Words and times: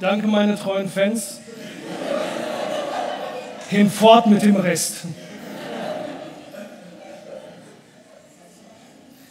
Danke, 0.00 0.28
meine 0.28 0.56
treuen 0.56 0.88
Fans. 0.88 1.40
Hinfort 3.68 4.28
mit 4.28 4.42
dem 4.42 4.54
Rest. 4.54 4.98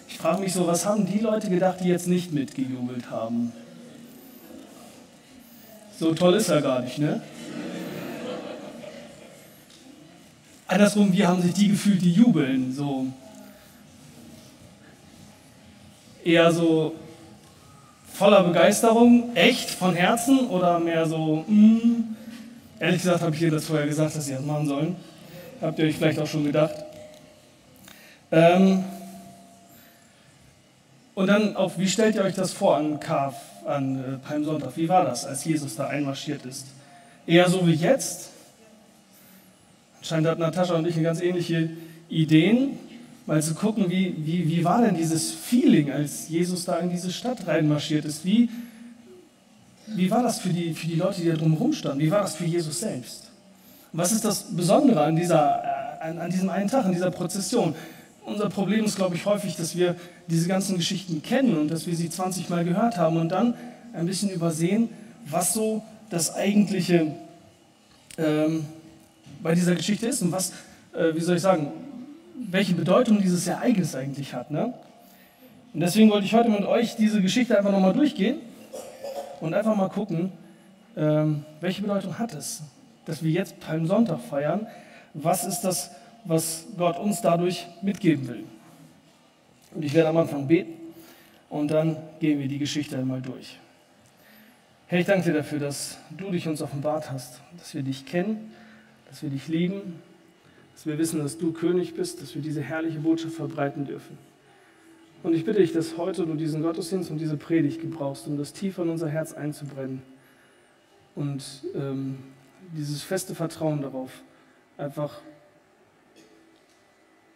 Ich 0.10 0.18
frage 0.18 0.42
mich 0.42 0.52
so, 0.52 0.68
was 0.68 0.86
haben 0.86 1.06
die 1.06 1.20
Leute 1.20 1.50
gedacht, 1.50 1.78
die 1.82 1.88
jetzt 1.88 2.08
nicht 2.08 2.34
mitgejubelt 2.34 3.10
haben? 3.10 3.54
So 5.98 6.14
toll 6.14 6.36
ist 6.36 6.50
er 6.50 6.62
gar 6.62 6.82
nicht, 6.82 6.98
ne? 6.98 7.22
Andersrum, 10.68 11.14
wie 11.14 11.26
haben 11.26 11.42
sich 11.42 11.54
die 11.54 11.70
gefühlt, 11.70 12.02
die 12.02 12.12
jubeln? 12.12 12.74
So 12.74 13.08
eher 16.26 16.52
so 16.52 16.94
voller 18.18 18.44
Begeisterung, 18.44 19.36
echt, 19.36 19.70
von 19.70 19.94
Herzen 19.94 20.48
oder 20.48 20.80
mehr 20.80 21.06
so, 21.06 21.46
mm, 21.48 22.16
ehrlich 22.80 23.04
gesagt 23.04 23.22
habe 23.22 23.36
ich 23.36 23.40
dir 23.40 23.52
das 23.52 23.66
vorher 23.66 23.86
gesagt, 23.86 24.16
dass 24.16 24.26
sie 24.26 24.34
das 24.34 24.44
machen 24.44 24.68
sollen. 24.68 24.96
Habt 25.62 25.78
ihr 25.78 25.86
euch 25.86 25.96
vielleicht 25.96 26.18
auch 26.18 26.26
schon 26.26 26.44
gedacht. 26.44 26.74
Ähm, 28.32 28.84
und 31.14 31.28
dann 31.28 31.56
auch, 31.56 31.78
wie 31.78 31.88
stellt 31.88 32.16
ihr 32.16 32.24
euch 32.24 32.34
das 32.34 32.54
vor 32.54 32.78
an 32.78 33.00
Karf, 33.00 33.36
an 33.68 34.00
äh, 34.00 34.28
Palmsonntag? 34.28 34.76
Wie 34.76 34.90
war 34.90 35.06
das, 35.06 35.24
als 35.24 35.46
Jesus 35.46 35.76
da 35.76 35.86
einmarschiert 35.86 36.44
ist? 36.44 36.66
Eher 37.28 37.48
so 37.50 37.68
wie 37.68 37.74
jetzt? 37.74 38.30
Anscheinend 40.00 40.28
hat 40.28 40.40
Natascha 40.40 40.74
und 40.74 40.88
ich 40.88 41.02
ganz 41.04 41.22
ähnliche 41.22 41.70
Ideen 42.10 42.80
mal 43.28 43.44
zu 43.44 43.54
gucken, 43.54 43.90
wie, 43.90 44.16
wie, 44.26 44.48
wie 44.48 44.64
war 44.64 44.82
denn 44.82 44.96
dieses 44.96 45.32
Feeling, 45.32 45.92
als 45.92 46.30
Jesus 46.30 46.66
da 46.66 46.78
in 46.78 46.90
diese 46.90 47.12
Stadt 47.12 47.46
reinmarschiert 47.46 48.06
ist? 48.06 48.26
Wie, 48.26 48.50
wie 49.88 50.10
war 50.10 50.24
das 50.24 50.40
für 50.40 50.50
die, 50.50 50.74
für 50.74 50.88
die 50.88 50.96
Leute, 50.96 51.22
die 51.22 51.28
da 51.28 51.36
drumherum 51.36 51.74
standen? 51.74 52.00
Wie 52.00 52.10
war 52.10 52.22
das 52.22 52.36
für 52.36 52.46
Jesus 52.46 52.80
selbst? 52.80 53.30
Was 53.92 54.14
ist 54.14 54.24
das 54.24 54.44
Besondere 54.56 55.04
an, 55.04 55.16
dieser, 55.16 55.62
äh, 56.02 56.06
an, 56.06 56.20
an 56.20 56.32
diesem 56.32 56.50
einen 56.50 56.70
Tag, 56.70 56.86
an 56.86 56.94
dieser 56.94 57.12
Prozession? 57.12 57.76
Unser 58.26 58.50
Problem 58.50 58.86
ist, 58.86 58.96
glaube 58.96 59.16
ich, 59.16 59.26
häufig, 59.26 59.58
dass 59.58 59.76
wir 59.76 59.96
diese 60.28 60.48
ganzen 60.48 60.78
Geschichten 60.78 61.22
kennen 61.22 61.58
und 61.58 61.70
dass 61.70 61.86
wir 61.86 61.96
sie 61.96 62.10
20 62.10 62.50
Mal 62.50 62.64
gehört 62.64 62.98
haben 62.98 63.18
und 63.18 63.30
dann 63.30 63.56
ein 63.94 64.06
bisschen 64.06 64.30
übersehen, 64.30 64.90
was 65.30 65.54
so 65.54 65.84
das 66.10 66.34
eigentliche 66.34 67.14
ähm, 68.18 68.66
bei 69.44 69.54
dieser 69.54 69.76
Geschichte 69.76 70.08
ist 70.08 70.22
und 70.22 70.32
was, 70.32 70.52
äh, 70.94 71.14
wie 71.14 71.22
soll 71.22 71.36
ich 71.36 71.42
sagen, 71.42 71.72
welche 72.38 72.74
Bedeutung 72.74 73.22
dieses 73.22 73.48
Ereignis 73.48 73.96
eigentlich 73.96 74.34
hat. 74.34 74.52
Ne? 74.52 74.74
Und 75.74 75.80
deswegen 75.80 76.10
wollte 76.10 76.26
ich 76.26 76.34
heute 76.34 76.50
mit 76.50 76.64
euch 76.64 76.96
diese 76.96 77.22
Geschichte 77.22 77.58
einfach 77.58 77.72
nochmal 77.72 77.94
durchgehen 77.94 78.38
und 79.42 79.54
einfach 79.54 79.76
mal 79.76 79.90
gucken, 79.90 80.32
ähm, 80.96 81.46
welche 81.62 81.82
Bedeutung 81.82 82.18
hat 82.18 82.34
es, 82.34 82.62
dass 83.06 83.24
wir 83.24 83.32
jetzt 83.32 83.60
Palmsonntag 83.60 84.20
feiern. 84.20 84.68
Was 85.14 85.46
ist 85.46 85.62
das, 85.62 85.92
was 86.26 86.66
Gott 86.78 86.98
uns 87.00 87.22
dadurch 87.22 87.68
mitgeben 87.82 88.28
will? 88.28 88.44
Und 89.74 89.84
ich 89.84 89.94
werde 89.94 90.10
am 90.10 90.18
Anfang 90.18 90.48
beten 90.48 90.74
und 91.50 91.70
dann 91.70 91.98
gehen 92.20 92.40
wir 92.40 92.48
die 92.48 92.58
Geschichte 92.58 92.98
einmal 92.98 93.22
durch. 93.22 93.58
Herr, 94.88 95.00
ich 95.00 95.06
danke 95.06 95.26
dir 95.26 95.34
dafür, 95.34 95.60
dass 95.60 95.98
du 96.12 96.32
dich 96.32 96.48
uns 96.48 96.62
offenbart 96.62 97.12
hast, 97.12 97.42
dass 97.58 97.74
wir 97.74 97.84
dich 97.84 98.06
kennen, 98.06 98.52
dass 99.10 99.22
wir 99.22 99.30
dich 99.30 99.48
lieben 99.48 100.02
dass 100.78 100.86
wir 100.86 101.00
wissen, 101.00 101.24
dass 101.24 101.40
du 101.40 101.54
König 101.54 101.96
bist, 101.96 102.22
dass 102.22 102.36
wir 102.36 102.42
diese 102.44 102.62
herrliche 102.62 103.00
Botschaft 103.00 103.34
verbreiten 103.34 103.88
dürfen. 103.88 104.16
Und 105.24 105.34
ich 105.34 105.44
bitte 105.44 105.60
dich, 105.60 105.74
dass 105.74 105.98
heute 105.98 106.28
du 106.28 106.36
diesen 106.36 106.62
Gottesdienst 106.62 107.10
und 107.10 107.18
diese 107.18 107.36
Predigt 107.36 107.82
gebrauchst, 107.82 108.28
um 108.28 108.38
das 108.38 108.54
tiefer 108.54 108.84
in 108.84 108.90
unser 108.90 109.10
Herz 109.10 109.34
einzubrennen 109.34 110.04
und 111.16 111.44
ähm, 111.74 112.20
dieses 112.78 113.02
feste 113.02 113.34
Vertrauen 113.34 113.82
darauf 113.82 114.22
einfach 114.78 115.20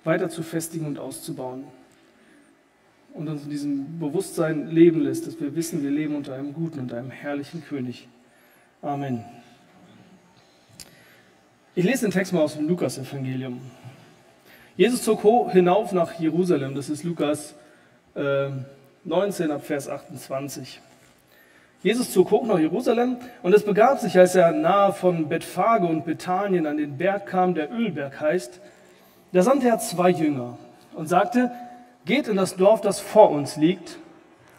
weiter 0.04 0.30
zu 0.30 0.44
festigen 0.44 0.86
und 0.86 1.00
auszubauen 1.00 1.64
und 3.16 3.28
uns 3.28 3.46
in 3.46 3.50
diesem 3.50 3.98
Bewusstsein 3.98 4.68
leben 4.68 5.02
lässt, 5.02 5.26
dass 5.26 5.40
wir 5.42 5.56
wissen, 5.56 5.82
wir 5.82 5.90
leben 5.90 6.16
unter 6.16 6.36
einem 6.36 6.54
guten 6.54 6.82
und 6.82 6.94
einem 6.94 7.10
herrlichen 7.10 7.64
König. 7.64 8.08
Amen. 8.84 9.26
Ich 11.74 11.86
lese 11.86 12.02
den 12.06 12.12
Text 12.12 12.34
mal 12.34 12.42
aus 12.42 12.58
dem 12.58 12.68
Lukas-Evangelium. 12.68 13.62
Jesus 14.76 15.04
zog 15.04 15.22
hinauf 15.54 15.94
nach 15.94 16.20
Jerusalem, 16.20 16.76
das 16.76 16.90
ist 16.90 17.06
Lukas 17.06 17.56
äh, 18.14 18.50
19 19.06 19.52
ab 19.52 19.64
Vers 19.64 19.88
28. 19.88 20.82
Jesus 21.82 22.12
zog 22.12 22.30
hoch 22.30 22.46
nach 22.46 22.60
Jerusalem 22.60 23.16
und 23.42 23.56
es 23.56 23.64
begab 23.64 24.00
sich, 24.00 24.20
als 24.20 24.36
er 24.36 24.52
nahe 24.52 24.92
von 24.92 25.30
Bethphage 25.30 25.88
und 25.88 26.04
Bethanien 26.04 26.68
an 26.68 26.76
den 26.76 26.98
Berg 26.98 27.28
kam, 27.28 27.56
der 27.56 27.72
Ölberg 27.72 28.20
heißt, 28.20 28.60
da 29.32 29.42
sandte 29.42 29.70
er 29.70 29.80
zwei 29.80 30.10
Jünger 30.10 30.58
und 30.94 31.08
sagte, 31.08 31.52
geht 32.04 32.28
in 32.28 32.36
das 32.36 32.58
Dorf, 32.58 32.82
das 32.82 33.00
vor 33.00 33.30
uns 33.32 33.56
liegt, 33.56 33.98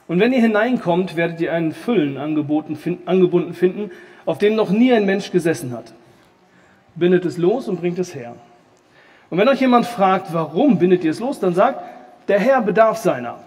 und 0.08 0.18
wenn 0.18 0.32
ihr 0.32 0.40
hineinkommt, 0.40 1.14
werdet 1.16 1.42
ihr 1.42 1.52
einen 1.52 1.72
Füllen 1.72 2.16
angeboten, 2.16 2.78
angebunden 3.04 3.52
finden, 3.52 3.90
auf 4.24 4.38
dem 4.38 4.54
noch 4.54 4.70
nie 4.70 4.94
ein 4.94 5.04
Mensch 5.04 5.30
gesessen 5.30 5.72
hat 5.72 5.92
bindet 6.94 7.24
es 7.24 7.38
los 7.38 7.68
und 7.68 7.80
bringt 7.80 7.98
es 7.98 8.14
her. 8.14 8.36
Und 9.30 9.38
wenn 9.38 9.48
euch 9.48 9.60
jemand 9.60 9.86
fragt, 9.86 10.32
warum 10.32 10.78
bindet 10.78 11.04
ihr 11.04 11.10
es 11.10 11.20
los, 11.20 11.40
dann 11.40 11.54
sagt, 11.54 11.82
der 12.28 12.38
Herr 12.38 12.60
bedarf 12.60 12.98
seiner. 12.98 13.38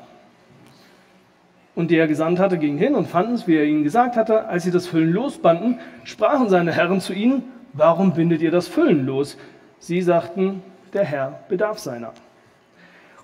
Und 1.75 1.91
die 1.91 1.97
er 1.97 2.07
gesandt 2.07 2.39
hatte, 2.39 2.57
gingen 2.57 2.77
hin 2.77 2.95
und 2.95 3.07
fanden 3.07 3.35
es, 3.35 3.47
wie 3.47 3.55
er 3.55 3.65
ihnen 3.65 3.83
gesagt 3.83 4.15
hatte. 4.15 4.47
Als 4.47 4.63
sie 4.63 4.71
das 4.71 4.87
Füllen 4.87 5.11
losbanden, 5.11 5.79
sprachen 6.03 6.49
seine 6.49 6.71
Herren 6.71 7.01
zu 7.01 7.13
ihnen, 7.13 7.43
warum 7.73 8.13
bindet 8.13 8.41
ihr 8.41 8.51
das 8.51 8.67
Füllen 8.67 9.05
los? 9.05 9.37
Sie 9.79 10.01
sagten, 10.01 10.63
der 10.93 11.03
Herr 11.03 11.39
bedarf 11.49 11.79
seiner. 11.79 12.13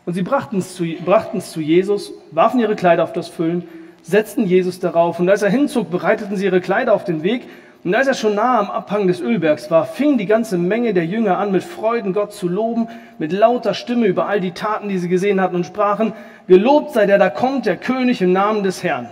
Und 0.06 0.14
sie 0.14 0.22
brachten 0.22 0.58
es 0.58 0.76
zu, 0.76 0.86
brachten 1.06 1.38
es 1.38 1.52
zu 1.52 1.62
Jesus, 1.62 2.14
warfen 2.32 2.60
ihre 2.60 2.76
Kleider 2.76 3.04
auf 3.04 3.14
das 3.14 3.30
Füllen, 3.30 3.68
setzten 4.02 4.46
Jesus 4.46 4.80
darauf. 4.80 5.20
Und 5.20 5.30
als 5.30 5.42
er 5.42 5.50
hinzog, 5.50 5.90
bereiteten 5.90 6.36
sie 6.36 6.46
ihre 6.46 6.62
Kleider 6.62 6.94
auf 6.94 7.06
den 7.06 7.24
Weg 7.24 7.48
und 7.84 7.96
als 7.96 8.08
er 8.08 8.14
schon 8.14 8.36
nahe 8.36 8.60
am 8.60 8.70
Abhang 8.70 9.08
des 9.08 9.22
Ölbergs 9.22 9.72
war, 9.72 9.86
fing 9.86 10.20
die 10.20 10.28
ganze 10.28 10.58
Menge 10.60 10.94
der 10.94 11.06
Jünger 11.06 11.40
an, 11.40 11.52
mit 11.52 11.64
Freuden 11.64 12.14
Gott 12.14 12.32
zu 12.32 12.48
loben, 12.48 12.88
mit 13.18 13.32
lauter 13.32 13.74
Stimme 13.74 14.06
über 14.06 14.28
all 14.28 14.40
die 14.40 14.52
Taten, 14.52 14.88
die 14.88 15.00
sie 15.00 15.10
gesehen 15.10 15.42
hatten 15.42 15.56
und 15.56 15.66
sprachen, 15.66 16.14
gelobt 16.48 16.92
sei 16.92 17.08
der 17.08 17.18
da 17.18 17.30
kommt, 17.32 17.66
der 17.66 17.78
König 17.78 18.22
im 18.22 18.34
Namen 18.34 18.62
des 18.62 18.84
Herrn. 18.84 19.10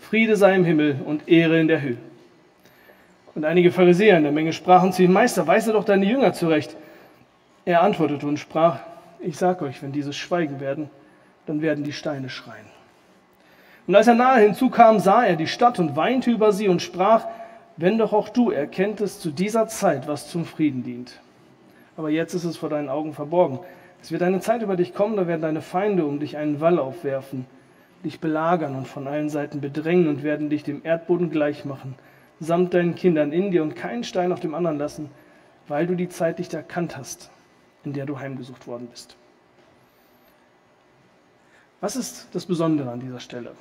Friede 0.00 0.36
sei 0.36 0.54
im 0.54 0.64
Himmel 0.64 0.96
und 1.04 1.28
Ehre 1.28 1.60
in 1.60 1.68
der 1.68 1.82
Höhe. 1.82 1.98
Und 3.34 3.44
einige 3.44 3.70
Pharisäer 3.70 4.16
in 4.16 4.22
der 4.22 4.32
Menge 4.32 4.52
sprachen 4.52 4.92
zu 4.92 5.02
ihm, 5.02 5.12
Meister, 5.12 5.46
weise 5.46 5.72
doch 5.72 5.84
deine 5.84 6.06
Jünger 6.06 6.32
zurecht. 6.32 6.76
Er 7.66 7.82
antwortete 7.82 8.26
und 8.26 8.38
sprach, 8.38 8.78
ich 9.20 9.36
sag 9.36 9.60
euch, 9.60 9.82
wenn 9.82 9.92
diese 9.92 10.12
schweigen 10.12 10.60
werden, 10.60 10.88
dann 11.46 11.60
werden 11.60 11.84
die 11.84 11.92
Steine 11.92 12.30
schreien. 12.30 12.66
Und 13.86 13.94
als 13.94 14.06
er 14.06 14.14
nahe 14.14 14.40
hinzukam, 14.40 15.00
sah 15.00 15.24
er 15.24 15.36
die 15.36 15.46
Stadt 15.46 15.78
und 15.78 15.96
weinte 15.96 16.30
über 16.30 16.52
sie 16.52 16.68
und 16.68 16.80
sprach, 16.80 17.26
wenn 17.76 17.98
doch 17.98 18.12
auch 18.12 18.28
du 18.28 18.50
erkenntest 18.50 19.20
zu 19.20 19.30
dieser 19.30 19.66
Zeit, 19.66 20.06
was 20.06 20.28
zum 20.28 20.44
Frieden 20.44 20.82
dient. 20.82 21.20
Aber 21.96 22.10
jetzt 22.10 22.34
ist 22.34 22.44
es 22.44 22.56
vor 22.56 22.68
deinen 22.68 22.88
Augen 22.88 23.12
verborgen. 23.12 23.60
Es 24.02 24.12
wird 24.12 24.22
eine 24.22 24.40
Zeit 24.40 24.62
über 24.62 24.76
dich 24.76 24.94
kommen, 24.94 25.16
da 25.16 25.26
werden 25.26 25.42
deine 25.42 25.62
Feinde 25.62 26.04
um 26.04 26.20
dich 26.20 26.36
einen 26.36 26.60
Wall 26.60 26.78
aufwerfen, 26.78 27.46
dich 28.04 28.20
belagern 28.20 28.76
und 28.76 28.86
von 28.86 29.06
allen 29.06 29.30
Seiten 29.30 29.60
bedrängen 29.60 30.08
und 30.08 30.22
werden 30.22 30.50
dich 30.50 30.62
dem 30.62 30.84
Erdboden 30.84 31.30
gleich 31.30 31.64
machen, 31.64 31.94
samt 32.38 32.74
deinen 32.74 32.94
Kindern 32.94 33.32
in 33.32 33.50
dir 33.50 33.62
und 33.62 33.76
keinen 33.76 34.04
Stein 34.04 34.32
auf 34.32 34.40
dem 34.40 34.54
anderen 34.54 34.78
lassen, 34.78 35.10
weil 35.68 35.86
du 35.86 35.94
die 35.94 36.08
Zeit 36.08 36.38
nicht 36.38 36.52
erkannt 36.52 36.96
hast, 36.96 37.30
in 37.84 37.92
der 37.92 38.06
du 38.06 38.18
heimgesucht 38.18 38.66
worden 38.66 38.88
bist. 38.88 39.16
Was 41.80 41.96
ist 41.96 42.28
das 42.32 42.46
Besondere 42.46 42.90
an 42.90 43.00
dieser 43.00 43.20
Stelle? 43.20 43.52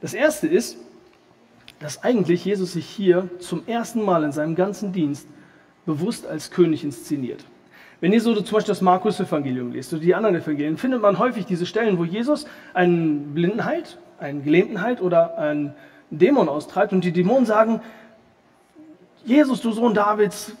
Das 0.00 0.14
erste 0.14 0.46
ist, 0.46 0.78
dass 1.80 2.02
eigentlich 2.02 2.44
Jesus 2.44 2.72
sich 2.72 2.86
hier 2.86 3.28
zum 3.38 3.66
ersten 3.66 4.02
Mal 4.02 4.24
in 4.24 4.32
seinem 4.32 4.54
ganzen 4.54 4.92
Dienst 4.92 5.28
bewusst 5.86 6.26
als 6.26 6.50
König 6.50 6.84
inszeniert. 6.84 7.44
Wenn 8.00 8.12
ihr 8.12 8.20
so 8.20 8.34
zum 8.34 8.44
Beispiel 8.44 8.72
das 8.72 8.80
Markus-Evangelium 8.80 9.72
lest 9.72 9.92
oder 9.92 10.02
die 10.02 10.14
anderen 10.14 10.36
Evangelien, 10.36 10.76
findet 10.76 11.02
man 11.02 11.18
häufig 11.18 11.46
diese 11.46 11.66
Stellen, 11.66 11.98
wo 11.98 12.04
Jesus 12.04 12.46
einen 12.74 13.34
Blinden 13.34 13.64
heilt, 13.64 13.98
einen 14.18 14.44
Gelähmten 14.44 14.80
heilt 14.80 15.00
oder 15.00 15.38
einen 15.38 15.74
Dämon 16.10 16.48
austreibt 16.48 16.92
und 16.92 17.04
die 17.04 17.12
Dämonen 17.12 17.46
sagen, 17.46 17.80
Jesus, 19.24 19.60
du 19.60 19.72
Sohn 19.72 19.94
Davids, 19.94 20.52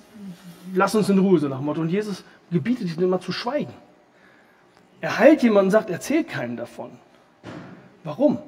lass 0.74 0.94
uns 0.94 1.08
in 1.08 1.18
Ruhe, 1.18 1.38
so 1.38 1.48
nach 1.48 1.60
Motto. 1.60 1.80
Und 1.80 1.90
Jesus 1.90 2.24
gebietet 2.50 2.88
ihnen 2.88 3.04
immer 3.04 3.20
zu 3.20 3.32
schweigen. 3.32 3.72
Er 5.00 5.18
heilt 5.18 5.42
jemanden 5.42 5.66
und 5.66 5.70
sagt, 5.70 5.90
erzählt 5.90 6.28
keinem 6.28 6.56
davon. 6.56 6.90
Warum? 8.02 8.38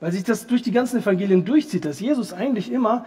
Weil 0.00 0.12
sich 0.12 0.24
das 0.24 0.46
durch 0.46 0.62
die 0.62 0.72
ganzen 0.72 1.00
Evangelien 1.00 1.44
durchzieht, 1.44 1.84
dass 1.84 2.00
Jesus 2.00 2.32
eigentlich 2.32 2.70
immer 2.70 3.04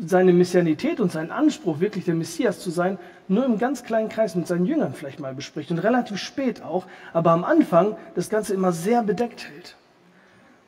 seine 0.00 0.32
Messianität 0.32 0.98
und 1.00 1.12
seinen 1.12 1.30
Anspruch, 1.30 1.78
wirklich 1.80 2.04
der 2.04 2.14
Messias 2.14 2.58
zu 2.58 2.70
sein, 2.70 2.98
nur 3.28 3.44
im 3.44 3.58
ganz 3.58 3.84
kleinen 3.84 4.08
Kreis 4.08 4.34
mit 4.34 4.46
seinen 4.46 4.66
Jüngern 4.66 4.92
vielleicht 4.92 5.20
mal 5.20 5.34
bespricht 5.34 5.70
und 5.70 5.78
relativ 5.78 6.18
spät 6.18 6.62
auch, 6.62 6.86
aber 7.12 7.30
am 7.30 7.44
Anfang 7.44 7.96
das 8.16 8.28
Ganze 8.28 8.54
immer 8.54 8.72
sehr 8.72 9.02
bedeckt 9.02 9.48
hält. 9.48 9.76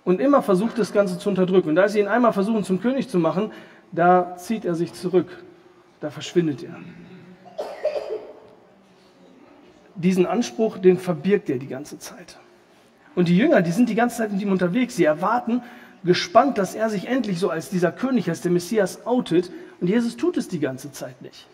und 0.07 0.21
immer 0.21 0.41
versucht, 0.41 0.79
das 0.79 0.93
Ganze 0.93 1.19
zu 1.19 1.29
unterdrücken. 1.29 1.71
Und 1.71 1.79
als 1.79 1.93
sie 1.93 1.99
ihn 1.99 2.07
einmal 2.07 2.33
versuchen, 2.33 2.63
zum 2.63 2.81
König 2.81 3.09
zu 3.09 3.19
machen, 3.19 3.51
da 3.91 4.37
zieht 4.37 4.65
er 4.65 4.77
sich 4.77 4.95
zurück, 4.95 5.45
da 6.01 6.11
verschwindet 6.11 6.63
er. 6.63 6.77
Diesen 9.97 10.25
Anspruch, 10.25 10.79
den 10.79 10.97
verbirgt 10.97 11.51
er 11.51 11.59
die 11.59 11.67
ganze 11.67 11.99
Zeit. 11.99 12.39
Und 13.17 13.29
die 13.29 13.37
Jünger, 13.37 13.63
die 13.63 13.73
sind 13.73 13.89
die 13.89 13.97
ganze 13.97 14.19
Zeit 14.19 14.31
mit 14.31 14.41
ihm 14.41 14.53
unterwegs. 14.53 14.95
Sie 14.95 15.05
erwarten 15.05 15.63
gespannt, 16.05 16.59
dass 16.59 16.77
er 16.77 16.89
sich 16.91 17.09
endlich 17.09 17.41
so 17.41 17.51
als 17.51 17.71
dieser 17.71 17.91
König, 17.91 18.29
als 18.29 18.43
der 18.43 18.53
Messias 18.53 19.05
outet. 19.07 19.51
Und 19.81 19.89
Jesus 19.89 20.17
tut 20.17 20.37
es 20.37 20.47
die 20.49 20.61
ganze 20.61 20.93
Zeit 20.93 21.21
nicht. 21.23 21.47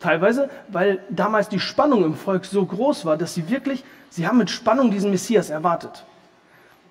Teilweise, 0.00 0.48
weil 0.68 1.00
damals 1.10 1.48
die 1.48 1.58
Spannung 1.58 2.04
im 2.04 2.14
Volk 2.14 2.44
so 2.44 2.64
groß 2.64 3.04
war, 3.04 3.16
dass 3.16 3.34
sie 3.34 3.50
wirklich, 3.50 3.84
sie 4.10 4.28
haben 4.28 4.38
mit 4.38 4.48
Spannung 4.48 4.92
diesen 4.92 5.10
Messias 5.10 5.50
erwartet. 5.50 6.04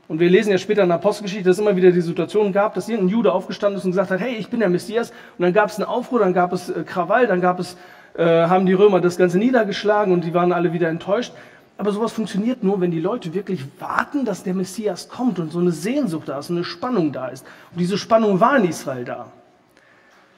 Und 0.10 0.19
wir 0.19 0.30
lesen 0.30 0.51
ja 0.51 0.57
später 0.57 0.84
in 0.84 0.89
der 0.89 0.98
Apostelgeschichte, 0.98 1.45
dass 1.45 1.57
es 1.57 1.62
immer 1.62 1.75
wieder 1.75 1.92
die 1.92 2.01
Situation 2.01 2.51
gab, 2.51 2.75
dass 2.75 2.88
irgendein 2.88 3.10
Jude 3.10 3.31
aufgestanden 3.31 3.78
ist 3.78 3.86
und 3.86 3.92
gesagt 3.92 4.12
hat, 4.12 4.19
hey, 4.19 4.36
ich 4.36 4.50
bin 4.50 4.60
der 4.60 4.69
Messias. 4.69 5.12
Und 5.38 5.44
dann 5.44 5.54
gab 5.54 5.69
es 5.69 5.78
einen 5.78 5.86
Aufruhr, 5.86 6.19
dann 6.19 6.34
gab 6.34 6.51
es 6.51 6.69
äh, 6.69 6.84
Krawall, 6.84 7.28
dann 7.28 7.39
gab 7.39 7.60
es, 7.60 7.78
äh, 8.18 8.25
haben 8.25 8.66
die 8.66 8.74
Römer 8.74 9.00
das 9.00 9.18
Ganze 9.18 9.38
niedergeschlagen 9.38 10.13
und 10.13 10.25
die 10.25 10.34
waren 10.34 10.51
alle 10.51 10.74
wieder 10.74 10.89
enttäuscht. 10.89 11.34
Aber 11.77 11.91
sowas 11.91 12.12
funktioniert 12.12 12.63
nur, 12.63 12.81
wenn 12.81 12.89
die 12.89 13.00
Leute 13.00 13.33
wirklich 13.33 13.63
warten, 13.79 14.25
dass 14.25 14.44
der 14.44 14.56
Messias 14.56 15.09
kommt 15.09 15.38
und 15.38 15.51
so 15.51 15.59
eine 15.59 15.71
Sehnsucht 15.71 16.27
da 16.27 16.39
ist, 16.39 16.50
eine 16.50 16.63
Spannung 16.63 17.12
da 17.12 17.27
ist. 17.27 17.45
Und 17.71 17.79
diese 17.79 17.97
Spannung 17.97 18.39
war 18.39 18.57
in 18.57 18.68
Israel 18.68 19.06
da. 19.06 19.31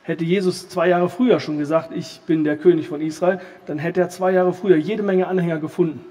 Hätte 0.04 0.26
Jesus 0.26 0.68
zwei 0.68 0.90
Jahre 0.90 1.10
früher 1.10 1.40
schon 1.40 1.58
gesagt, 1.58 1.92
ich 1.94 2.20
bin 2.26 2.44
der 2.44 2.58
König 2.58 2.88
von 2.88 3.00
Israel, 3.00 3.40
dann 3.68 3.78
hätte 3.78 4.02
er 4.02 4.10
zwei 4.10 4.32
Jahre 4.32 4.54
früher 4.54 4.76
jede 4.76 5.04
Menge 5.04 5.28
Anhänger 5.28 5.60
gefunden. 5.60 6.02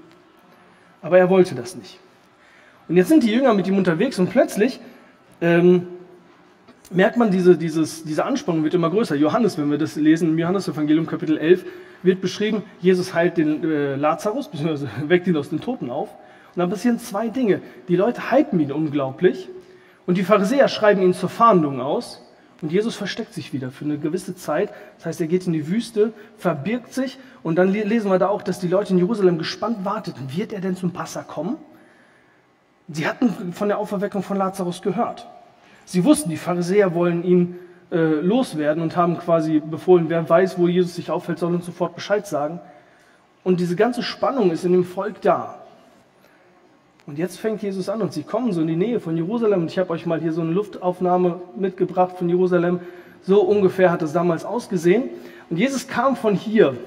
Aber 1.01 1.19
er 1.19 1.29
wollte 1.29 1.53
das 1.53 1.75
nicht. 1.75 1.99
Und 2.87 2.97
jetzt 2.97 3.09
sind 3.09 3.23
die 3.23 3.31
Jünger 3.31 3.53
mit 3.53 3.67
ihm 3.67 3.77
unterwegs 3.77 4.17
und 4.17 4.31
plötzlich 4.31 4.79
ähm, 5.41 5.87
merkt 6.89 7.17
man, 7.17 7.29
diese, 7.29 7.55
dieses, 7.55 8.03
diese 8.03 8.25
Anspannung 8.25 8.63
wird 8.63 8.73
immer 8.73 8.89
größer. 8.89 9.15
Johannes, 9.15 9.57
wenn 9.57 9.69
wir 9.69 9.77
das 9.77 9.95
lesen, 9.95 10.29
im 10.29 10.39
Johannesevangelium 10.39 11.05
Kapitel 11.05 11.37
11, 11.37 11.65
wird 12.03 12.21
beschrieben, 12.21 12.63
Jesus 12.79 13.13
heilt 13.13 13.37
den 13.37 13.63
äh, 13.63 13.95
Lazarus, 13.95 14.49
beziehungsweise 14.49 14.89
weckt 15.07 15.27
ihn 15.27 15.37
aus 15.37 15.49
den 15.49 15.61
Toten 15.61 15.89
auf. 15.89 16.09
Und 16.55 16.59
dann 16.59 16.69
passieren 16.69 16.99
zwei 16.99 17.29
Dinge. 17.29 17.61
Die 17.87 17.95
Leute 17.95 18.31
hypen 18.31 18.59
ihn 18.59 18.71
unglaublich 18.71 19.49
und 20.05 20.17
die 20.17 20.23
Pharisäer 20.23 20.67
schreiben 20.67 21.01
ihn 21.01 21.13
zur 21.13 21.29
Fahndung 21.29 21.81
aus. 21.81 22.25
Und 22.61 22.73
Jesus 22.73 22.95
versteckt 22.95 23.33
sich 23.33 23.53
wieder 23.53 23.71
für 23.71 23.85
eine 23.85 23.97
gewisse 23.97 24.35
Zeit. 24.35 24.73
Das 24.97 25.05
heißt, 25.05 25.21
er 25.21 25.27
geht 25.27 25.47
in 25.47 25.53
die 25.53 25.67
Wüste, 25.69 26.11
verbirgt 26.37 26.93
sich 26.93 27.17
und 27.41 27.55
dann 27.55 27.71
lesen 27.71 28.11
wir 28.11 28.19
da 28.19 28.27
auch, 28.27 28.41
dass 28.41 28.59
die 28.59 28.67
Leute 28.67 28.91
in 28.91 28.99
Jerusalem 28.99 29.37
gespannt 29.37 29.85
warteten. 29.85 30.35
Wird 30.35 30.51
er 30.51 30.59
denn 30.59 30.75
zum 30.75 30.91
Passa 30.91 31.23
kommen? 31.23 31.55
Sie 32.89 33.07
hatten 33.07 33.53
von 33.53 33.67
der 33.67 33.77
Auferweckung 33.77 34.23
von 34.23 34.35
Lazarus 34.35 34.81
gehört. 34.81 35.27
Sie 35.85 36.03
wussten, 36.03 36.29
die 36.29 36.37
Pharisäer 36.37 36.93
wollen 36.93 37.23
ihn 37.23 37.55
äh, 37.91 38.21
loswerden 38.21 38.83
und 38.83 38.95
haben 38.95 39.17
quasi 39.17 39.59
befohlen, 39.59 40.09
wer 40.09 40.27
weiß, 40.27 40.59
wo 40.59 40.67
Jesus 40.67 40.95
sich 40.95 41.09
aufhält, 41.09 41.39
soll 41.39 41.53
uns 41.53 41.65
sofort 41.65 41.95
Bescheid 41.95 42.27
sagen. 42.27 42.59
Und 43.43 43.59
diese 43.59 43.75
ganze 43.75 44.03
Spannung 44.03 44.51
ist 44.51 44.65
in 44.65 44.73
dem 44.73 44.83
Volk 44.83 45.21
da. 45.21 45.59
Und 47.07 47.17
jetzt 47.17 47.39
fängt 47.39 47.63
Jesus 47.63 47.89
an 47.89 48.03
und 48.03 48.13
sie 48.13 48.21
kommen 48.21 48.53
so 48.53 48.61
in 48.61 48.67
die 48.67 48.75
Nähe 48.75 48.99
von 48.99 49.17
Jerusalem. 49.17 49.61
Und 49.61 49.71
ich 49.71 49.79
habe 49.79 49.89
euch 49.89 50.05
mal 50.05 50.19
hier 50.19 50.31
so 50.31 50.41
eine 50.41 50.51
Luftaufnahme 50.51 51.41
mitgebracht 51.55 52.17
von 52.17 52.29
Jerusalem. 52.29 52.81
So 53.23 53.41
ungefähr 53.41 53.91
hat 53.91 54.03
es 54.03 54.13
damals 54.13 54.45
ausgesehen. 54.45 55.09
Und 55.49 55.57
Jesus 55.57 55.87
kam 55.87 56.15
von 56.15 56.35
hier. 56.35 56.77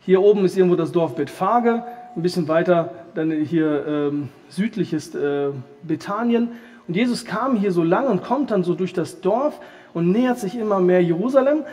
Hier 0.00 0.20
oben 0.20 0.44
ist 0.44 0.58
irgendwo 0.58 0.76
das 0.76 0.92
Dorf 0.92 1.14
Bethphage. 1.14 1.82
Ein 2.14 2.22
bisschen 2.22 2.48
weiter 2.48 2.90
dann 3.14 3.30
hier 3.30 3.86
ähm, 3.86 4.28
südlich 4.48 4.92
ist 4.92 5.14
äh, 5.14 5.48
Bethanien. 5.82 6.50
Und 6.86 6.94
Jesus 6.94 7.24
kam 7.24 7.56
hier 7.56 7.72
so 7.72 7.82
lang 7.82 8.08
und 8.08 8.22
kommt 8.22 8.50
dann 8.50 8.62
so 8.62 8.74
durch 8.74 8.92
das 8.92 9.22
Dorf 9.22 9.58
und 9.94 10.12
nähert 10.12 10.38
sich 10.38 10.56
immer 10.56 10.80
mehr 10.80 11.02
Jerusalem. 11.02 11.64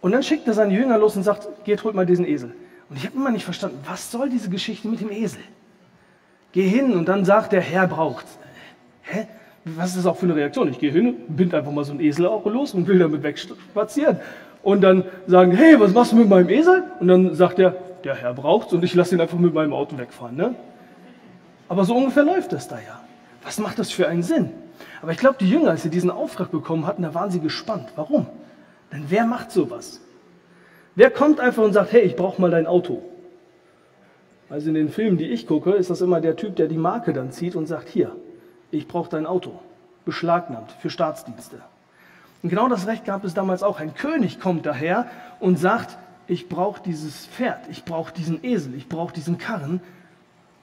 Und 0.00 0.12
dann 0.12 0.22
schickt 0.22 0.46
er 0.46 0.54
seine 0.54 0.72
Jünger 0.72 0.98
los 0.98 1.16
und 1.16 1.24
sagt, 1.24 1.48
geht, 1.64 1.84
holt 1.84 1.94
mal 1.94 2.06
diesen 2.06 2.26
Esel. 2.26 2.52
Und 2.88 2.96
ich 2.96 3.04
habe 3.04 3.16
immer 3.16 3.30
nicht 3.30 3.44
verstanden, 3.44 3.78
was 3.86 4.10
soll 4.10 4.30
diese 4.30 4.48
Geschichte 4.48 4.88
mit 4.88 5.00
dem 5.00 5.10
Esel? 5.10 5.40
Geh 6.52 6.68
hin 6.68 6.94
und 6.94 7.08
dann 7.08 7.24
sagt 7.24 7.52
der 7.52 7.60
Herr 7.60 7.86
braucht. 7.86 8.26
Hä? 9.02 9.26
Was 9.64 9.90
ist 9.90 9.98
das 9.98 10.06
auch 10.06 10.16
für 10.16 10.26
eine 10.26 10.36
Reaktion? 10.36 10.68
Ich 10.68 10.78
gehe 10.78 10.92
hin, 10.92 11.16
bind 11.28 11.52
einfach 11.52 11.72
mal 11.72 11.84
so 11.84 11.90
einen 11.90 12.00
Esel 12.00 12.26
auch 12.26 12.46
los 12.46 12.72
und 12.72 12.86
will 12.86 13.00
damit 13.00 13.24
wegspazieren. 13.24 14.18
Und 14.62 14.80
dann 14.80 15.04
sagen, 15.26 15.50
hey, 15.50 15.78
was 15.80 15.92
machst 15.92 16.12
du 16.12 16.16
mit 16.16 16.28
meinem 16.28 16.48
Esel? 16.48 16.84
Und 17.00 17.08
dann 17.08 17.34
sagt 17.34 17.58
er, 17.58 17.76
der 18.04 18.14
Herr 18.14 18.32
braucht's 18.32 18.72
und 18.72 18.84
ich 18.84 18.94
lasse 18.94 19.16
ihn 19.16 19.20
einfach 19.20 19.38
mit 19.38 19.52
meinem 19.52 19.72
Auto 19.72 19.98
wegfahren. 19.98 20.36
Ne? 20.36 20.54
Aber 21.68 21.84
so 21.84 21.96
ungefähr 21.96 22.22
läuft 22.22 22.52
das 22.52 22.68
da 22.68 22.76
ja. 22.76 23.00
Was 23.42 23.58
macht 23.58 23.80
das 23.80 23.90
für 23.90 24.06
einen 24.06 24.22
Sinn? 24.22 24.50
Aber 25.02 25.12
ich 25.12 25.18
glaube, 25.18 25.36
die 25.38 25.48
Jünger, 25.48 25.70
als 25.70 25.82
sie 25.82 25.90
diesen 25.90 26.10
Auftrag 26.10 26.50
bekommen 26.50 26.86
hatten, 26.86 27.02
da 27.02 27.14
waren 27.14 27.30
sie 27.30 27.40
gespannt. 27.40 27.88
Warum? 27.96 28.26
Denn 28.92 29.04
wer 29.08 29.26
macht 29.26 29.50
sowas? 29.50 30.00
Wer 30.94 31.10
kommt 31.10 31.40
einfach 31.40 31.62
und 31.62 31.72
sagt, 31.72 31.92
hey, 31.92 32.02
ich 32.02 32.16
brauche 32.16 32.40
mal 32.40 32.50
dein 32.50 32.66
Auto? 32.66 33.02
Also 34.48 34.68
in 34.68 34.74
den 34.74 34.88
Filmen, 34.88 35.18
die 35.18 35.28
ich 35.28 35.46
gucke, 35.46 35.72
ist 35.72 35.90
das 35.90 36.00
immer 36.00 36.20
der 36.20 36.36
Typ, 36.36 36.56
der 36.56 36.68
die 36.68 36.78
Marke 36.78 37.12
dann 37.12 37.32
zieht 37.32 37.56
und 37.56 37.66
sagt, 37.66 37.88
hier, 37.88 38.14
ich 38.70 38.86
brauche 38.86 39.10
dein 39.10 39.26
Auto, 39.26 39.58
beschlagnahmt 40.04 40.72
für 40.80 40.90
Staatsdienste. 40.90 41.60
Und 42.42 42.50
genau 42.50 42.68
das 42.68 42.86
Recht 42.86 43.04
gab 43.04 43.24
es 43.24 43.34
damals 43.34 43.62
auch. 43.62 43.80
Ein 43.80 43.94
König 43.94 44.38
kommt 44.40 44.66
daher 44.66 45.10
und 45.40 45.58
sagt, 45.58 45.98
ich 46.28 46.48
brauche 46.48 46.82
dieses 46.82 47.26
Pferd, 47.26 47.60
ich 47.70 47.84
brauche 47.84 48.12
diesen 48.12 48.44
Esel, 48.44 48.74
ich 48.74 48.88
brauche 48.88 49.12
diesen 49.12 49.38
Karren. 49.38 49.80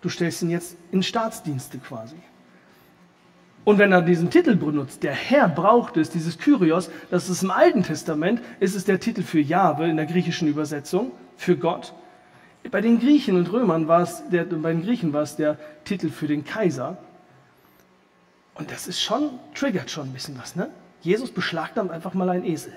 Du 0.02 0.10
stellst 0.10 0.42
ihn 0.42 0.50
jetzt 0.50 0.78
in 0.92 1.04
Staatsdienste 1.04 1.78
quasi. 1.78 2.16
Und 3.66 3.78
wenn 3.78 3.92
er 3.92 4.02
diesen 4.02 4.30
Titel 4.30 4.56
benutzt, 4.56 5.04
der 5.04 5.14
Herr 5.14 5.48
braucht 5.48 5.96
es, 5.96 6.10
dieses 6.10 6.38
Kyrios, 6.38 6.90
das 7.10 7.30
ist 7.30 7.44
im 7.44 7.52
Alten 7.52 7.84
Testament, 7.84 8.42
ist 8.60 8.76
es 8.76 8.84
der 8.84 9.00
Titel 9.00 9.24
für 9.24 9.40
Jahwe 9.40 9.88
in 9.88 9.96
der 9.96 10.06
griechischen 10.06 10.48
Übersetzung, 10.48 11.12
für 11.38 11.56
Gott. 11.56 11.94
Bei 12.72 12.82
den 12.82 13.00
Griechen 13.00 13.38
und 13.38 13.52
Römern 13.52 13.88
war 13.88 14.02
es, 14.02 14.24
der, 14.30 14.46
bei 14.46 14.72
den 14.72 14.84
Griechen 14.84 15.14
war 15.14 15.24
es 15.24 15.36
der 15.36 15.58
Titel 15.86 16.10
für 16.10 16.28
den 16.28 16.44
Kaiser. 16.44 16.98
Und 18.56 18.72
das 18.72 18.88
ist 18.88 19.02
schon, 19.02 19.32
triggert 19.54 19.90
schon 19.90 20.10
ein 20.10 20.14
bisschen 20.14 20.38
was, 20.38 20.56
ne? 20.56 20.70
Jesus 21.02 21.32
beschlagnahmt 21.32 21.92
einfach 21.92 22.14
mal 22.14 22.30
einen 22.30 22.46
Esel. 22.46 22.74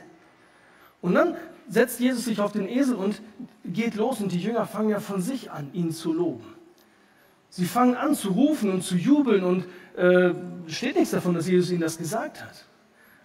Und 1.01 1.15
dann 1.15 1.37
setzt 1.69 2.01
Jesus 2.01 2.25
sich 2.25 2.41
auf 2.41 2.53
den 2.53 2.69
Esel 2.69 2.97
und 2.97 3.21
geht 3.65 3.95
los 3.95 4.21
und 4.21 4.33
die 4.33 4.41
Jünger 4.41 4.67
fangen 4.67 4.89
ja 4.89 5.01
von 5.01 5.21
sich 5.21 5.51
an, 5.51 5.71
ihn 5.73 5.93
zu 5.93 6.13
loben. 6.13 6.45
Sie 7.51 7.67
fangen 7.67 7.95
an 7.95 8.15
zu 8.15 8.31
rufen 8.31 8.71
und 8.71 8.83
zu 8.83 8.97
jubeln 8.97 9.45
und 9.45 9.67
äh, 9.97 10.35
steht 10.69 10.97
nichts 10.97 11.11
davon, 11.11 11.35
dass 11.35 11.49
Jesus 11.49 11.71
ihnen 11.71 11.81
das 11.81 11.99
gesagt 11.99 12.43
hat. 12.43 12.65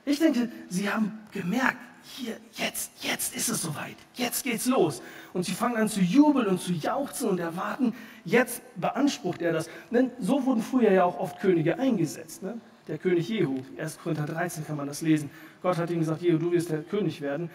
Ich 0.05 0.19
denke, 0.19 0.49
sie 0.69 0.89
haben 0.89 1.19
gemerkt, 1.31 1.77
hier, 2.03 2.37
jetzt, 2.53 2.91
jetzt 3.01 3.35
ist 3.35 3.49
es 3.49 3.61
soweit, 3.61 3.95
jetzt 4.15 4.43
geht's 4.43 4.65
los. 4.65 5.01
Und 5.33 5.45
sie 5.45 5.51
fangen 5.51 5.77
an 5.77 5.87
zu 5.87 6.01
jubeln 6.01 6.47
und 6.47 6.59
zu 6.59 6.73
jauchzen 6.73 7.29
und 7.29 7.39
erwarten, 7.39 7.93
jetzt 8.25 8.61
beansprucht 8.75 9.41
er 9.41 9.53
das. 9.53 9.69
Denn 9.91 10.11
so 10.19 10.45
wurden 10.45 10.63
früher 10.63 10.91
ja 10.91 11.03
auch 11.03 11.19
oft 11.19 11.39
Könige 11.39 11.77
eingesetzt. 11.77 12.41
Ne? 12.41 12.59
Der 12.87 12.97
König 12.97 13.29
Jehu, 13.29 13.61
1. 13.77 13.99
Korinther 13.99 14.25
13 14.25 14.65
kann 14.65 14.77
man 14.77 14.87
das 14.87 15.01
lesen. 15.01 15.29
Gott 15.61 15.77
hat 15.77 15.91
ihm 15.91 15.99
gesagt, 15.99 16.21
Jehu, 16.21 16.39
du 16.39 16.51
wirst 16.51 16.71
der 16.71 16.81
König 16.81 17.21
werden. 17.21 17.49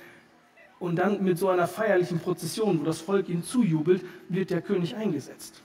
Und 0.78 0.96
dann 0.96 1.24
mit 1.24 1.38
so 1.38 1.48
einer 1.48 1.66
feierlichen 1.66 2.20
Prozession, 2.20 2.80
wo 2.80 2.84
das 2.84 3.00
Volk 3.00 3.28
ihm 3.28 3.42
zujubelt, 3.42 4.04
wird 4.28 4.50
der 4.50 4.62
König 4.62 4.94
eingesetzt. 4.94 5.62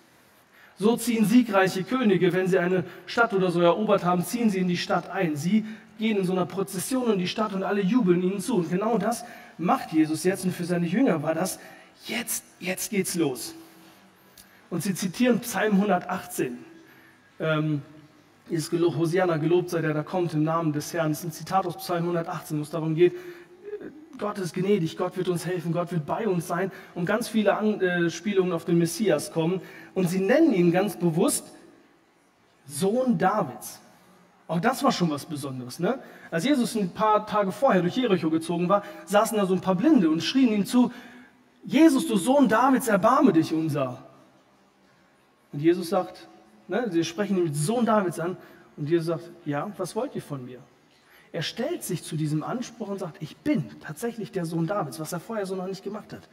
So 0.81 0.97
ziehen 0.97 1.25
siegreiche 1.25 1.83
Könige, 1.83 2.33
wenn 2.33 2.47
sie 2.47 2.57
eine 2.57 2.83
Stadt 3.05 3.35
oder 3.35 3.51
so 3.51 3.61
erobert 3.61 4.03
haben, 4.03 4.25
ziehen 4.25 4.49
sie 4.49 4.57
in 4.57 4.67
die 4.67 4.77
Stadt 4.77 5.11
ein. 5.11 5.35
Sie 5.35 5.63
gehen 5.99 6.17
in 6.17 6.25
so 6.25 6.31
einer 6.31 6.47
Prozession 6.47 7.13
in 7.13 7.19
die 7.19 7.27
Stadt 7.27 7.53
und 7.53 7.61
alle 7.61 7.81
jubeln 7.81 8.23
ihnen 8.23 8.39
zu. 8.39 8.55
Und 8.55 8.71
genau 8.71 8.97
das 8.97 9.23
macht 9.59 9.93
Jesus 9.93 10.23
jetzt. 10.23 10.43
Und 10.43 10.55
für 10.55 10.63
seine 10.63 10.87
Jünger 10.87 11.21
war 11.21 11.35
das, 11.35 11.59
jetzt, 12.07 12.43
jetzt 12.59 12.89
geht's 12.89 13.13
los. 13.13 13.53
Und 14.71 14.81
sie 14.81 14.95
zitieren 14.95 15.39
Psalm 15.41 15.73
118. 15.73 16.57
Ähm, 17.39 17.83
ist 18.49 18.71
Hosianna, 18.71 19.37
gelobt 19.37 19.69
sei 19.69 19.81
der, 19.81 19.93
da 19.93 20.01
kommt 20.01 20.33
im 20.33 20.41
Namen 20.41 20.73
des 20.73 20.91
Herrn. 20.93 21.11
Das 21.11 21.19
ist 21.19 21.25
ein 21.25 21.31
Zitat 21.31 21.67
aus 21.67 21.77
Psalm 21.77 22.05
118, 22.05 22.57
wo 22.57 22.63
es 22.63 22.71
darum 22.71 22.95
geht, 22.95 23.13
Gott 24.17 24.37
ist 24.37 24.53
gnädig, 24.53 24.97
Gott 24.97 25.17
wird 25.17 25.29
uns 25.29 25.45
helfen, 25.45 25.73
Gott 25.73 25.91
wird 25.91 26.05
bei 26.05 26.27
uns 26.27 26.47
sein 26.47 26.71
und 26.95 27.05
ganz 27.05 27.27
viele 27.27 27.57
Anspielungen 27.57 28.53
auf 28.53 28.65
den 28.65 28.77
Messias 28.77 29.31
kommen. 29.31 29.61
Und 29.93 30.09
sie 30.09 30.19
nennen 30.19 30.53
ihn 30.53 30.71
ganz 30.71 30.97
bewusst 30.97 31.45
Sohn 32.65 33.17
Davids. 33.17 33.79
Auch 34.47 34.59
das 34.59 34.83
war 34.83 34.91
schon 34.91 35.09
was 35.09 35.25
Besonderes. 35.25 35.79
Ne? 35.79 35.99
Als 36.29 36.43
Jesus 36.43 36.75
ein 36.75 36.89
paar 36.89 37.25
Tage 37.25 37.51
vorher 37.51 37.81
durch 37.81 37.95
Jericho 37.95 38.29
gezogen 38.29 38.67
war, 38.67 38.83
saßen 39.05 39.37
da 39.37 39.45
so 39.45 39.53
ein 39.53 39.61
paar 39.61 39.75
Blinde 39.75 40.09
und 40.09 40.21
schrien 40.21 40.51
ihm 40.51 40.65
zu, 40.65 40.91
Jesus, 41.63 42.07
du 42.07 42.17
Sohn 42.17 42.49
Davids, 42.49 42.87
erbarme 42.87 43.31
dich 43.31 43.53
unser. 43.53 44.03
Und 45.53 45.61
Jesus 45.61 45.89
sagt, 45.89 46.27
ne, 46.67 46.89
sie 46.89 47.03
sprechen 47.03 47.37
ihn 47.37 47.45
mit 47.45 47.55
Sohn 47.55 47.85
Davids 47.85 48.19
an 48.19 48.35
und 48.77 48.89
Jesus 48.89 49.07
sagt, 49.07 49.31
ja, 49.45 49.71
was 49.77 49.95
wollt 49.95 50.15
ihr 50.15 50.21
von 50.21 50.43
mir? 50.43 50.59
Er 51.33 51.41
stellt 51.41 51.83
sich 51.83 52.03
zu 52.03 52.15
diesem 52.15 52.43
Anspruch 52.43 52.89
und 52.89 52.99
sagt, 52.99 53.21
ich 53.21 53.37
bin 53.37 53.63
tatsächlich 53.79 54.31
der 54.31 54.45
Sohn 54.45 54.67
Davids, 54.67 54.99
was 54.99 55.13
er 55.13 55.19
vorher 55.19 55.45
so 55.45 55.55
noch 55.55 55.67
nicht 55.67 55.83
gemacht 55.83 56.11
hat. 56.11 56.27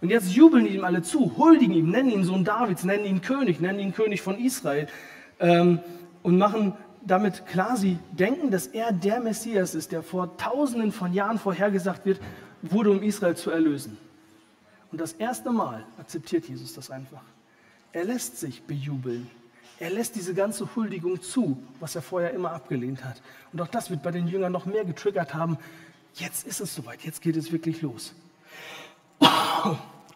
Und 0.00 0.10
jetzt 0.10 0.32
jubeln 0.32 0.66
ihm 0.66 0.84
alle 0.84 1.02
zu, 1.02 1.36
huldigen 1.36 1.74
ihm, 1.74 1.90
nennen 1.90 2.10
ihn 2.10 2.24
Sohn 2.24 2.44
Davids, 2.44 2.84
nennen 2.84 3.04
ihn 3.04 3.20
König, 3.20 3.60
nennen 3.60 3.78
ihn 3.80 3.94
König 3.94 4.22
von 4.22 4.38
Israel 4.38 4.86
ähm, 5.40 5.80
und 6.22 6.38
machen 6.38 6.74
damit 7.06 7.46
klar 7.46 7.76
sie 7.76 7.98
denken, 8.12 8.50
dass 8.50 8.66
er 8.66 8.92
der 8.92 9.20
Messias 9.20 9.74
ist, 9.74 9.92
der 9.92 10.02
vor 10.02 10.36
tausenden 10.36 10.92
von 10.92 11.12
Jahren 11.12 11.38
vorhergesagt 11.38 12.06
wird, 12.06 12.20
wurde, 12.62 12.90
um 12.90 13.02
Israel 13.02 13.36
zu 13.36 13.50
erlösen. 13.50 13.98
Und 14.90 15.00
das 15.00 15.12
erste 15.12 15.50
Mal 15.50 15.84
akzeptiert 15.98 16.48
Jesus 16.48 16.72
das 16.72 16.90
einfach. 16.90 17.22
Er 17.92 18.04
lässt 18.04 18.38
sich 18.38 18.62
bejubeln. 18.62 19.30
Er 19.80 19.90
lässt 19.90 20.14
diese 20.14 20.34
ganze 20.34 20.76
Huldigung 20.76 21.20
zu, 21.20 21.62
was 21.80 21.96
er 21.96 22.02
vorher 22.02 22.32
immer 22.32 22.52
abgelehnt 22.52 23.04
hat. 23.04 23.20
Und 23.52 23.60
auch 23.60 23.68
das 23.68 23.90
wird 23.90 24.02
bei 24.02 24.12
den 24.12 24.28
Jüngern 24.28 24.52
noch 24.52 24.66
mehr 24.66 24.84
getriggert 24.84 25.34
haben. 25.34 25.58
Jetzt 26.14 26.46
ist 26.46 26.60
es 26.60 26.74
soweit, 26.74 27.02
jetzt 27.02 27.22
geht 27.22 27.36
es 27.36 27.50
wirklich 27.50 27.82
los. 27.82 28.14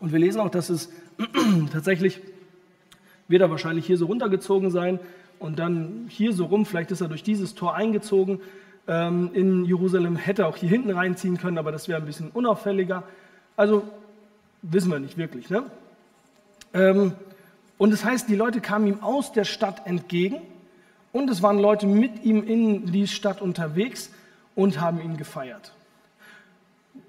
Und 0.00 0.12
wir 0.12 0.19
lesen 0.19 0.41
auch, 0.41 0.50
dass 0.50 0.71
es 0.71 0.91
tatsächlich 1.73 2.21
wird 3.27 3.43
er 3.43 3.50
wahrscheinlich 3.50 3.87
hier 3.87 3.99
so 3.99 4.07
runtergezogen 4.07 4.71
sein 4.71 5.00
und 5.38 5.59
dann 5.59 6.07
hier 6.09 6.33
so 6.33 6.47
rum, 6.47 6.65
vielleicht 6.67 6.91
ist 6.91 7.00
er 7.00 7.09
durch 7.09 7.23
dieses 7.23 7.55
Tor 7.55 7.75
eingezogen. 7.75 8.41
Ähm, 8.87 9.31
in 9.35 9.65
Jerusalem 9.65 10.17
hätte 10.17 10.43
er 10.43 10.49
auch 10.49 10.57
hier 10.57 10.69
hinten 10.69 10.91
reinziehen 10.91 11.37
können, 11.37 11.59
aber 11.59 11.73
das 11.73 11.88
wäre 11.88 12.00
ein 12.00 12.07
bisschen 12.07 12.31
unauffälliger. 12.31 13.03
Also 13.57 13.83
wissen 14.62 14.91
wir 14.91 14.99
nicht 14.99 15.19
wirklich. 15.19 15.50
Ne? 15.50 15.65
Ähm, 16.73 17.12
und 17.78 17.92
das 17.92 18.04
heißt, 18.04 18.28
die 18.28 18.35
Leute 18.35 18.61
kamen 18.61 18.87
ihm 18.88 19.02
aus 19.02 19.32
der 19.32 19.44
Stadt 19.44 19.87
entgegen 19.87 20.40
und 21.12 21.30
es 21.30 21.42
waren 21.42 21.58
Leute 21.58 21.87
mit 21.87 22.25
ihm 22.25 22.42
in 22.47 22.92
die 22.92 23.06
Stadt 23.06 23.40
unterwegs 23.40 24.11
und 24.54 24.80
haben 24.80 25.00
ihn 25.00 25.16
gefeiert. 25.16 25.73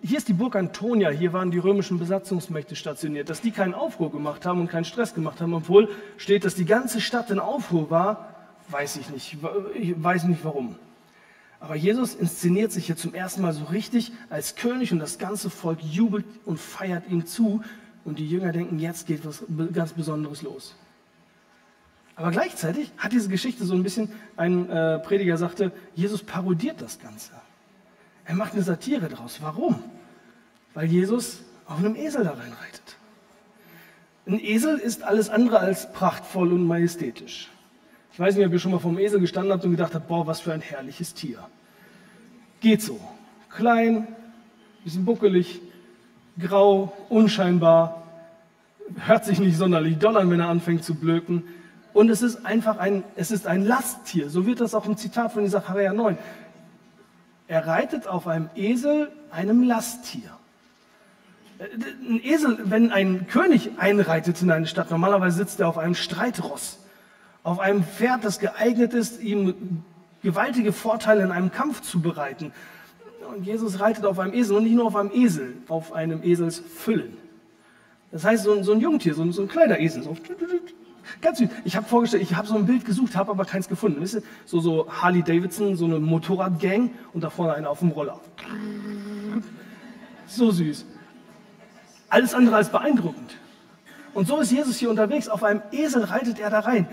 Hier 0.01 0.19
ist 0.19 0.27
die 0.27 0.33
Burg 0.33 0.55
Antonia, 0.55 1.09
hier 1.09 1.33
waren 1.33 1.51
die 1.51 1.57
römischen 1.57 1.97
Besatzungsmächte 1.97 2.75
stationiert, 2.75 3.29
dass 3.29 3.41
die 3.41 3.51
keinen 3.51 3.73
Aufruhr 3.73 4.11
gemacht 4.11 4.45
haben 4.45 4.61
und 4.61 4.69
keinen 4.69 4.85
Stress 4.85 5.15
gemacht 5.15 5.41
haben, 5.41 5.53
obwohl 5.53 5.89
steht, 6.17 6.45
dass 6.45 6.55
die 6.55 6.65
ganze 6.65 7.01
Stadt 7.01 7.31
in 7.31 7.39
Aufruhr 7.39 7.89
war, 7.89 8.35
weiß 8.69 8.97
ich 8.97 9.09
nicht, 9.09 9.37
ich 9.73 10.03
weiß 10.03 10.25
nicht 10.25 10.45
warum. 10.45 10.75
Aber 11.59 11.75
Jesus 11.75 12.15
inszeniert 12.15 12.71
sich 12.71 12.85
hier 12.85 12.95
zum 12.95 13.13
ersten 13.13 13.41
Mal 13.41 13.51
so 13.51 13.65
richtig 13.65 14.13
als 14.29 14.55
König 14.55 14.93
und 14.93 14.99
das 14.99 15.17
ganze 15.17 15.49
Volk 15.49 15.81
jubelt 15.81 16.25
und 16.45 16.59
feiert 16.59 17.09
ihm 17.09 17.25
zu 17.25 17.61
und 18.05 18.19
die 18.19 18.27
Jünger 18.27 18.51
denken, 18.51 18.79
jetzt 18.79 19.07
geht 19.07 19.25
was 19.25 19.43
ganz 19.73 19.93
Besonderes 19.93 20.41
los. 20.41 20.75
Aber 22.15 22.31
gleichzeitig 22.31 22.91
hat 22.97 23.13
diese 23.13 23.29
Geschichte 23.29 23.63
so 23.63 23.73
ein 23.73 23.83
bisschen, 23.83 24.11
ein 24.35 24.69
äh, 24.69 24.99
Prediger 24.99 25.37
sagte, 25.37 25.71
Jesus 25.95 26.21
parodiert 26.21 26.81
das 26.81 26.99
Ganze. 26.99 27.31
Er 28.25 28.35
macht 28.35 28.53
eine 28.53 28.61
Satire 28.61 29.07
draus. 29.07 29.39
Warum? 29.41 29.81
Weil 30.73 30.87
Jesus 30.87 31.39
auf 31.65 31.77
einem 31.77 31.95
Esel 31.95 32.25
da 32.25 32.31
reinreitet. 32.31 32.97
Ein 34.27 34.39
Esel 34.39 34.77
ist 34.77 35.03
alles 35.03 35.29
andere 35.29 35.59
als 35.59 35.91
prachtvoll 35.93 36.51
und 36.51 36.67
majestätisch. 36.67 37.49
Ich 38.11 38.19
weiß 38.19 38.35
nicht, 38.35 38.45
ob 38.45 38.51
ihr 38.51 38.59
schon 38.59 38.71
mal 38.71 38.79
vom 38.79 38.99
Esel 38.99 39.19
gestanden 39.19 39.53
habt 39.53 39.63
und 39.63 39.71
gedacht 39.71 39.95
habt, 39.95 40.07
boah, 40.07 40.27
was 40.27 40.41
für 40.41 40.51
ein 40.51 40.61
herrliches 40.61 41.13
Tier. 41.13 41.47
Geht 42.59 42.81
so. 42.81 42.99
Klein, 43.49 44.07
bisschen 44.83 45.05
buckelig, 45.05 45.61
grau, 46.39 46.93
unscheinbar, 47.09 48.03
hört 49.05 49.25
sich 49.25 49.39
nicht 49.39 49.57
sonderlich 49.57 50.05
an, 50.05 50.29
wenn 50.29 50.39
er 50.39 50.49
anfängt 50.49 50.83
zu 50.83 50.95
blöken. 50.95 51.43
Und 51.93 52.09
es 52.09 52.21
ist 52.21 52.45
einfach 52.45 52.77
ein, 52.77 53.03
es 53.15 53.31
ist 53.31 53.47
ein 53.47 53.65
Lasttier. 53.65 54.29
So 54.29 54.45
wird 54.45 54.61
das 54.61 54.73
auch 54.73 54.85
im 54.85 54.97
Zitat 54.97 55.33
von 55.33 55.47
Zachariah 55.47 55.93
9. 55.93 56.17
Er 57.47 57.65
reitet 57.65 58.07
auf 58.07 58.27
einem 58.27 58.49
Esel, 58.55 59.11
einem 59.31 59.63
Lasttier. 59.63 60.29
Ein 61.59 62.21
Esel, 62.23 62.59
wenn 62.65 62.91
ein 62.91 63.27
König 63.27 63.71
einreitet 63.77 64.41
in 64.41 64.51
eine 64.51 64.67
Stadt, 64.67 64.91
normalerweise 64.91 65.37
sitzt 65.37 65.59
er 65.59 65.67
auf 65.67 65.77
einem 65.77 65.95
Streitross, 65.95 66.77
auf 67.43 67.59
einem 67.59 67.83
Pferd, 67.83 68.23
das 68.23 68.39
geeignet 68.39 68.93
ist, 68.93 69.21
ihm 69.21 69.83
gewaltige 70.21 70.71
Vorteile 70.71 71.23
in 71.23 71.31
einem 71.31 71.51
Kampf 71.51 71.81
zu 71.81 72.01
bereiten. 72.01 72.53
Und 73.29 73.45
Jesus 73.45 73.79
reitet 73.79 74.05
auf 74.05 74.17
einem 74.17 74.33
Esel 74.33 74.57
und 74.57 74.63
nicht 74.63 74.75
nur 74.75 74.85
auf 74.85 74.95
einem 74.95 75.11
Esel, 75.13 75.57
auf 75.67 75.93
einem 75.93 76.23
Eselsfüllen. 76.23 77.15
Das 78.11 78.23
heißt, 78.23 78.43
so 78.43 78.53
ein, 78.53 78.63
so 78.63 78.71
ein 78.71 78.79
Jungtier, 78.79 79.13
so 79.13 79.21
ein, 79.21 79.31
so 79.31 79.43
ein 79.43 79.47
kleiner 79.47 79.79
Esel, 79.79 80.01
so 80.03 80.15
Ganz 81.21 81.39
süß. 81.39 81.49
Ich 81.63 81.75
habe 81.75 81.87
vorgestellt, 81.87 82.23
ich 82.23 82.35
habe 82.35 82.47
so 82.47 82.55
ein 82.55 82.65
Bild 82.65 82.85
gesucht, 82.85 83.15
habe 83.15 83.31
aber 83.31 83.45
keins 83.45 83.67
gefunden. 83.67 84.01
Wisst 84.01 84.15
ihr? 84.15 84.23
So, 84.45 84.59
so 84.59 84.87
Harley 84.89 85.23
Davidson, 85.23 85.75
so 85.75 85.85
eine 85.85 85.99
Motorradgang 85.99 86.91
und 87.13 87.23
da 87.23 87.29
vorne 87.29 87.53
einer 87.53 87.69
auf 87.69 87.79
dem 87.79 87.89
Roller. 87.89 88.19
So 90.27 90.51
süß. 90.51 90.85
Alles 92.09 92.33
andere 92.33 92.55
als 92.55 92.69
beeindruckend. 92.69 93.37
Und 94.13 94.27
so 94.27 94.39
ist 94.39 94.51
Jesus 94.51 94.77
hier 94.77 94.89
unterwegs. 94.89 95.29
Auf 95.29 95.43
einem 95.43 95.61
Esel 95.71 96.03
reitet 96.03 96.39
er 96.39 96.49
da 96.49 96.59
rein. 96.59 96.87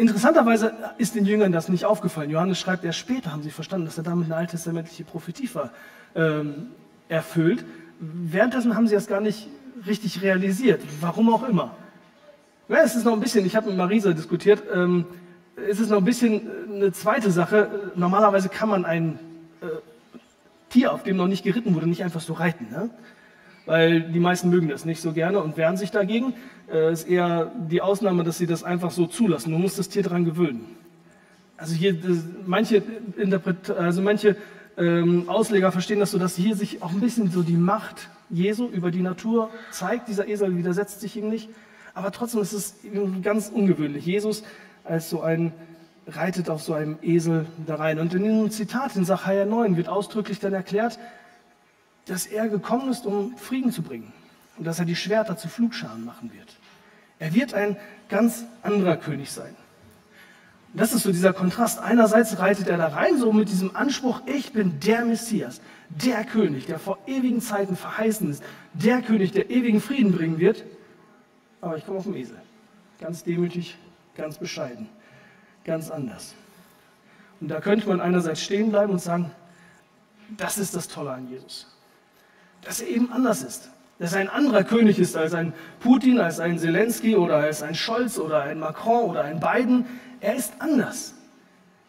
Interessanterweise 0.00 0.72
ist 0.96 1.14
den 1.14 1.26
Jüngern 1.26 1.52
das 1.52 1.68
nicht 1.68 1.84
aufgefallen. 1.84 2.30
Johannes 2.30 2.58
schreibt, 2.58 2.84
erst 2.84 2.98
später 2.98 3.32
haben 3.32 3.42
sie 3.42 3.50
verstanden, 3.50 3.84
dass 3.84 3.98
er 3.98 4.02
damit 4.02 4.24
eine 4.24 4.36
alttestamentliche 4.36 5.04
Prophetie 5.04 5.46
ver, 5.46 5.72
ähm, 6.14 6.68
erfüllt. 7.10 7.66
Währenddessen 7.98 8.74
haben 8.74 8.88
sie 8.88 8.94
das 8.94 9.08
gar 9.08 9.20
nicht 9.20 9.48
richtig 9.86 10.22
realisiert. 10.22 10.80
Warum 11.02 11.28
auch 11.28 11.46
immer. 11.46 11.76
Ja, 12.70 12.78
es 12.78 12.96
ist 12.96 13.04
noch 13.04 13.12
ein 13.12 13.20
bisschen, 13.20 13.44
ich 13.44 13.56
habe 13.56 13.66
mit 13.66 13.76
Marisa 13.76 14.14
diskutiert, 14.14 14.62
ähm, 14.72 15.04
es 15.68 15.78
ist 15.80 15.90
noch 15.90 15.98
ein 15.98 16.04
bisschen 16.06 16.46
äh, 16.46 16.76
eine 16.76 16.92
zweite 16.92 17.30
Sache. 17.30 17.92
Normalerweise 17.94 18.48
kann 18.48 18.70
man 18.70 18.86
ein 18.86 19.18
äh, 19.60 19.66
Tier, 20.70 20.94
auf 20.94 21.02
dem 21.02 21.18
noch 21.18 21.28
nicht 21.28 21.44
geritten 21.44 21.74
wurde, 21.74 21.86
nicht 21.86 22.04
einfach 22.04 22.22
so 22.22 22.32
reiten. 22.32 22.68
Ne? 22.70 22.88
Weil 23.70 24.00
die 24.00 24.18
meisten 24.18 24.50
mögen 24.50 24.68
das 24.68 24.84
nicht 24.84 25.00
so 25.00 25.12
gerne 25.12 25.40
und 25.40 25.56
wehren 25.56 25.76
sich 25.76 25.92
dagegen. 25.92 26.34
Es 26.66 26.74
äh, 26.74 26.92
ist 26.92 27.08
eher 27.08 27.52
die 27.70 27.80
Ausnahme, 27.80 28.24
dass 28.24 28.36
sie 28.36 28.48
das 28.48 28.64
einfach 28.64 28.90
so 28.90 29.06
zulassen. 29.06 29.52
Du 29.52 29.58
musst 29.58 29.78
das 29.78 29.88
Tier 29.88 30.02
daran 30.02 30.24
gewöhnen. 30.24 30.64
Also 31.56 31.76
hier, 31.76 31.96
manche, 32.46 32.82
Interpret 33.16 33.70
also 33.70 34.02
manche 34.02 34.34
ähm, 34.76 35.28
Ausleger 35.28 35.70
verstehen 35.70 36.00
das 36.00 36.10
so, 36.10 36.18
dass 36.18 36.34
hier 36.34 36.56
sich 36.56 36.82
auch 36.82 36.90
ein 36.90 36.98
bisschen 36.98 37.30
so 37.30 37.44
die 37.44 37.56
Macht 37.56 38.08
Jesu 38.28 38.66
über 38.66 38.90
die 38.90 39.02
Natur 39.02 39.50
zeigt. 39.70 40.08
Dieser 40.08 40.26
Esel 40.26 40.56
widersetzt 40.56 41.00
sich 41.00 41.16
ihm 41.16 41.28
nicht. 41.28 41.48
Aber 41.94 42.10
trotzdem 42.10 42.40
ist 42.40 42.52
es 42.52 42.74
ganz 43.22 43.52
ungewöhnlich. 43.54 44.04
Jesus 44.04 44.42
als 44.82 45.08
so 45.10 45.22
ein 45.22 45.52
reitet 46.08 46.50
auf 46.50 46.60
so 46.60 46.72
einem 46.72 46.98
Esel 47.02 47.46
da 47.68 47.76
rein. 47.76 48.00
Und 48.00 48.14
in 48.14 48.24
dem 48.24 48.50
Zitat 48.50 48.96
in 48.96 49.04
Sacharja 49.04 49.44
9 49.44 49.76
wird 49.76 49.88
ausdrücklich 49.88 50.40
dann 50.40 50.54
erklärt, 50.54 50.98
dass 52.06 52.26
er 52.26 52.48
gekommen 52.48 52.90
ist, 52.90 53.06
um 53.06 53.36
Frieden 53.36 53.72
zu 53.72 53.82
bringen 53.82 54.12
und 54.56 54.66
dass 54.66 54.78
er 54.78 54.84
die 54.84 54.96
Schwerter 54.96 55.36
zu 55.36 55.48
Flugscharen 55.48 56.04
machen 56.04 56.32
wird. 56.32 56.48
Er 57.18 57.34
wird 57.34 57.54
ein 57.54 57.76
ganz 58.08 58.44
anderer 58.62 58.96
König 58.96 59.30
sein. 59.30 59.54
Und 60.72 60.80
das 60.80 60.92
ist 60.92 61.02
so 61.02 61.12
dieser 61.12 61.32
Kontrast. 61.32 61.78
Einerseits 61.80 62.38
reitet 62.38 62.68
er 62.68 62.78
da 62.78 62.88
rein, 62.88 63.18
so 63.18 63.32
mit 63.32 63.48
diesem 63.48 63.76
Anspruch, 63.76 64.22
ich 64.26 64.52
bin 64.52 64.80
der 64.80 65.04
Messias, 65.04 65.60
der 65.88 66.24
König, 66.24 66.66
der 66.66 66.78
vor 66.78 66.98
ewigen 67.06 67.40
Zeiten 67.40 67.76
verheißen 67.76 68.30
ist, 68.30 68.42
der 68.72 69.02
König, 69.02 69.32
der 69.32 69.50
ewigen 69.50 69.80
Frieden 69.80 70.12
bringen 70.12 70.38
wird 70.38 70.64
aber 71.60 71.76
ich 71.76 71.84
komme 71.84 71.98
auf 71.98 72.04
dem 72.04 72.14
Esel. 72.14 72.40
Ganz 72.98 73.22
demütig, 73.22 73.76
ganz 74.16 74.38
bescheiden, 74.38 74.88
ganz 75.64 75.90
anders. 75.90 76.34
Und 77.40 77.48
da 77.48 77.60
könnte 77.60 77.88
man 77.88 78.00
einerseits 78.00 78.42
stehen 78.42 78.70
bleiben 78.70 78.92
und 78.92 79.00
sagen, 79.00 79.30
das 80.36 80.58
ist 80.58 80.74
das 80.74 80.88
Tolle 80.88 81.12
an 81.12 81.28
Jesus. 81.28 81.66
Dass 82.64 82.80
er 82.80 82.88
eben 82.88 83.12
anders 83.12 83.42
ist. 83.42 83.70
Dass 83.98 84.14
er 84.14 84.20
ein 84.20 84.28
anderer 84.28 84.64
König 84.64 84.98
ist 84.98 85.16
als 85.16 85.34
ein 85.34 85.52
Putin, 85.80 86.18
als 86.18 86.40
ein 86.40 86.58
Zelensky 86.58 87.16
oder 87.16 87.36
als 87.36 87.62
ein 87.62 87.74
Scholz 87.74 88.18
oder 88.18 88.42
ein 88.42 88.58
Macron 88.58 89.10
oder 89.10 89.24
ein 89.24 89.40
Biden. 89.40 89.84
Er 90.20 90.34
ist 90.34 90.54
anders. 90.58 91.14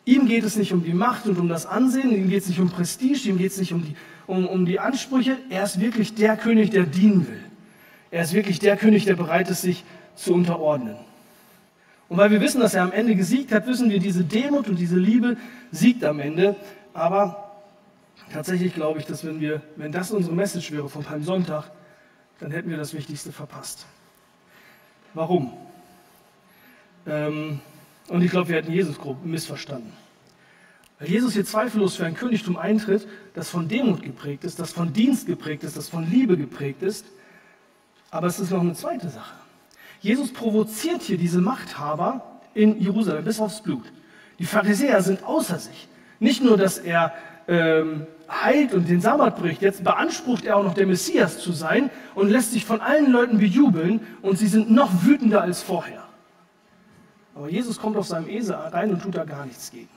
Ihm 0.06 0.28
geht 0.28 0.44
es 0.44 0.56
nicht 0.56 0.74
um 0.74 0.84
die 0.84 0.94
Macht 0.94 1.28
und 1.28 1.38
um 1.38 1.48
das 1.48 1.66
Ansehen, 1.66 2.12
ihm 2.12 2.30
geht 2.30 2.42
es 2.42 2.50
nicht 2.50 2.60
um 2.60 2.70
Prestige, 2.70 3.30
ihm 3.30 3.38
geht 3.38 3.52
es 3.52 3.60
nicht 3.60 3.72
um 3.72 3.84
die, 3.84 3.96
um, 4.26 4.48
um 4.48 4.66
die 4.66 4.80
Ansprüche. 4.80 5.38
Er 5.50 5.64
ist 5.64 5.80
wirklich 5.80 6.16
der 6.16 6.38
König, 6.38 6.72
der 6.72 6.84
dienen 6.84 7.28
will. 7.28 7.44
Er 8.10 8.24
ist 8.24 8.34
wirklich 8.34 8.60
der 8.60 8.78
König, 8.78 9.06
der 9.06 9.16
bereit 9.16 9.50
ist, 9.50 9.62
sich 9.62 9.84
zu 10.16 10.34
unterordnen. 10.34 10.96
Und 12.10 12.18
weil 12.18 12.32
wir 12.32 12.42
wissen, 12.42 12.60
dass 12.60 12.74
er 12.74 12.84
am 12.84 12.92
Ende 12.92 13.16
gesiegt 13.16 13.54
hat, 13.54 13.68
wissen 13.68 13.90
wir, 13.90 14.00
diese 14.00 14.24
Demut 14.26 14.68
und 14.68 14.78
diese 14.78 14.98
Liebe 14.98 15.38
siegt 15.72 16.04
am 16.04 16.20
Ende. 16.20 16.58
Aber 16.94 17.51
tatsächlich 18.32 18.74
glaube 18.74 19.00
ich, 19.00 19.06
dass 19.06 19.26
wenn, 19.26 19.40
wir, 19.40 19.62
wenn 19.76 19.92
das 19.92 20.12
unsere 20.12 20.36
Message 20.36 20.72
wäre 20.72 20.90
vom 20.90 21.04
Palmsonntag, 21.04 21.72
dann 22.40 22.52
hätten 22.52 22.70
wir 22.70 22.78
das 22.78 22.94
Wichtigste 22.94 23.32
verpasst. 23.32 23.86
Warum? 25.14 25.54
Ähm, 27.06 27.60
und 28.08 28.22
ich 28.22 28.32
glaube, 28.32 28.50
wir 28.50 28.58
hätten 28.58 28.72
Jesus 28.72 28.98
grob 28.98 29.24
missverstanden. 29.26 29.94
Weil 31.00 31.10
Jesus 31.10 31.34
hier 31.34 31.46
zweifellos 31.46 31.96
für 31.96 32.06
ein 32.06 32.16
Königtum 32.16 32.58
eintritt, 32.58 33.08
das 33.34 33.50
von 33.50 33.68
Demut 33.68 34.02
geprägt 34.02 34.44
ist, 34.44 34.60
das 34.60 34.72
von 34.72 34.94
Dienst 34.94 35.28
geprägt 35.28 35.64
ist, 35.64 35.78
das 35.78 35.90
von 35.90 36.10
Liebe 36.10 36.38
geprägt 36.38 36.84
ist 36.84 37.06
aber 38.12 38.28
es 38.28 38.40
ist 38.40 38.52
noch 38.52 38.60
eine 38.60 38.74
zweite 38.74 39.10
Sache. 39.10 39.34
Jesus 40.02 40.32
provoziert 40.32 41.02
hier 41.02 41.18
diese 41.18 41.40
Machthaber 41.40 42.42
in 42.54 42.80
Jerusalem 42.80 43.24
bis 43.24 43.40
aufs 43.40 43.64
Blut. 43.64 43.86
Die 44.38 44.46
Pharisäer 44.46 45.02
sind 45.02 45.24
außer 45.24 45.58
sich. 45.58 45.88
Nicht 46.20 46.44
nur, 46.44 46.58
dass 46.58 46.78
er 46.78 47.14
ähm, 47.48 48.08
heilt 48.30 48.74
und 48.74 48.88
den 48.88 49.02
Sabbat 49.02 49.38
bricht, 49.38 49.62
jetzt 49.62 49.84
beansprucht 49.84 50.46
er 50.46 50.58
auch 50.58 50.64
noch 50.64 50.74
der 50.74 50.88
Messias 50.88 51.40
zu 51.40 51.52
sein 51.52 51.90
und 52.16 52.30
lässt 52.30 52.52
sich 52.52 52.66
von 52.66 52.82
allen 52.82 53.12
Leuten 53.12 53.40
bejubeln 53.40 54.02
und 54.22 54.38
sie 54.38 54.48
sind 54.48 54.72
noch 54.72 55.04
wütender 55.04 55.42
als 55.42 55.62
vorher. 55.62 56.04
Aber 57.36 57.50
Jesus 57.50 57.80
kommt 57.80 57.98
auf 57.98 58.08
seinem 58.08 58.30
Esel 58.30 58.56
rein 58.56 58.92
und 58.92 59.02
tut 59.02 59.16
da 59.16 59.24
gar 59.24 59.46
nichts 59.46 59.72
gegen. 59.72 59.90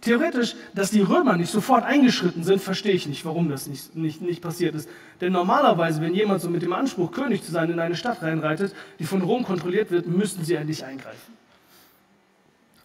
Theoretisch, 0.00 0.56
dass 0.74 0.90
die 0.90 1.02
Römer 1.02 1.36
nicht 1.36 1.50
sofort 1.50 1.84
eingeschritten 1.84 2.42
sind, 2.42 2.62
verstehe 2.62 2.92
ich 2.92 3.06
nicht, 3.06 3.26
warum 3.26 3.50
das 3.50 3.66
nicht, 3.66 3.94
nicht, 3.94 4.22
nicht 4.22 4.40
passiert 4.40 4.74
ist. 4.74 4.88
Denn 5.20 5.32
normalerweise, 5.32 6.00
wenn 6.00 6.14
jemand 6.14 6.40
so 6.40 6.48
mit 6.48 6.62
dem 6.62 6.72
Anspruch, 6.72 7.12
König 7.12 7.44
zu 7.44 7.52
sein, 7.52 7.70
in 7.70 7.78
eine 7.78 7.96
Stadt 7.96 8.22
reinreitet, 8.22 8.74
die 8.98 9.04
von 9.04 9.20
Rom 9.20 9.44
kontrolliert 9.44 9.90
wird, 9.90 10.06
müssten 10.06 10.42
sie 10.42 10.54
endlich 10.54 10.86
eingreifen. 10.86 11.34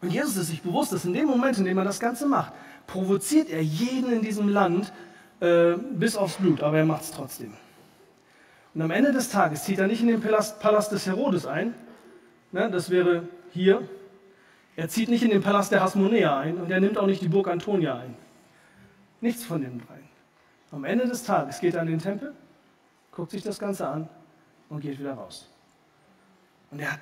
Und 0.01 0.11
Jesus 0.11 0.35
ist 0.35 0.47
sich 0.47 0.61
bewusst, 0.61 0.91
dass 0.91 1.05
in 1.05 1.13
dem 1.13 1.25
Moment, 1.25 1.57
in 1.57 1.63
dem 1.63 1.77
er 1.77 1.85
das 1.85 2.01
Ganze 2.01 2.27
macht, 2.27 2.51
provoziert 2.87 3.49
er 3.49 3.61
jeden 3.61 4.11
in 4.11 4.21
diesem 4.21 4.49
Land 4.49 4.93
äh, 5.39 5.73
bis 5.93 6.15
aufs 6.15 6.35
Blut, 6.37 6.61
aber 6.61 6.77
er 6.77 6.85
macht 6.85 7.03
es 7.03 7.11
trotzdem. 7.11 7.53
Und 8.73 8.81
am 8.81 8.91
Ende 8.91 9.11
des 9.11 9.29
Tages 9.29 9.63
zieht 9.63 9.79
er 9.79 9.87
nicht 9.87 10.01
in 10.01 10.07
den 10.07 10.21
Palast, 10.21 10.59
Palast 10.59 10.91
des 10.91 11.05
Herodes 11.05 11.45
ein, 11.45 11.73
ne, 12.51 12.69
das 12.69 12.89
wäre 12.89 13.27
hier, 13.51 13.87
er 14.75 14.89
zieht 14.89 15.09
nicht 15.09 15.23
in 15.23 15.29
den 15.29 15.41
Palast 15.41 15.71
der 15.71 15.81
Hasmonea 15.81 16.39
ein 16.39 16.57
und 16.57 16.69
er 16.69 16.79
nimmt 16.79 16.97
auch 16.97 17.07
nicht 17.07 17.21
die 17.21 17.29
Burg 17.29 17.47
Antonia 17.47 17.97
ein. 17.97 18.15
Nichts 19.21 19.45
von 19.45 19.61
den 19.61 19.79
dreien. 19.79 20.03
Am 20.71 20.83
Ende 20.83 21.07
des 21.07 21.23
Tages 21.23 21.59
geht 21.61 21.75
er 21.75 21.81
an 21.81 21.87
den 21.87 21.99
Tempel, 21.99 22.33
guckt 23.11 23.31
sich 23.31 23.43
das 23.43 23.57
Ganze 23.57 23.87
an 23.87 24.09
und 24.69 24.81
geht 24.81 24.99
wieder 24.99 25.13
raus. 25.13 25.49
Und 26.71 26.81
er 26.81 26.93
hat 26.93 26.99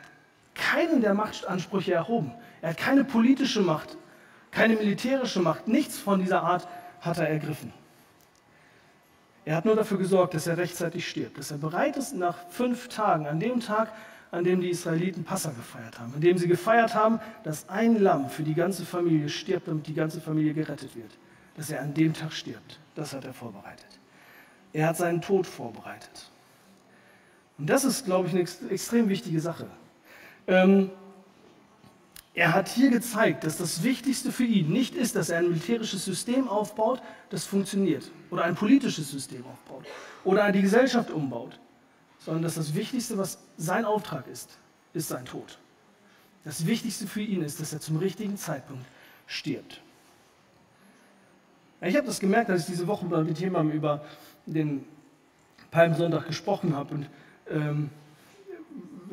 keinen 0.54 1.02
der 1.02 1.16
Machtansprüche 1.16 1.94
erhoben. 1.94 2.32
Er 2.62 2.70
hat 2.70 2.78
keine 2.78 3.04
politische 3.04 3.62
Macht, 3.62 3.98
keine 4.54 4.76
militärische 4.76 5.40
Macht, 5.40 5.68
nichts 5.68 5.98
von 5.98 6.20
dieser 6.20 6.44
Art 6.44 6.68
hat 7.02 7.18
er 7.18 7.30
ergriffen. 7.30 7.74
Er 9.46 9.58
hat 9.58 9.66
nur 9.66 9.76
dafür 9.76 9.98
gesorgt, 9.98 10.34
dass 10.34 10.48
er 10.48 10.58
rechtzeitig 10.58 11.08
stirbt, 11.08 11.38
dass 11.38 11.52
er 11.52 11.58
bereit 11.58 11.98
ist, 11.98 12.16
nach 12.16 12.48
fünf 12.50 12.88
Tagen, 12.88 13.28
an 13.28 13.40
dem 13.40 13.60
Tag, 13.60 13.92
an 14.32 14.44
dem 14.44 14.62
die 14.62 14.70
Israeliten 14.70 15.24
Passa 15.24 15.52
gefeiert 15.52 16.00
haben, 16.00 16.14
an 16.16 16.22
dem 16.22 16.38
sie 16.38 16.48
gefeiert 16.48 16.96
haben, 16.96 17.20
dass 17.44 17.68
ein 17.70 18.00
Lamm 18.00 18.30
für 18.30 18.44
die 18.44 18.54
ganze 18.54 18.86
Familie 18.86 19.30
stirbt, 19.30 19.68
damit 19.68 19.86
die 19.88 19.94
ganze 19.94 20.22
Familie 20.22 20.54
gerettet 20.54 20.96
wird. 20.96 21.12
Dass 21.56 21.70
er 21.70 21.82
an 21.82 21.94
dem 21.94 22.14
Tag 22.14 22.32
stirbt, 22.32 22.80
das 22.96 23.14
hat 23.14 23.26
er 23.26 23.34
vorbereitet. 23.34 24.00
Er 24.72 24.88
hat 24.88 24.98
seinen 24.98 25.22
Tod 25.22 25.46
vorbereitet. 25.46 26.32
Und 27.60 27.70
das 27.70 27.84
ist, 27.84 28.06
glaube 28.06 28.28
ich, 28.28 28.34
eine 28.34 28.72
extrem 28.72 29.10
wichtige 29.10 29.40
Sache. 29.40 29.68
Ähm, 30.48 30.90
er 32.34 32.54
hat 32.54 32.68
hier 32.68 32.90
gezeigt, 32.90 33.44
dass 33.44 33.58
das 33.58 33.84
Wichtigste 33.84 34.32
für 34.32 34.46
ihn 34.46 34.70
nicht 34.70 34.96
ist, 34.96 35.16
dass 35.16 35.30
er 35.30 35.40
ein 35.40 35.50
militärisches 35.50 36.04
System 36.04 36.48
aufbaut, 36.48 37.02
das 37.30 37.46
funktioniert, 37.46 38.10
oder 38.32 38.44
ein 38.44 38.56
politisches 38.56 39.12
System 39.12 39.46
aufbaut, 39.46 39.86
oder 40.24 40.52
die 40.52 40.62
Gesellschaft 40.62 41.12
umbaut, 41.12 41.60
sondern 42.20 42.44
dass 42.44 42.56
das 42.56 42.74
Wichtigste, 42.74 43.18
was 43.18 43.38
sein 43.58 43.86
Auftrag 43.86 44.28
ist, 44.28 44.58
ist 44.94 45.10
sein 45.10 45.26
Tod. 45.26 45.60
Das 46.44 46.66
Wichtigste 46.66 47.06
für 47.06 47.22
ihn 47.22 47.44
ist, 47.44 47.62
dass 47.62 47.72
er 47.72 47.80
zum 47.80 47.98
richtigen 47.98 48.38
Zeitpunkt 48.38 48.86
stirbt. 49.28 49.82
Ich 51.82 51.96
habe 51.96 52.08
das 52.08 52.20
gemerkt, 52.20 52.50
als 52.50 52.62
ich 52.62 52.68
diese 52.68 52.88
Woche 52.88 53.06
mit 53.06 53.40
jemandem 53.40 53.76
über 53.76 54.06
den 54.46 54.86
Palmsonntag 55.70 56.28
gesprochen 56.28 56.76
habe 56.76 56.96
und 56.96 57.10
ähm, 57.50 57.90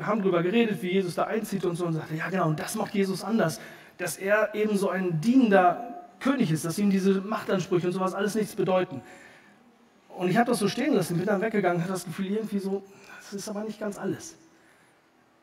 haben 0.01 0.21
darüber 0.21 0.43
geredet, 0.43 0.83
wie 0.83 0.93
Jesus 0.93 1.15
da 1.15 1.25
einzieht 1.25 1.65
und 1.65 1.77
so 1.77 1.87
und 1.87 1.95
sagte, 1.95 2.15
ja 2.15 2.29
genau, 2.29 2.49
und 2.49 2.59
das 2.59 2.75
macht 2.75 2.95
Jesus 2.95 3.23
anders, 3.23 3.61
dass 3.99 4.17
er 4.17 4.55
eben 4.55 4.77
so 4.77 4.89
ein 4.91 5.21
dienender 5.21 6.07
König 6.21 6.51
ist, 6.51 6.65
dass 6.65 6.79
ihm 6.79 6.91
diese 6.91 7.21
Machtansprüche 7.21 7.87
und 7.87 7.93
sowas 7.93 8.15
alles 8.15 8.35
nichts 8.35 8.55
bedeuten. 8.55 9.03
Und 10.17 10.29
ich 10.29 10.37
habe 10.37 10.51
das 10.51 10.59
so 10.59 10.69
stehen 10.69 10.95
lassen, 10.95 11.17
bin 11.17 11.27
dann 11.27 11.41
weggegangen, 11.41 11.81
hatte 11.81 11.93
das 11.93 12.05
Gefühl, 12.05 12.27
irgendwie 12.27 12.59
so, 12.59 12.83
das 13.19 13.33
ist 13.33 13.49
aber 13.49 13.63
nicht 13.63 13.81
ganz 13.81 13.99
alles. 13.99 14.37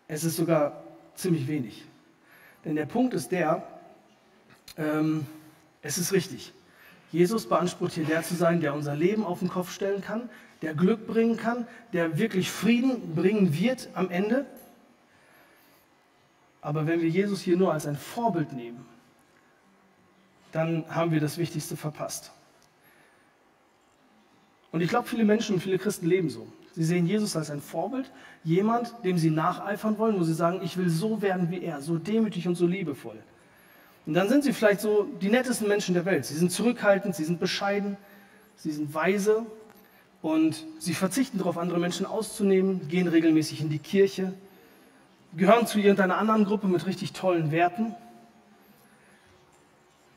Es 0.07 0.23
ist 0.23 0.37
sogar 0.37 0.83
ziemlich 1.15 1.47
wenig. 1.47 1.83
Denn 2.63 2.75
der 2.75 2.85
Punkt 2.85 3.13
ist 3.13 3.31
der, 3.31 3.63
ähm, 4.77 5.25
es 5.81 5.97
ist 5.97 6.13
richtig. 6.13 6.53
Jesus 7.11 7.47
beansprucht 7.47 7.93
hier 7.93 8.05
der 8.05 8.23
zu 8.23 8.35
sein, 8.35 8.61
der 8.61 8.73
unser 8.73 8.95
Leben 8.95 9.23
auf 9.23 9.39
den 9.39 9.47
Kopf 9.47 9.71
stellen 9.71 10.01
kann, 10.01 10.29
der 10.61 10.73
Glück 10.73 11.07
bringen 11.07 11.37
kann, 11.37 11.67
der 11.93 12.17
wirklich 12.17 12.51
Frieden 12.51 13.15
bringen 13.15 13.53
wird 13.57 13.89
am 13.93 14.09
Ende. 14.09 14.45
Aber 16.61 16.87
wenn 16.87 17.01
wir 17.01 17.09
Jesus 17.09 17.41
hier 17.41 17.57
nur 17.57 17.73
als 17.73 17.85
ein 17.85 17.95
Vorbild 17.95 18.53
nehmen, 18.53 18.85
dann 20.51 20.85
haben 20.89 21.11
wir 21.11 21.19
das 21.19 21.37
Wichtigste 21.37 21.77
verpasst. 21.77 22.31
Und 24.71 24.81
ich 24.81 24.89
glaube, 24.89 25.07
viele 25.07 25.23
Menschen, 25.23 25.61
viele 25.61 25.77
Christen 25.77 26.07
leben 26.07 26.29
so. 26.29 26.47
Sie 26.73 26.83
sehen 26.83 27.07
Jesus 27.07 27.35
als 27.35 27.49
ein 27.49 27.61
Vorbild, 27.61 28.11
jemand, 28.43 28.93
dem 29.03 29.17
sie 29.17 29.31
nacheifern 29.31 29.97
wollen, 29.97 30.19
wo 30.19 30.23
sie 30.23 30.33
sagen, 30.33 30.61
ich 30.63 30.77
will 30.77 30.89
so 30.89 31.21
werden 31.21 31.49
wie 31.49 31.63
er, 31.63 31.81
so 31.81 31.97
demütig 31.97 32.47
und 32.47 32.55
so 32.55 32.67
liebevoll. 32.67 33.17
Und 34.05 34.13
dann 34.13 34.29
sind 34.29 34.43
sie 34.43 34.53
vielleicht 34.53 34.81
so 34.81 35.07
die 35.21 35.29
nettesten 35.29 35.67
Menschen 35.67 35.93
der 35.95 36.05
Welt. 36.05 36.25
Sie 36.25 36.35
sind 36.35 36.51
zurückhaltend, 36.51 37.15
sie 37.15 37.23
sind 37.23 37.39
bescheiden, 37.39 37.97
sie 38.55 38.71
sind 38.71 38.93
weise 38.93 39.45
und 40.21 40.65
sie 40.79 40.93
verzichten 40.93 41.37
darauf, 41.37 41.57
andere 41.57 41.79
Menschen 41.79 42.05
auszunehmen, 42.05 42.87
gehen 42.87 43.07
regelmäßig 43.07 43.61
in 43.61 43.69
die 43.69 43.79
Kirche, 43.79 44.33
gehören 45.35 45.67
zu 45.67 45.79
irgendeiner 45.79 46.17
anderen 46.17 46.45
Gruppe 46.45 46.67
mit 46.67 46.85
richtig 46.85 47.13
tollen 47.13 47.51
Werten. 47.51 47.95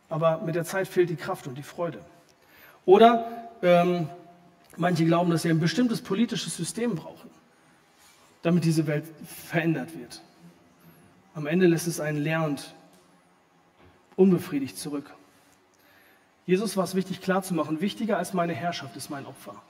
Aber 0.09 0.41
mit 0.45 0.55
der 0.55 0.65
Zeit 0.65 0.89
fehlt 0.89 1.11
die 1.11 1.17
Kraft 1.17 1.47
und 1.47 1.57
die 1.57 1.63
Freude. 1.63 2.01
Oder 2.85 3.27
ähm, 3.63 4.09
Manche 4.77 5.05
glauben, 5.05 5.31
dass 5.31 5.43
sie 5.43 5.51
ein 5.51 5.61
bestimmtes 5.61 6.01
politisches 6.01 6.57
System 6.57 6.95
brauchen, 6.95 7.29
damit 8.43 8.65
diese 8.65 8.87
Welt 8.87 9.05
verändert 9.27 9.99
wird. 9.99 10.23
Am 11.35 11.47
Ende 11.47 11.67
lässt 11.67 11.87
es 11.87 12.01
einen 12.01 12.17
leer 12.19 12.45
und 12.45 12.75
unbefriedigt 14.17 14.79
zurück. 14.79 15.13
Jesus 16.47 16.77
war 16.77 16.85
es 16.85 16.95
wichtig 16.95 17.21
klarzumachen, 17.21 17.81
wichtiger 17.81 18.17
als 18.17 18.33
meine 18.33 18.55
Herrschaft 18.55 18.97
ist 18.97 19.11
mein 19.11 19.27
Opfer. 19.27 19.61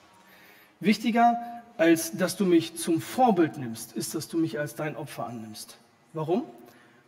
Wichtiger 0.80 1.36
als 1.80 2.12
dass 2.12 2.36
du 2.36 2.44
mich 2.44 2.76
zum 2.76 3.00
Vorbild 3.00 3.56
nimmst, 3.56 3.94
ist, 3.94 4.14
dass 4.14 4.28
du 4.28 4.36
mich 4.36 4.58
als 4.58 4.74
dein 4.74 4.96
Opfer 4.96 5.26
annimmst. 5.26 5.78
Warum? 6.12 6.42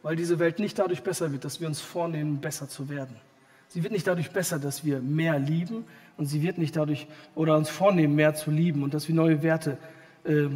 Weil 0.02 0.16
diese 0.16 0.38
Welt 0.38 0.58
nicht 0.58 0.78
dadurch 0.78 1.02
besser 1.02 1.30
wird, 1.30 1.44
dass 1.44 1.60
wir 1.60 1.68
uns 1.68 1.82
vornehmen, 1.82 2.40
besser 2.40 2.70
zu 2.70 2.88
werden. 2.88 3.14
Sie 3.68 3.82
wird 3.82 3.92
nicht 3.92 4.06
dadurch 4.06 4.30
besser, 4.30 4.58
dass 4.58 4.82
wir 4.82 5.00
mehr 5.00 5.38
lieben 5.38 5.84
und 6.16 6.24
sie 6.24 6.40
wird 6.40 6.56
nicht 6.56 6.74
dadurch 6.74 7.06
oder 7.34 7.54
uns 7.54 7.68
vornehmen, 7.68 8.14
mehr 8.14 8.34
zu 8.34 8.50
lieben 8.50 8.82
und 8.82 8.94
dass 8.94 9.08
wir 9.08 9.14
neue 9.14 9.42
Werte 9.42 9.76
äh, 10.24 10.48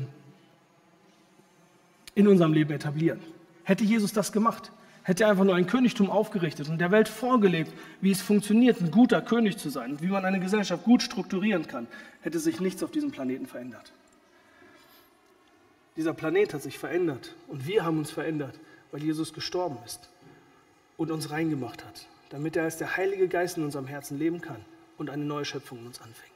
in 2.15 2.27
unserem 2.27 2.55
Leben 2.55 2.73
etablieren. 2.73 3.21
Hätte 3.65 3.85
Jesus 3.85 4.15
das 4.15 4.33
gemacht, 4.33 4.73
hätte 5.07 5.25
er 5.25 5.31
einfach 5.31 5.45
nur 5.45 5.55
ein 5.55 5.67
Königtum 5.67 6.11
aufgerichtet 6.11 6.69
und 6.69 6.79
der 6.79 6.91
Welt 6.91 7.09
vorgelebt, 7.09 7.73
wie 8.01 8.11
es 8.11 8.23
funktioniert, 8.23 8.81
ein 8.81 8.91
guter 8.91 9.23
König 9.23 9.57
zu 9.57 9.71
sein 9.71 9.93
und 9.93 10.03
wie 10.03 10.09
man 10.09 10.25
eine 10.25 10.41
Gesellschaft 10.41 10.85
gut 10.85 11.03
strukturieren 11.03 11.67
kann, 11.67 11.87
hätte 12.21 12.39
sich 12.39 12.61
nichts 12.61 12.83
auf 12.83 12.91
diesem 12.91 13.11
Planeten 13.11 13.47
verändert. 13.47 13.93
Dieser 15.97 16.13
Planet 16.13 16.55
hat 16.55 16.63
sich 16.63 16.79
verändert 16.79 17.35
und 17.49 17.67
wir 17.67 17.85
haben 17.85 17.99
uns 17.99 18.11
verändert, 18.11 18.55
weil 18.91 19.03
Jesus 19.03 19.33
gestorben 19.33 19.79
ist 19.87 20.11
und 20.97 21.11
uns 21.11 21.31
reingemacht 21.31 21.85
hat 21.85 22.07
damit 22.31 22.57
er 22.57 22.65
als 22.65 22.77
der 22.77 22.97
Heilige 22.97 23.29
Geist 23.29 23.57
in 23.57 23.65
unserem 23.65 23.87
Herzen 23.87 24.19
leben 24.19 24.41
kann 24.41 24.65
und 24.99 25.11
eine 25.11 25.25
neue 25.25 25.45
Schöpfung 25.45 25.79
in 25.79 25.87
uns 25.87 26.01
anfängt. 26.01 26.33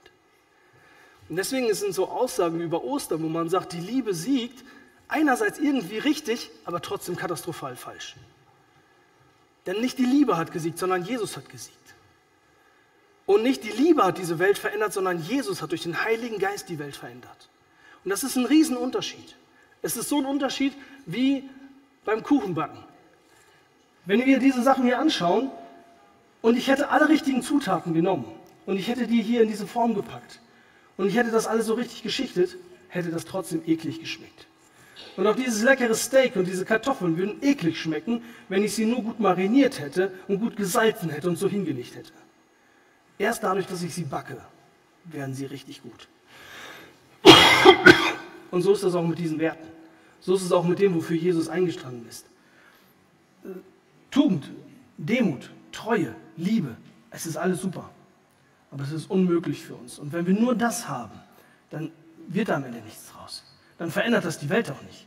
Und 1.28 1.37
deswegen 1.37 1.72
sind 1.74 1.94
so 1.94 2.09
Aussagen 2.09 2.61
über 2.61 2.85
Ostern, 2.85 3.22
wo 3.22 3.28
man 3.28 3.48
sagt, 3.48 3.72
die 3.72 3.80
Liebe 3.80 4.14
siegt, 4.14 4.64
einerseits 5.09 5.59
irgendwie 5.59 5.98
richtig, 5.98 6.50
aber 6.64 6.83
trotzdem 6.83 7.16
katastrophal 7.16 7.76
falsch. 7.76 8.16
Denn 9.70 9.80
nicht 9.80 9.98
die 9.98 10.04
Liebe 10.04 10.37
hat 10.37 10.50
gesiegt, 10.50 10.80
sondern 10.80 11.04
Jesus 11.04 11.37
hat 11.37 11.48
gesiegt. 11.48 11.76
Und 13.24 13.44
nicht 13.44 13.62
die 13.62 13.70
Liebe 13.70 14.02
hat 14.02 14.18
diese 14.18 14.40
Welt 14.40 14.59
verändert, 14.59 14.92
sondern 14.92 15.22
Jesus 15.22 15.62
hat 15.62 15.70
durch 15.70 15.85
den 15.85 16.02
Heiligen 16.02 16.40
Geist 16.40 16.68
die 16.68 16.80
Welt 16.80 16.96
verändert. 16.96 17.48
Und 18.02 18.11
das 18.11 18.24
ist 18.24 18.35
ein 18.35 18.46
Riesenunterschied. 18.46 19.37
Es 19.80 19.96
ist 19.96 20.09
so 20.09 20.18
ein 20.18 20.26
Unterschied 20.26 20.72
wie 21.06 21.48
beim 22.04 22.24
Kuchenbacken. 22.24 22.80
Wenn 24.06 24.26
wir 24.26 24.40
diese 24.40 24.61
Sachen 24.61 24.83
hier 24.83 24.98
anschauen, 24.98 25.52
und 26.42 26.56
ich 26.56 26.66
hätte 26.66 26.88
alle 26.88 27.09
richtigen 27.09 27.42
Zutaten 27.42 27.94
genommen 27.94 28.24
und 28.66 28.76
ich 28.76 28.88
hätte 28.88 29.06
die 29.06 29.22
hier 29.22 29.42
in 29.42 29.48
diese 29.48 29.68
Form 29.68 29.94
gepackt 29.94 30.40
und 30.96 31.06
ich 31.06 31.14
hätte 31.14 31.30
das 31.30 31.46
alles 31.46 31.66
so 31.66 31.74
richtig 31.74 32.02
geschichtet, 32.02 32.56
hätte 32.88 33.11
das 33.11 33.24
trotzdem 33.24 33.62
eklig 33.64 34.00
geschmeckt. 34.00 34.46
Und 35.16 35.26
auch 35.26 35.36
dieses 35.36 35.62
leckere 35.62 35.94
Steak 35.94 36.36
und 36.36 36.46
diese 36.46 36.64
Kartoffeln 36.64 37.16
würden 37.16 37.42
eklig 37.42 37.80
schmecken, 37.80 38.22
wenn 38.48 38.64
ich 38.64 38.74
sie 38.74 38.86
nur 38.86 39.02
gut 39.02 39.20
mariniert 39.20 39.80
hätte 39.80 40.12
und 40.28 40.40
gut 40.40 40.56
gesalzen 40.56 41.10
hätte 41.10 41.28
und 41.28 41.36
so 41.36 41.48
hingelegt 41.48 41.94
hätte. 41.96 42.12
Erst 43.18 43.42
dadurch, 43.42 43.66
dass 43.66 43.82
ich 43.82 43.94
sie 43.94 44.04
backe, 44.04 44.38
werden 45.04 45.34
sie 45.34 45.46
richtig 45.46 45.82
gut. 45.82 46.08
Und 48.50 48.62
so 48.62 48.72
ist 48.72 48.82
das 48.82 48.94
auch 48.94 49.06
mit 49.06 49.18
diesen 49.18 49.38
Werten. 49.38 49.68
So 50.20 50.34
ist 50.34 50.42
es 50.42 50.52
auch 50.52 50.64
mit 50.64 50.78
dem, 50.78 50.94
wofür 50.94 51.16
Jesus 51.16 51.48
eingestanden 51.48 52.08
ist. 52.08 52.26
Tugend, 54.10 54.50
Demut, 54.96 55.50
Treue, 55.72 56.14
Liebe, 56.36 56.76
es 57.10 57.26
ist 57.26 57.36
alles 57.36 57.60
super. 57.60 57.90
Aber 58.70 58.84
es 58.84 58.92
ist 58.92 59.10
unmöglich 59.10 59.62
für 59.64 59.74
uns. 59.74 59.98
Und 59.98 60.12
wenn 60.12 60.26
wir 60.26 60.34
nur 60.34 60.54
das 60.54 60.88
haben, 60.88 61.18
dann 61.70 61.90
wird 62.28 62.48
da 62.48 62.56
am 62.56 62.64
Ende 62.64 62.80
nichts 62.80 63.10
draus. 63.10 63.19
Dann 63.81 63.90
verändert 63.90 64.27
das 64.27 64.38
die 64.38 64.51
Welt 64.51 64.71
auch 64.71 64.83
nicht. 64.83 65.07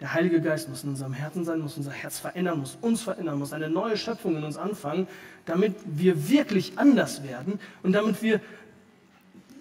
Der 0.00 0.12
Heilige 0.12 0.40
Geist 0.40 0.68
muss 0.68 0.82
in 0.82 0.90
unserem 0.90 1.12
Herzen 1.12 1.44
sein, 1.44 1.60
muss 1.60 1.76
unser 1.76 1.92
Herz 1.92 2.18
verändern, 2.18 2.58
muss 2.58 2.76
uns 2.80 3.00
verändern, 3.00 3.38
muss 3.38 3.52
eine 3.52 3.70
neue 3.70 3.96
Schöpfung 3.96 4.36
in 4.36 4.42
uns 4.42 4.56
anfangen, 4.56 5.06
damit 5.44 5.76
wir 5.84 6.28
wirklich 6.28 6.80
anders 6.80 7.22
werden 7.22 7.60
und 7.84 7.92
damit 7.92 8.24
wir, 8.24 8.40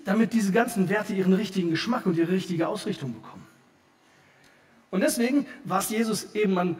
damit 0.05 0.33
diese 0.33 0.51
ganzen 0.51 0.89
Werte 0.89 1.13
ihren 1.13 1.33
richtigen 1.33 1.69
Geschmack 1.69 2.07
und 2.07 2.17
ihre 2.17 2.31
richtige 2.31 2.67
Ausrichtung 2.67 3.13
bekommen. 3.13 3.45
Und 4.89 5.01
deswegen 5.01 5.45
war 5.63 5.81
es 5.81 5.91
Jesus 5.91 6.33
eben 6.33 6.57
an 6.57 6.77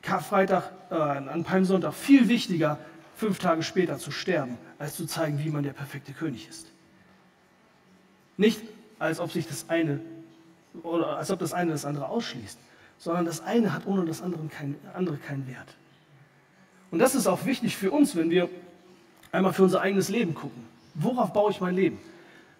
Karfreitag, 0.00 0.72
äh, 0.90 0.94
an 0.94 1.44
Palmsonntag 1.44 1.92
viel 1.92 2.28
wichtiger, 2.28 2.78
fünf 3.14 3.38
Tage 3.38 3.62
später 3.62 3.98
zu 3.98 4.10
sterben, 4.10 4.56
als 4.78 4.96
zu 4.96 5.04
zeigen, 5.04 5.38
wie 5.44 5.50
man 5.50 5.64
der 5.64 5.74
perfekte 5.74 6.12
König 6.12 6.48
ist. 6.48 6.66
Nicht 8.38 8.62
als 8.98 9.20
ob 9.20 9.30
sich 9.30 9.46
das 9.46 9.68
eine 9.68 10.00
oder 10.82 11.18
als 11.18 11.30
ob 11.30 11.38
das 11.38 11.52
eine 11.52 11.72
das 11.72 11.84
andere 11.84 12.08
ausschließt, 12.08 12.58
sondern 12.98 13.24
das 13.24 13.40
eine 13.40 13.72
hat 13.72 13.86
ohne 13.86 14.04
das 14.04 14.22
andere, 14.22 14.46
kein, 14.48 14.74
andere 14.94 15.16
keinen 15.16 15.46
Wert. 15.46 15.68
Und 16.90 16.98
das 16.98 17.14
ist 17.14 17.26
auch 17.26 17.44
wichtig 17.44 17.76
für 17.76 17.90
uns, 17.90 18.16
wenn 18.16 18.30
wir 18.30 18.48
einmal 19.32 19.52
für 19.52 19.62
unser 19.62 19.80
eigenes 19.80 20.08
Leben 20.08 20.34
gucken. 20.34 20.64
Worauf 20.94 21.32
baue 21.32 21.50
ich 21.50 21.60
mein 21.60 21.74
Leben? 21.74 21.98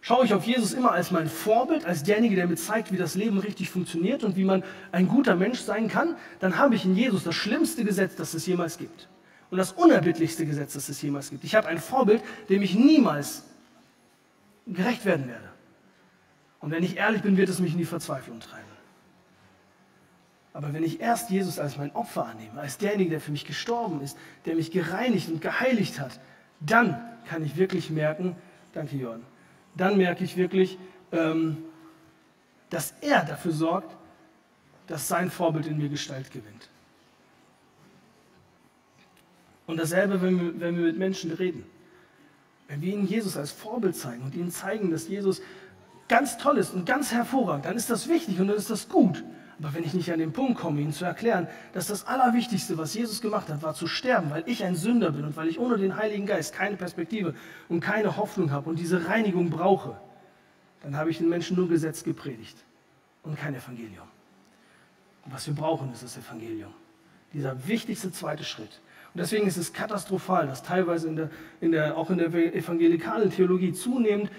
Schaue 0.01 0.25
ich 0.25 0.33
auf 0.33 0.45
Jesus 0.45 0.75
immer 0.75 0.93
als 0.93 1.11
mein 1.11 1.29
Vorbild, 1.29 1.85
als 1.85 2.05
derjenige, 2.05 2.37
der 2.37 2.47
mir 2.47 2.57
zeigt, 2.57 2.93
wie 2.93 2.97
das 2.97 3.15
Leben 3.15 3.39
richtig 3.39 3.71
funktioniert 3.71 4.23
und 4.23 4.37
wie 4.37 4.45
man 4.45 4.63
ein 4.93 5.09
guter 5.09 5.35
Mensch 5.35 5.61
sein 5.61 5.89
kann, 5.89 6.15
dann 6.39 6.57
habe 6.57 6.77
ich 6.77 6.85
in 6.85 6.95
Jesus 6.95 7.25
das 7.25 7.35
schlimmste 7.35 7.85
Gesetz, 7.85 8.15
das 8.15 8.33
es 8.35 8.47
jemals 8.47 8.79
gibt. 8.79 9.09
Und 9.51 9.59
das 9.59 9.73
unerbittlichste 9.73 10.47
Gesetz, 10.47 10.75
das 10.75 10.89
es 10.89 11.03
jemals 11.03 11.31
gibt. 11.31 11.43
Ich 11.43 11.55
habe 11.55 11.67
ein 11.69 11.79
Vorbild, 11.79 12.23
dem 12.49 12.63
ich 12.63 12.75
niemals 12.75 13.45
gerecht 14.67 15.05
werden 15.05 15.27
werde. 15.27 15.49
Und 16.61 16.71
wenn 16.71 16.83
ich 16.83 16.97
ehrlich 16.97 17.23
bin, 17.23 17.37
wird 17.37 17.49
es 17.49 17.61
mich 17.61 17.73
in 17.73 17.79
die 17.79 17.85
Verzweiflung 17.85 18.41
treiben. 18.41 18.65
Aber 20.53 20.73
wenn 20.73 20.83
ich 20.83 21.01
erst 21.01 21.31
Jesus 21.31 21.59
als 21.59 21.77
mein 21.77 21.95
Opfer 21.95 22.27
annehme, 22.27 22.61
als 22.61 22.79
derjenige, 22.79 23.11
der 23.11 23.21
für 23.21 23.31
mich 23.31 23.45
gestorben 23.45 24.01
ist, 24.01 24.19
der 24.45 24.57
mich 24.57 24.73
gereinigt 24.73 25.29
und 25.29 25.41
geheiligt 25.41 26.01
hat, 26.01 26.19
dann 26.59 27.01
kann 27.29 27.45
ich 27.45 27.57
wirklich 27.57 27.91
merken, 27.91 28.35
danke 28.73 28.97
Jörn, 28.97 29.23
dann 29.77 29.97
merke 29.97 30.25
ich 30.25 30.37
wirklich, 30.37 30.79
ähm, 31.13 31.59
dass 32.71 32.95
er 33.01 33.25
dafür 33.25 33.53
sorgt, 33.53 33.97
dass 34.89 35.07
sein 35.07 35.31
Vorbild 35.31 35.67
in 35.67 35.79
mir 35.79 35.89
Gestalt 35.89 36.31
gewinnt. 36.33 36.69
Und 39.69 39.77
dasselbe, 39.77 40.21
wenn 40.23 40.41
wir, 40.41 40.61
wenn 40.61 40.77
wir 40.77 40.87
mit 40.87 40.99
Menschen 40.99 41.31
reden. 41.31 41.65
Wenn 42.69 42.81
wir 42.81 42.93
ihnen 42.93 43.07
Jesus 43.07 43.37
als 43.37 43.53
Vorbild 43.53 43.95
zeigen 43.95 44.23
und 44.23 44.35
ihnen 44.35 44.51
zeigen, 44.51 44.91
dass 44.91 45.09
Jesus 45.09 45.41
ganz 46.09 46.39
toll 46.39 46.59
ist 46.59 46.75
und 46.75 46.87
ganz 46.87 47.13
hervorragend, 47.13 47.67
dann 47.67 47.77
ist 47.77 47.91
das 47.91 48.09
wichtig 48.09 48.41
und 48.41 48.49
dann 48.49 48.57
ist 48.57 48.71
das 48.71 48.89
gut. 48.89 49.25
Aber 49.61 49.75
wenn 49.75 49.83
ich 49.83 49.93
nicht 49.93 50.13
an 50.13 50.21
den 50.21 50.33
Punkt 50.33 50.59
komme, 50.59 50.81
ihnen 50.81 50.93
zu 50.93 51.05
erklären, 51.05 51.49
dass 51.73 51.89
das 51.89 52.07
Allerwichtigste, 52.07 52.79
was 52.79 52.95
Jesus 52.95 53.21
gemacht 53.21 53.49
hat, 53.49 53.63
war 53.63 53.75
zu 53.75 53.89
sterben, 53.89 54.31
weil 54.31 54.45
ich 54.47 54.65
ein 54.65 54.77
Sünder 54.77 55.11
bin 55.11 55.25
und 55.25 55.37
weil 55.37 55.49
ich 55.49 55.59
ohne 55.59 55.79
den 55.79 55.97
Heiligen 55.97 56.27
Geist 56.27 56.55
keine 56.55 56.77
Perspektive 56.77 57.35
und 57.69 57.81
keine 57.81 58.17
Hoffnung 58.17 58.53
habe 58.53 58.71
und 58.71 58.79
diese 58.79 59.09
Reinigung 59.09 59.51
brauche, 59.51 59.97
dann 60.83 60.97
habe 60.97 61.11
ich 61.11 61.19
den 61.19 61.29
Menschen 61.29 61.57
nur 61.57 61.69
Gesetz 61.69 62.05
gepredigt 62.05 62.57
und 63.25 63.37
kein 63.37 63.55
Evangelium. 63.55 64.07
Und 65.25 65.35
was 65.35 65.47
wir 65.47 65.55
brauchen, 65.55 65.93
ist 65.93 66.05
das 66.05 66.17
Evangelium. 66.17 66.73
Dieser 67.33 67.67
wichtigste 67.67 68.13
zweite 68.13 68.45
Schritt. 68.45 68.81
Und 69.13 69.21
deswegen 69.21 69.47
ist 69.49 69.57
es 69.57 69.73
katastrophal, 69.73 70.47
dass 70.47 70.63
teilweise 70.63 71.09
in 71.09 71.17
der, 71.17 71.31
in 71.61 71.73
der, 71.73 71.97
auch 71.97 72.11
in 72.11 72.19
der 72.19 72.33
evangelikalen 72.33 73.31
Theologie 73.31 73.73
zunehmend 73.73 74.31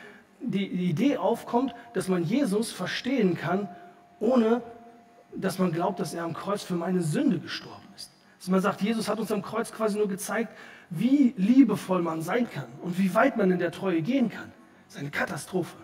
die, 0.41 0.67
Idee 0.67 1.17
aufkommt, 1.17 1.73
dass 1.93 2.07
man 2.07 2.23
Jesus 2.23 2.71
verstehen 2.71 3.35
kann, 3.35 3.67
ohne 4.19 4.61
dass 5.35 5.59
man 5.59 5.71
glaubt, 5.71 5.99
dass 5.99 6.13
er 6.13 6.23
am 6.23 6.33
Kreuz 6.33 6.63
für 6.63 6.75
meine 6.75 7.01
Sünde 7.01 7.39
gestorben 7.39 7.87
ist. 7.95 8.11
Dass 8.39 8.47
man 8.47 8.61
sagt, 8.61 8.81
Jesus 8.81 9.09
hat 9.09 9.19
uns 9.19 9.31
am 9.31 9.41
Kreuz 9.41 9.71
quasi 9.71 9.97
nur 9.97 10.07
gezeigt, 10.07 10.55
wie 10.89 11.33
liebevoll 11.37 12.01
man 12.01 12.21
sein 12.21 12.49
kann 12.49 12.67
und 12.81 12.97
wie 12.97 13.13
weit 13.13 13.37
man 13.37 13.51
in 13.51 13.59
der 13.59 13.71
Treue 13.71 14.01
gehen 14.01 14.29
kann. 14.29 14.51
Das 14.85 14.95
ist 14.95 15.01
eine 15.01 15.11
Katastrophe. 15.11 15.77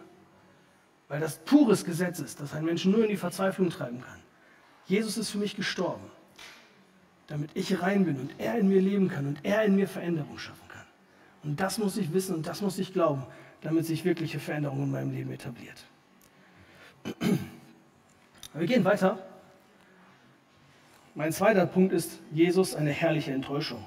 Weil 1.07 1.19
das 1.19 1.37
pures 1.37 1.85
Gesetz 1.85 2.19
ist, 2.19 2.41
das 2.41 2.53
einen 2.53 2.65
Menschen 2.65 2.91
nur 2.91 3.03
in 3.03 3.09
die 3.09 3.17
Verzweiflung 3.17 3.69
treiben 3.69 4.01
kann. 4.01 4.19
Jesus 4.87 5.17
ist 5.17 5.29
für 5.29 5.37
mich 5.37 5.55
gestorben, 5.55 6.03
damit 7.27 7.51
ich 7.53 7.81
rein 7.81 8.05
bin 8.05 8.19
und 8.19 8.31
er 8.39 8.57
in 8.57 8.67
mir 8.67 8.81
leben 8.81 9.09
kann 9.09 9.27
und 9.27 9.39
er 9.43 9.63
in 9.63 9.75
mir 9.75 9.87
Veränderung 9.87 10.37
schaffen 10.37 10.67
kann. 10.69 10.85
Und 11.43 11.59
das 11.59 11.77
muss 11.77 11.97
ich 11.97 12.13
wissen 12.13 12.35
und 12.35 12.47
das 12.47 12.61
muss 12.61 12.79
ich 12.79 12.93
glauben, 12.93 13.23
damit 13.65 13.85
sich 13.85 14.05
wirkliche 14.05 14.39
Veränderung 14.39 14.83
in 14.83 14.91
meinem 14.91 15.11
Leben 15.11 15.31
etabliert. 15.31 15.83
Wir 18.53 18.67
gehen 18.67 18.85
weiter. 18.85 19.17
Mein 21.15 21.31
zweiter 21.31 21.65
Punkt 21.65 21.91
ist 21.91 22.19
Jesus 22.31 22.75
eine 22.75 22.91
herrliche 22.91 23.31
Enttäuschung. 23.31 23.83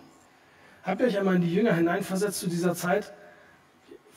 Habt 0.82 1.00
ihr 1.00 1.06
euch 1.06 1.16
einmal 1.16 1.36
in 1.36 1.42
die 1.42 1.54
Jünger 1.54 1.74
hineinversetzt 1.74 2.40
zu 2.40 2.48
dieser 2.48 2.74
Zeit? 2.74 3.12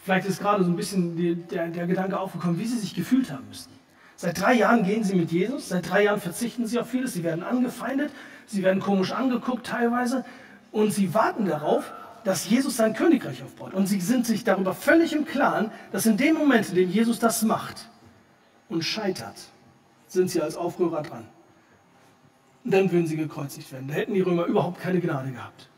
Vielleicht 0.03 0.27
ist 0.27 0.39
gerade 0.39 0.63
so 0.63 0.71
ein 0.71 0.75
bisschen 0.75 1.15
die, 1.15 1.35
der, 1.35 1.67
der 1.67 1.85
Gedanke 1.85 2.19
aufgekommen, 2.19 2.57
wie 2.57 2.65
sie 2.65 2.79
sich 2.79 2.95
gefühlt 2.95 3.31
haben 3.31 3.47
müssten. 3.47 3.73
Seit 4.15 4.41
drei 4.41 4.53
Jahren 4.53 4.83
gehen 4.83 5.03
sie 5.03 5.15
mit 5.15 5.31
Jesus, 5.31 5.69
seit 5.69 5.89
drei 5.89 6.05
Jahren 6.05 6.19
verzichten 6.19 6.65
sie 6.65 6.79
auf 6.79 6.89
vieles, 6.89 7.13
sie 7.13 7.23
werden 7.23 7.43
angefeindet, 7.43 8.11
sie 8.47 8.63
werden 8.63 8.79
komisch 8.79 9.11
angeguckt 9.11 9.67
teilweise 9.67 10.25
und 10.71 10.91
sie 10.91 11.13
warten 11.13 11.45
darauf, 11.45 11.91
dass 12.23 12.49
Jesus 12.49 12.77
sein 12.77 12.93
Königreich 12.93 13.43
aufbaut. 13.43 13.73
Und 13.73 13.87
sie 13.87 13.99
sind 13.99 14.25
sich 14.25 14.43
darüber 14.43 14.73
völlig 14.73 15.13
im 15.13 15.25
Klaren, 15.25 15.71
dass 15.91 16.05
in 16.05 16.17
dem 16.17 16.35
Moment, 16.35 16.69
in 16.69 16.75
dem 16.75 16.89
Jesus 16.89 17.19
das 17.19 17.41
macht 17.43 17.89
und 18.69 18.83
scheitert, 18.83 19.35
sind 20.07 20.29
sie 20.29 20.41
als 20.41 20.55
Aufrührer 20.55 21.01
dran 21.01 21.25
dann 22.63 22.91
würden 22.91 23.07
sie 23.07 23.17
gekreuzigt 23.17 23.71
werden. 23.71 23.87
Da 23.87 23.95
hätten 23.95 24.13
die 24.13 24.21
Römer 24.21 24.45
überhaupt 24.45 24.79
keine 24.81 24.99
Gnade 24.99 25.31
gehabt. 25.31 25.69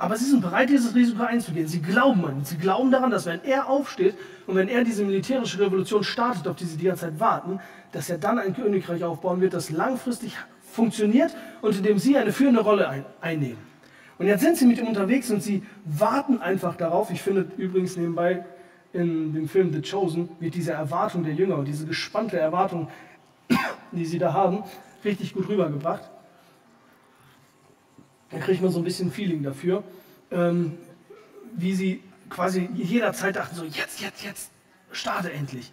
Aber 0.00 0.16
sie 0.16 0.26
sind 0.26 0.42
bereit, 0.42 0.70
dieses 0.70 0.94
Risiko 0.94 1.24
einzugehen. 1.24 1.66
Sie 1.66 1.82
glauben 1.82 2.24
an 2.24 2.38
ihn. 2.38 2.44
Sie 2.44 2.56
glauben 2.56 2.92
daran, 2.92 3.10
dass 3.10 3.26
wenn 3.26 3.42
er 3.42 3.68
aufsteht 3.68 4.14
und 4.46 4.54
wenn 4.54 4.68
er 4.68 4.84
diese 4.84 5.04
militärische 5.04 5.58
Revolution 5.58 6.04
startet, 6.04 6.46
auf 6.46 6.54
die 6.54 6.66
sie 6.66 6.76
die 6.76 6.84
ganze 6.84 7.06
Zeit 7.06 7.18
warten, 7.18 7.58
dass 7.90 8.08
er 8.08 8.18
dann 8.18 8.38
ein 8.38 8.54
Königreich 8.54 9.02
aufbauen 9.02 9.40
wird, 9.40 9.54
das 9.54 9.70
langfristig 9.70 10.36
funktioniert 10.70 11.34
und 11.62 11.76
in 11.76 11.82
dem 11.82 11.98
sie 11.98 12.16
eine 12.16 12.32
führende 12.32 12.60
Rolle 12.60 12.88
ein 12.88 13.04
einnehmen. 13.20 13.58
Und 14.18 14.26
jetzt 14.26 14.42
sind 14.42 14.56
sie 14.56 14.66
mit 14.66 14.78
ihm 14.78 14.88
unterwegs 14.88 15.30
und 15.30 15.42
sie 15.42 15.62
warten 15.84 16.40
einfach 16.40 16.76
darauf. 16.76 17.10
Ich 17.10 17.22
finde 17.22 17.50
übrigens 17.56 17.96
nebenbei 17.96 18.44
in 18.92 19.32
dem 19.32 19.48
Film 19.48 19.72
The 19.72 19.82
Chosen 19.82 20.28
wird 20.40 20.54
diese 20.54 20.72
Erwartung 20.72 21.22
der 21.22 21.34
Jünger 21.34 21.56
und 21.56 21.66
diese 21.66 21.86
gespannte 21.86 22.38
Erwartung, 22.38 22.88
die 23.92 24.06
sie 24.06 24.18
da 24.18 24.32
haben, 24.32 24.64
richtig 25.04 25.34
gut 25.34 25.48
rübergebracht. 25.48 26.02
Dann 28.30 28.40
kriegt 28.40 28.60
man 28.60 28.72
so 28.72 28.80
ein 28.80 28.84
bisschen 28.84 29.12
Feeling 29.12 29.42
dafür, 29.42 29.84
ähm, 30.30 30.78
wie 31.54 31.74
sie 31.74 32.02
quasi 32.28 32.68
jederzeit 32.74 33.36
dachten, 33.36 33.54
so 33.54 33.64
jetzt, 33.64 34.00
jetzt, 34.00 34.24
jetzt, 34.24 34.50
starte 34.92 35.32
endlich. 35.32 35.72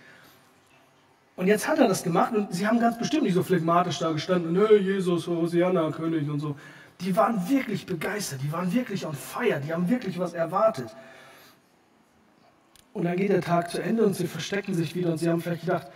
Und 1.36 1.48
jetzt 1.48 1.68
hat 1.68 1.80
er 1.80 1.88
das 1.88 2.04
gemacht 2.04 2.34
und 2.34 2.54
sie 2.54 2.66
haben 2.66 2.80
ganz 2.80 2.98
bestimmt 2.98 3.24
nicht 3.24 3.34
so 3.34 3.44
phlegmatisch 3.44 4.00
da 4.00 4.12
gestanden, 4.12 4.56
hey, 4.56 4.78
Jesus, 4.78 5.28
Hosianna, 5.28 5.92
König 5.92 6.30
und 6.30 6.40
so. 6.40 6.56
Die 7.02 7.16
waren 7.16 7.50
wirklich 7.50 7.86
begeistert, 7.86 8.42
die 8.42 8.52
waren 8.52 8.72
wirklich 8.74 9.06
on 9.06 9.14
fire, 9.14 9.60
die 9.60 9.74
haben 9.74 9.90
wirklich 9.90 10.18
was 10.18 10.34
erwartet. 10.34 10.96
Und 12.94 13.04
dann 13.04 13.18
geht 13.18 13.30
der 13.30 13.42
Tag 13.42 13.70
zu 13.70 13.82
Ende 13.82 14.06
und 14.06 14.14
sie 14.14 14.28
verstecken 14.28 14.74
sich 14.74 14.96
wieder 14.96 15.12
und 15.12 15.18
sie 15.18 15.30
haben 15.30 15.42
vielleicht 15.42 15.62
gedacht, 15.62 15.88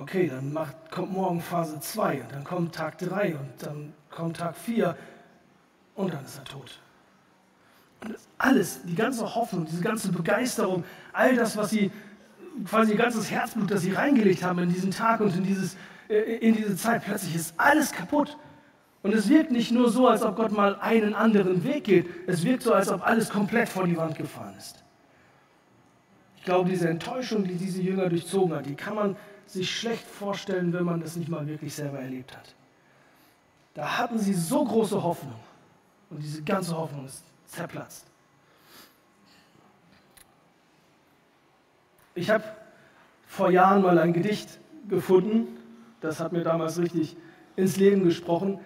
Okay, 0.00 0.28
dann 0.28 0.52
macht, 0.52 0.90
kommt 0.90 1.12
morgen 1.12 1.40
Phase 1.40 1.80
2 1.80 2.22
und 2.22 2.32
dann 2.32 2.44
kommt 2.44 2.74
Tag 2.74 2.98
3 2.98 3.34
und 3.34 3.50
dann 3.60 3.92
kommt 4.10 4.36
Tag 4.36 4.56
4 4.56 4.96
und 5.94 6.12
dann 6.12 6.24
ist 6.24 6.38
er 6.38 6.44
tot. 6.44 6.78
Und 8.04 8.14
alles, 8.36 8.82
die 8.84 8.94
ganze 8.94 9.34
Hoffnung, 9.34 9.66
diese 9.66 9.82
ganze 9.82 10.12
Begeisterung, 10.12 10.84
all 11.12 11.34
das, 11.34 11.56
was 11.56 11.70
sie, 11.70 11.90
quasi 12.64 12.92
ihr 12.92 12.98
ganzes 12.98 13.30
Herzblut, 13.30 13.70
das 13.70 13.82
sie 13.82 13.92
reingelegt 13.92 14.42
haben 14.44 14.60
in 14.60 14.72
diesen 14.72 14.92
Tag 14.92 15.20
und 15.20 15.34
in, 15.34 15.42
dieses, 15.42 15.76
äh, 16.08 16.36
in 16.36 16.54
diese 16.54 16.76
Zeit, 16.76 17.04
plötzlich 17.04 17.34
ist 17.34 17.54
alles 17.56 17.90
kaputt. 17.90 18.36
Und 19.08 19.14
es 19.14 19.30
wirkt 19.30 19.50
nicht 19.50 19.72
nur 19.72 19.90
so, 19.90 20.06
als 20.06 20.22
ob 20.22 20.36
Gott 20.36 20.52
mal 20.52 20.76
einen 20.80 21.14
anderen 21.14 21.64
Weg 21.64 21.84
geht, 21.84 22.06
es 22.26 22.44
wirkt 22.44 22.62
so, 22.62 22.74
als 22.74 22.90
ob 22.90 23.00
alles 23.06 23.30
komplett 23.30 23.70
vor 23.70 23.86
die 23.86 23.96
Wand 23.96 24.18
gefahren 24.18 24.54
ist. 24.58 24.84
Ich 26.36 26.44
glaube, 26.44 26.68
diese 26.68 26.90
Enttäuschung, 26.90 27.44
die 27.44 27.54
diese 27.54 27.80
Jünger 27.80 28.10
durchzogen 28.10 28.54
hat, 28.54 28.66
die 28.66 28.74
kann 28.74 28.94
man 28.94 29.16
sich 29.46 29.74
schlecht 29.74 30.04
vorstellen, 30.04 30.74
wenn 30.74 30.84
man 30.84 31.00
das 31.00 31.16
nicht 31.16 31.30
mal 31.30 31.46
wirklich 31.46 31.74
selber 31.74 32.00
erlebt 32.00 32.36
hat. 32.36 32.54
Da 33.72 33.96
hatten 33.96 34.18
sie 34.18 34.34
so 34.34 34.62
große 34.62 35.02
Hoffnung 35.02 35.40
und 36.10 36.22
diese 36.22 36.42
ganze 36.42 36.76
Hoffnung 36.76 37.06
ist 37.06 37.24
zerplatzt. 37.46 38.04
Ich 42.14 42.28
habe 42.28 42.44
vor 43.26 43.50
Jahren 43.50 43.80
mal 43.80 43.98
ein 43.98 44.12
Gedicht 44.12 44.58
gefunden, 44.86 45.46
das 46.02 46.20
hat 46.20 46.32
mir 46.32 46.42
damals 46.42 46.78
richtig 46.78 47.16
ins 47.56 47.78
Leben 47.78 48.04
gesprochen. 48.04 48.60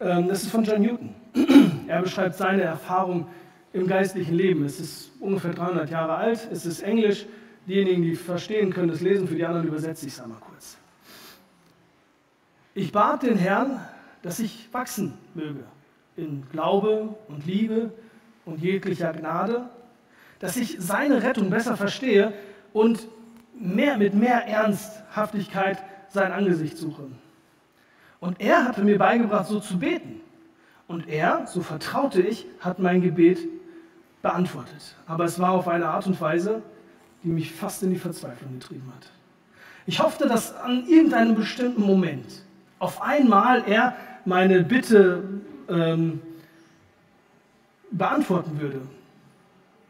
Ähm, 0.00 0.28
das 0.28 0.42
ist 0.42 0.50
von 0.50 0.64
John 0.64 0.82
Newton. 0.82 1.14
Er 1.88 2.02
beschreibt 2.02 2.34
seine 2.34 2.62
Erfahrung 2.62 3.28
im 3.72 3.86
geistlichen 3.86 4.34
Leben. 4.34 4.64
Es 4.64 4.80
ist 4.80 5.12
ungefähr 5.20 5.52
300 5.52 5.88
Jahre 5.88 6.16
alt, 6.16 6.48
es 6.50 6.66
ist 6.66 6.82
Englisch, 6.82 7.26
Diejenigen, 7.66 8.02
die 8.02 8.14
verstehen, 8.14 8.72
können 8.72 8.88
das 8.88 9.00
lesen, 9.00 9.26
für 9.26 9.34
die 9.34 9.44
anderen 9.44 9.66
übersetze 9.66 10.06
ich 10.06 10.12
es 10.12 10.20
einmal 10.20 10.38
kurz. 10.38 10.76
Ich 12.74 12.92
bat 12.92 13.24
den 13.24 13.36
Herrn, 13.36 13.80
dass 14.22 14.38
ich 14.38 14.68
wachsen 14.72 15.14
möge 15.34 15.64
in 16.16 16.44
Glaube 16.50 17.14
und 17.28 17.44
Liebe 17.44 17.92
und 18.44 18.60
jeglicher 18.60 19.12
Gnade, 19.12 19.68
dass 20.38 20.56
ich 20.56 20.76
seine 20.78 21.22
Rettung 21.22 21.50
besser 21.50 21.76
verstehe 21.76 22.32
und 22.72 23.08
mehr, 23.58 23.98
mit 23.98 24.14
mehr 24.14 24.46
Ernsthaftigkeit 24.46 25.82
sein 26.08 26.30
Angesicht 26.32 26.76
suche. 26.76 27.08
Und 28.26 28.40
er 28.40 28.64
hatte 28.64 28.82
mir 28.82 28.98
beigebracht, 28.98 29.46
so 29.46 29.60
zu 29.60 29.78
beten. 29.78 30.20
Und 30.88 31.08
er, 31.08 31.46
so 31.46 31.62
vertraute 31.62 32.20
ich, 32.20 32.44
hat 32.58 32.80
mein 32.80 33.00
Gebet 33.00 33.38
beantwortet. 34.20 34.96
Aber 35.06 35.24
es 35.24 35.38
war 35.38 35.52
auf 35.52 35.68
eine 35.68 35.86
Art 35.86 36.08
und 36.08 36.20
Weise, 36.20 36.60
die 37.22 37.28
mich 37.28 37.52
fast 37.52 37.84
in 37.84 37.90
die 37.90 37.98
Verzweiflung 37.98 38.54
getrieben 38.58 38.92
hat. 38.96 39.12
Ich 39.86 40.00
hoffte, 40.00 40.26
dass 40.26 40.56
an 40.56 40.88
irgendeinem 40.88 41.36
bestimmten 41.36 41.82
Moment 41.82 42.26
auf 42.80 43.00
einmal 43.00 43.62
er 43.64 43.94
meine 44.24 44.64
Bitte 44.64 45.22
ähm, 45.68 46.20
beantworten 47.92 48.60
würde. 48.60 48.80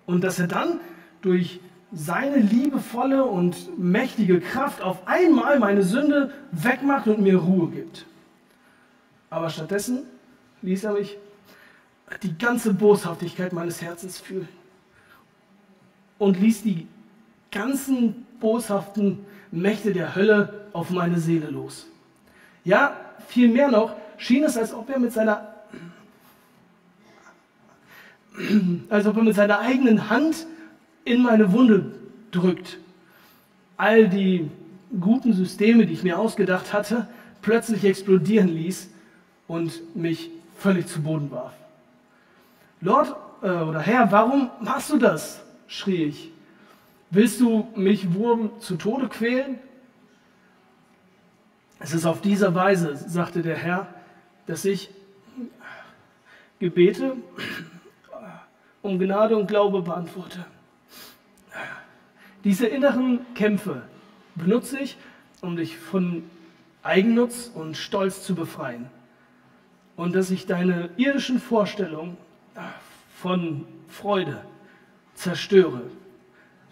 Und 0.05 0.23
dass 0.23 0.39
er 0.39 0.47
dann 0.47 0.81
durch 1.23 1.59
seine 1.91 2.37
liebevolle 2.37 3.25
und 3.25 3.79
mächtige 3.79 4.41
Kraft 4.41 4.83
auf 4.83 5.09
einmal 5.09 5.59
meine 5.59 5.83
Sünde 5.83 6.31
wegmacht 6.53 7.07
und 7.07 7.23
mir 7.23 7.39
Ruhe 7.39 7.71
gibt. 7.71 8.05
Aber 9.31 9.51
stattdessen 9.51 10.05
ließ 10.63 10.85
er 10.85 10.93
mich 10.93 11.17
die 12.23 12.37
ganze 12.39 12.73
Boshaftigkeit 12.73 13.53
meines 13.53 13.83
Herzens 13.83 14.19
fühlen 14.19 14.49
und 16.19 16.39
ließ 16.41 16.63
die 16.63 16.87
ganzen 17.51 18.27
boshaften 18.41 19.25
Mächte 19.51 19.93
der 19.93 20.15
Hölle 20.15 20.67
auf 20.73 20.91
meine 20.91 21.19
Seele 21.19 21.51
los. 21.51 21.87
Ja, 22.65 22.97
viel 23.29 23.49
mehr 23.49 23.71
noch 23.71 23.95
schien 24.19 24.45
es, 24.45 24.57
als 24.57 24.73
ob 24.73 24.91
er 24.91 24.99
mit 24.99 25.13
seiner 25.13 25.53
als 28.91 29.07
ob 29.07 29.17
er 29.17 29.23
mit 29.23 29.35
seiner 29.35 29.61
eigenen 29.61 30.11
Hand 30.11 30.47
in 31.07 31.23
meine 31.23 31.53
Wunde 31.53 31.93
drückt. 32.33 32.79
All 33.79 34.09
die 34.09 34.51
guten 35.01 35.33
Systeme, 35.33 35.87
die 35.87 35.95
ich 35.95 36.03
mir 36.03 36.19
ausgedacht 36.19 36.73
hatte, 36.75 37.09
plötzlich 37.41 37.85
explodieren 37.85 38.49
ließ 38.49 38.91
und 39.49 39.97
mich 39.97 40.31
völlig 40.57 40.87
zu 40.89 41.03
Boden 41.03 41.31
warf. 41.31 41.53
Lord 42.81 43.15
äh, 43.43 43.49
oder 43.49 43.81
Herr, 43.81 44.11
warum 44.11 44.51
machst 44.61 44.91
du 44.91 44.99
das? 44.99 45.43
schrie 45.69 46.05
ich. 46.05 46.31
Willst 47.11 47.41
du 47.41 47.69
mich 47.75 48.15
Wurm 48.15 48.51
zu 48.61 48.77
Tode 48.77 49.09
quälen? 49.09 49.59
Es 51.79 51.93
ist 51.93 52.07
auf 52.07 52.21
diese 52.21 52.55
Weise, 52.55 52.97
sagte 52.97 53.43
der 53.43 53.57
Herr, 53.57 53.87
dass 54.47 54.65
ich 54.65 54.91
Gebete 56.59 57.17
um 58.83 58.99
Gnade 58.99 59.37
und 59.37 59.47
Glaube 59.47 59.83
beantworte. 59.83 60.47
Diese 62.45 62.67
inneren 62.67 63.27
Kämpfe 63.35 63.83
benutze 64.37 64.79
ich, 64.79 64.97
um 65.43 65.57
dich 65.57 65.77
von 65.77 66.23
Eigennutz 66.83 67.51
und 67.53 67.77
Stolz 67.77 68.23
zu 68.23 68.35
befreien. 68.35 68.89
Und 69.97 70.15
dass 70.15 70.31
ich 70.31 70.47
deine 70.47 70.91
irdischen 70.97 71.41
Vorstellungen 71.41 72.17
von 73.17 73.67
Freude 73.89 74.45
zerstöre, 75.15 75.83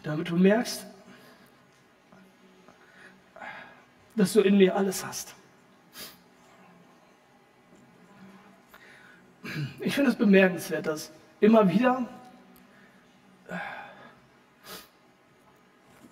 damit 0.03 0.29
du 0.29 0.37
merkst, 0.37 0.87
dass 4.17 4.33
du 4.35 4.41
in 4.41 4.59
mir 4.59 4.77
alles 4.77 5.05
hast. 5.05 5.35
Ich 9.81 9.95
finde 9.95 10.11
es 10.11 10.17
bemerkenswert, 10.17 10.87
dass 10.87 11.11
immer 11.41 11.69
wieder 11.71 12.07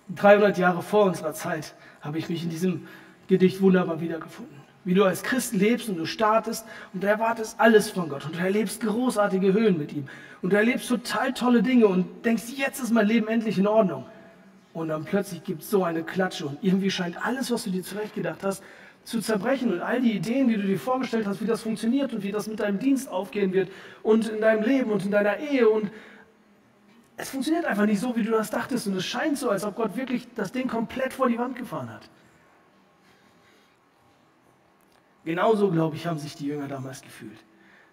300 0.09 0.57
Jahre 0.57 0.81
vor 0.81 1.05
unserer 1.05 1.33
Zeit 1.33 1.73
habe 2.01 2.17
ich 2.17 2.29
mich 2.29 2.43
in 2.43 2.49
diesem 2.49 2.87
Gedicht 3.27 3.61
wunderbar 3.61 3.99
wiedergefunden. 4.01 4.62
Wie 4.85 4.93
du 4.93 5.03
als 5.05 5.23
Christ 5.23 5.53
lebst 5.53 5.87
und 5.89 5.97
du 5.97 6.05
startest 6.05 6.65
und 6.93 7.03
du 7.03 7.07
erwartest 7.07 7.59
alles 7.59 7.89
von 7.89 8.09
Gott 8.09 8.25
und 8.25 8.35
du 8.35 8.39
erlebst 8.39 8.81
großartige 8.81 9.53
Höhen 9.53 9.77
mit 9.77 9.93
ihm 9.93 10.07
und 10.41 10.51
du 10.51 10.57
erlebst 10.57 10.89
total 10.89 11.33
tolle 11.33 11.63
Dinge 11.63 11.87
und 11.87 12.25
denkst, 12.25 12.43
jetzt 12.55 12.81
ist 12.81 12.91
mein 12.91 13.07
Leben 13.07 13.27
endlich 13.27 13.57
in 13.57 13.67
Ordnung. 13.67 14.05
Und 14.73 14.89
dann 14.89 15.05
plötzlich 15.05 15.43
gibt 15.43 15.61
es 15.61 15.69
so 15.69 15.83
eine 15.83 16.03
Klatsche 16.03 16.47
und 16.47 16.57
irgendwie 16.61 16.91
scheint 16.91 17.23
alles, 17.25 17.51
was 17.51 17.63
du 17.63 17.69
dir 17.69 17.83
zurechtgedacht 17.83 18.43
hast, 18.43 18.63
zu 19.03 19.21
zerbrechen 19.21 19.71
und 19.71 19.81
all 19.81 20.01
die 20.01 20.13
Ideen, 20.13 20.47
die 20.47 20.55
du 20.55 20.63
dir 20.63 20.79
vorgestellt 20.79 21.27
hast, 21.27 21.41
wie 21.41 21.45
das 21.45 21.61
funktioniert 21.61 22.13
und 22.13 22.23
wie 22.23 22.31
das 22.31 22.47
mit 22.47 22.59
deinem 22.59 22.79
Dienst 22.79 23.09
aufgehen 23.09 23.53
wird 23.53 23.69
und 24.01 24.29
in 24.29 24.41
deinem 24.41 24.63
Leben 24.63 24.91
und 24.91 25.05
in 25.05 25.11
deiner 25.11 25.37
Ehe 25.39 25.69
und 25.69 25.91
es 27.15 27.29
funktioniert 27.29 27.65
einfach 27.65 27.85
nicht 27.85 27.99
so, 27.99 28.15
wie 28.15 28.23
du 28.23 28.31
das 28.31 28.49
dachtest 28.49 28.87
und 28.87 28.95
es 28.95 29.05
scheint 29.05 29.37
so, 29.37 29.49
als 29.49 29.63
ob 29.63 29.75
Gott 29.75 29.95
wirklich 29.95 30.27
das 30.35 30.51
Ding 30.51 30.67
komplett 30.67 31.13
vor 31.13 31.29
die 31.29 31.37
Wand 31.37 31.55
gefahren 31.55 31.89
hat. 31.89 32.09
Genauso, 35.25 35.71
glaube 35.71 35.95
ich, 35.95 36.05
haben 36.05 36.19
sich 36.19 36.35
die 36.35 36.47
Jünger 36.47 36.67
damals 36.67 37.01
gefühlt. 37.01 37.37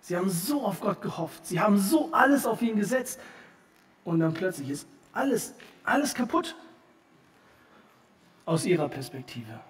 Sie 0.00 0.16
haben 0.16 0.30
so 0.30 0.62
auf 0.62 0.80
Gott 0.80 1.02
gehofft, 1.02 1.46
sie 1.46 1.60
haben 1.60 1.78
so 1.78 2.08
alles 2.12 2.46
auf 2.46 2.62
ihn 2.62 2.76
gesetzt 2.76 3.20
und 4.04 4.20
dann 4.20 4.32
plötzlich 4.32 4.70
ist 4.70 4.88
alles, 5.12 5.54
alles 5.84 6.14
kaputt 6.14 6.56
aus 8.46 8.64
ihrer 8.64 8.88
Perspektive. 8.88 9.60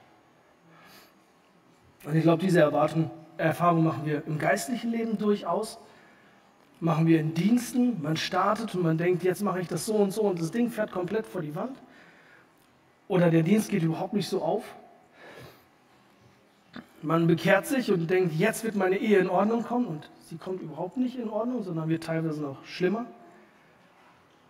Und 2.05 2.15
ich 2.15 2.23
glaube, 2.23 2.43
diese 2.43 2.61
Erwartung, 2.61 3.11
Erfahrung 3.37 3.85
machen 3.85 4.07
wir 4.07 4.25
im 4.27 4.39
geistlichen 4.39 4.91
Leben 4.91 5.19
durchaus, 5.19 5.79
machen 6.79 7.07
wir 7.07 7.21
in 7.21 7.35
Diensten. 7.35 8.01
Man 8.03 8.17
startet 8.17 8.75
und 8.75 8.83
man 8.83 8.97
denkt, 8.97 9.23
jetzt 9.23 9.43
mache 9.43 9.61
ich 9.61 9.69
das 9.69 9.85
so 9.85 9.97
und 9.97 10.13
so 10.13 10.23
und 10.23 10.41
das 10.41 10.51
Ding 10.51 10.71
fährt 10.71 10.93
komplett 10.93 11.27
vor 11.27 11.43
die 11.43 11.55
Wand. 11.55 11.77
Oder 13.09 13.31
der 13.31 13.43
Dienst 13.43 13.69
geht 13.69 13.83
überhaupt 13.83 14.15
nicht 14.15 14.29
so 14.29 14.41
auf. 14.41 14.65
Man 17.03 17.27
bekehrt 17.27 17.67
sich 17.67 17.91
und 17.91 18.11
denkt, 18.11 18.35
jetzt 18.35 18.63
wird 18.63 18.75
meine 18.77 18.99
Ehe 18.99 19.19
in 19.19 19.31
Ordnung 19.31 19.63
kommen 19.63 19.87
und 19.87 20.11
sie 20.29 20.37
kommt 20.37 20.61
überhaupt 20.61 20.97
nicht 20.97 21.17
in 21.17 21.31
Ordnung, 21.31 21.63
sondern 21.63 21.89
wird 21.89 22.05
teilweise 22.05 22.43
noch 22.43 22.65
schlimmer. 22.65 23.07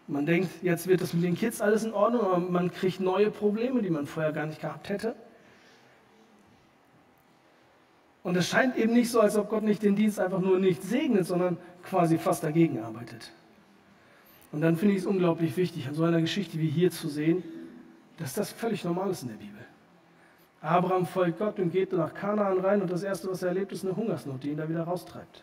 Man 0.08 0.26
denkt, 0.26 0.50
jetzt 0.62 0.88
wird 0.88 1.00
das 1.00 1.14
mit 1.14 1.22
den 1.22 1.36
Kids 1.36 1.60
alles 1.60 1.84
in 1.84 1.92
Ordnung, 1.92 2.22
aber 2.22 2.38
man 2.40 2.72
kriegt 2.72 2.98
neue 2.98 3.30
Probleme, 3.30 3.80
die 3.80 3.90
man 3.90 4.06
vorher 4.06 4.32
gar 4.32 4.46
nicht 4.46 4.60
gehabt 4.60 4.88
hätte. 4.88 5.14
Und 8.22 8.36
es 8.36 8.48
scheint 8.48 8.76
eben 8.76 8.92
nicht 8.92 9.10
so, 9.10 9.20
als 9.20 9.36
ob 9.36 9.48
Gott 9.48 9.62
nicht 9.62 9.82
den 9.82 9.94
Dienst 9.94 10.18
einfach 10.18 10.40
nur 10.40 10.58
nicht 10.58 10.82
segnet, 10.82 11.26
sondern 11.26 11.56
quasi 11.84 12.18
fast 12.18 12.42
dagegen 12.42 12.80
arbeitet. 12.80 13.30
Und 14.52 14.60
dann 14.60 14.76
finde 14.76 14.94
ich 14.94 15.02
es 15.02 15.06
unglaublich 15.06 15.56
wichtig, 15.56 15.86
an 15.86 15.94
so 15.94 16.04
einer 16.04 16.20
Geschichte 16.20 16.58
wie 16.58 16.68
hier 16.68 16.90
zu 16.90 17.08
sehen, 17.08 17.44
dass 18.18 18.34
das 18.34 18.50
völlig 18.50 18.84
normal 18.84 19.10
ist 19.10 19.22
in 19.22 19.28
der 19.28 19.36
Bibel. 19.36 19.64
Abraham 20.62 21.06
folgt 21.06 21.38
Gott 21.38 21.58
und 21.58 21.70
geht 21.70 21.92
nach 21.92 22.12
Kanaan 22.12 22.60
rein 22.60 22.82
und 22.82 22.90
das 22.90 23.02
Erste, 23.02 23.30
was 23.30 23.42
er 23.42 23.48
erlebt, 23.48 23.72
ist 23.72 23.84
eine 23.84 23.96
Hungersnot, 23.96 24.42
die 24.42 24.50
ihn 24.50 24.58
da 24.58 24.68
wieder 24.68 24.82
raustreibt. 24.82 25.42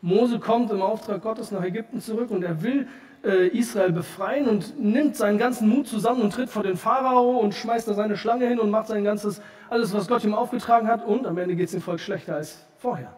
Mose 0.00 0.38
kommt 0.38 0.70
im 0.70 0.80
Auftrag 0.80 1.22
Gottes 1.22 1.50
nach 1.50 1.62
Ägypten 1.62 2.00
zurück 2.00 2.30
und 2.30 2.42
er 2.42 2.62
will 2.62 2.86
äh, 3.24 3.48
Israel 3.48 3.92
befreien 3.92 4.48
und 4.48 4.78
nimmt 4.78 5.16
seinen 5.16 5.38
ganzen 5.38 5.68
Mut 5.68 5.88
zusammen 5.88 6.22
und 6.22 6.32
tritt 6.32 6.48
vor 6.48 6.62
den 6.62 6.76
Pharao 6.76 7.38
und 7.38 7.54
schmeißt 7.54 7.88
da 7.88 7.94
seine 7.94 8.16
Schlange 8.16 8.46
hin 8.46 8.60
und 8.60 8.70
macht 8.70 8.86
sein 8.86 9.04
ganzes, 9.04 9.42
alles, 9.68 9.92
was 9.92 10.06
Gott 10.06 10.24
ihm 10.24 10.34
aufgetragen 10.34 10.88
hat 10.88 11.04
und 11.04 11.26
am 11.26 11.36
Ende 11.36 11.56
geht 11.56 11.66
es 11.66 11.72
dem 11.72 11.82
Volk 11.82 12.00
schlechter 12.00 12.36
als 12.36 12.64
vorher. 12.78 13.12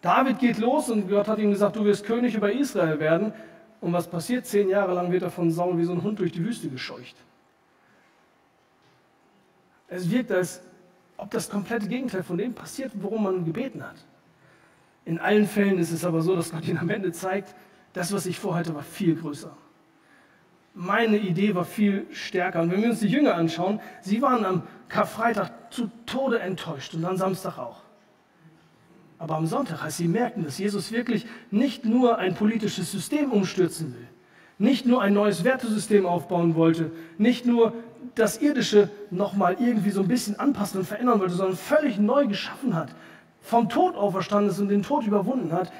David 0.00 0.38
geht 0.38 0.58
los 0.58 0.88
und 0.88 1.08
Gott 1.08 1.28
hat 1.28 1.38
ihm 1.38 1.50
gesagt, 1.50 1.76
du 1.76 1.84
wirst 1.84 2.04
König 2.04 2.34
über 2.34 2.52
Israel 2.52 2.98
werden. 2.98 3.32
Und 3.80 3.92
was 3.92 4.08
passiert? 4.08 4.46
Zehn 4.46 4.68
Jahre 4.68 4.94
lang 4.94 5.10
wird 5.12 5.22
er 5.22 5.30
von 5.30 5.50
Saul 5.50 5.78
wie 5.78 5.84
so 5.84 5.92
ein 5.92 6.02
Hund 6.02 6.18
durch 6.18 6.32
die 6.32 6.44
Wüste 6.44 6.68
gescheucht. 6.68 7.16
Es 9.92 10.10
wirkt, 10.10 10.32
als 10.32 10.62
ob 11.18 11.30
das 11.30 11.50
komplette 11.50 11.86
Gegenteil 11.86 12.22
von 12.22 12.38
dem 12.38 12.54
passiert, 12.54 12.92
worum 12.94 13.24
man 13.24 13.44
gebeten 13.44 13.82
hat. 13.82 13.96
In 15.04 15.18
allen 15.18 15.46
Fällen 15.46 15.78
ist 15.78 15.92
es 15.92 16.04
aber 16.04 16.22
so, 16.22 16.34
dass 16.34 16.50
Gott 16.50 16.66
ihn 16.68 16.78
am 16.78 16.88
Ende 16.88 17.12
zeigt, 17.12 17.54
das, 17.92 18.12
was 18.12 18.24
ich 18.24 18.38
vorhatte, 18.38 18.74
war 18.74 18.82
viel 18.82 19.16
größer. 19.16 19.54
Meine 20.74 21.18
Idee 21.18 21.54
war 21.54 21.66
viel 21.66 22.06
stärker. 22.10 22.62
Und 22.62 22.70
wenn 22.70 22.80
wir 22.80 22.88
uns 22.88 23.00
die 23.00 23.08
Jünger 23.08 23.34
anschauen, 23.34 23.80
sie 24.00 24.22
waren 24.22 24.46
am 24.46 24.62
Karfreitag 24.88 25.50
zu 25.70 25.90
Tode 26.06 26.38
enttäuscht 26.38 26.94
und 26.94 27.04
am 27.04 27.18
Samstag 27.18 27.58
auch. 27.58 27.82
Aber 29.18 29.36
am 29.36 29.46
Sonntag, 29.46 29.82
als 29.82 29.98
sie 29.98 30.08
merkten, 30.08 30.42
dass 30.42 30.56
Jesus 30.56 30.90
wirklich 30.90 31.26
nicht 31.50 31.84
nur 31.84 32.16
ein 32.16 32.34
politisches 32.34 32.90
System 32.90 33.30
umstürzen 33.30 33.94
will, 33.94 34.08
nicht 34.58 34.86
nur 34.86 35.02
ein 35.02 35.12
neues 35.12 35.44
Wertesystem 35.44 36.06
aufbauen 36.06 36.54
wollte, 36.54 36.90
nicht 37.18 37.44
nur 37.44 37.74
das 38.14 38.40
Irdische 38.40 38.90
nochmal 39.10 39.56
irgendwie 39.58 39.90
so 39.90 40.00
ein 40.02 40.08
bisschen 40.08 40.38
anpassen 40.38 40.80
und 40.80 40.86
verändern 40.86 41.20
wollte, 41.20 41.34
sondern 41.34 41.56
völlig 41.56 41.98
neu 41.98 42.26
geschaffen 42.26 42.74
hat, 42.74 42.94
vom 43.40 43.68
Tod 43.68 43.96
auferstanden 43.96 44.50
ist 44.50 44.58
und 44.58 44.68
den 44.68 44.82
Tod 44.82 45.06
überwunden 45.06 45.52
hat, 45.52 45.72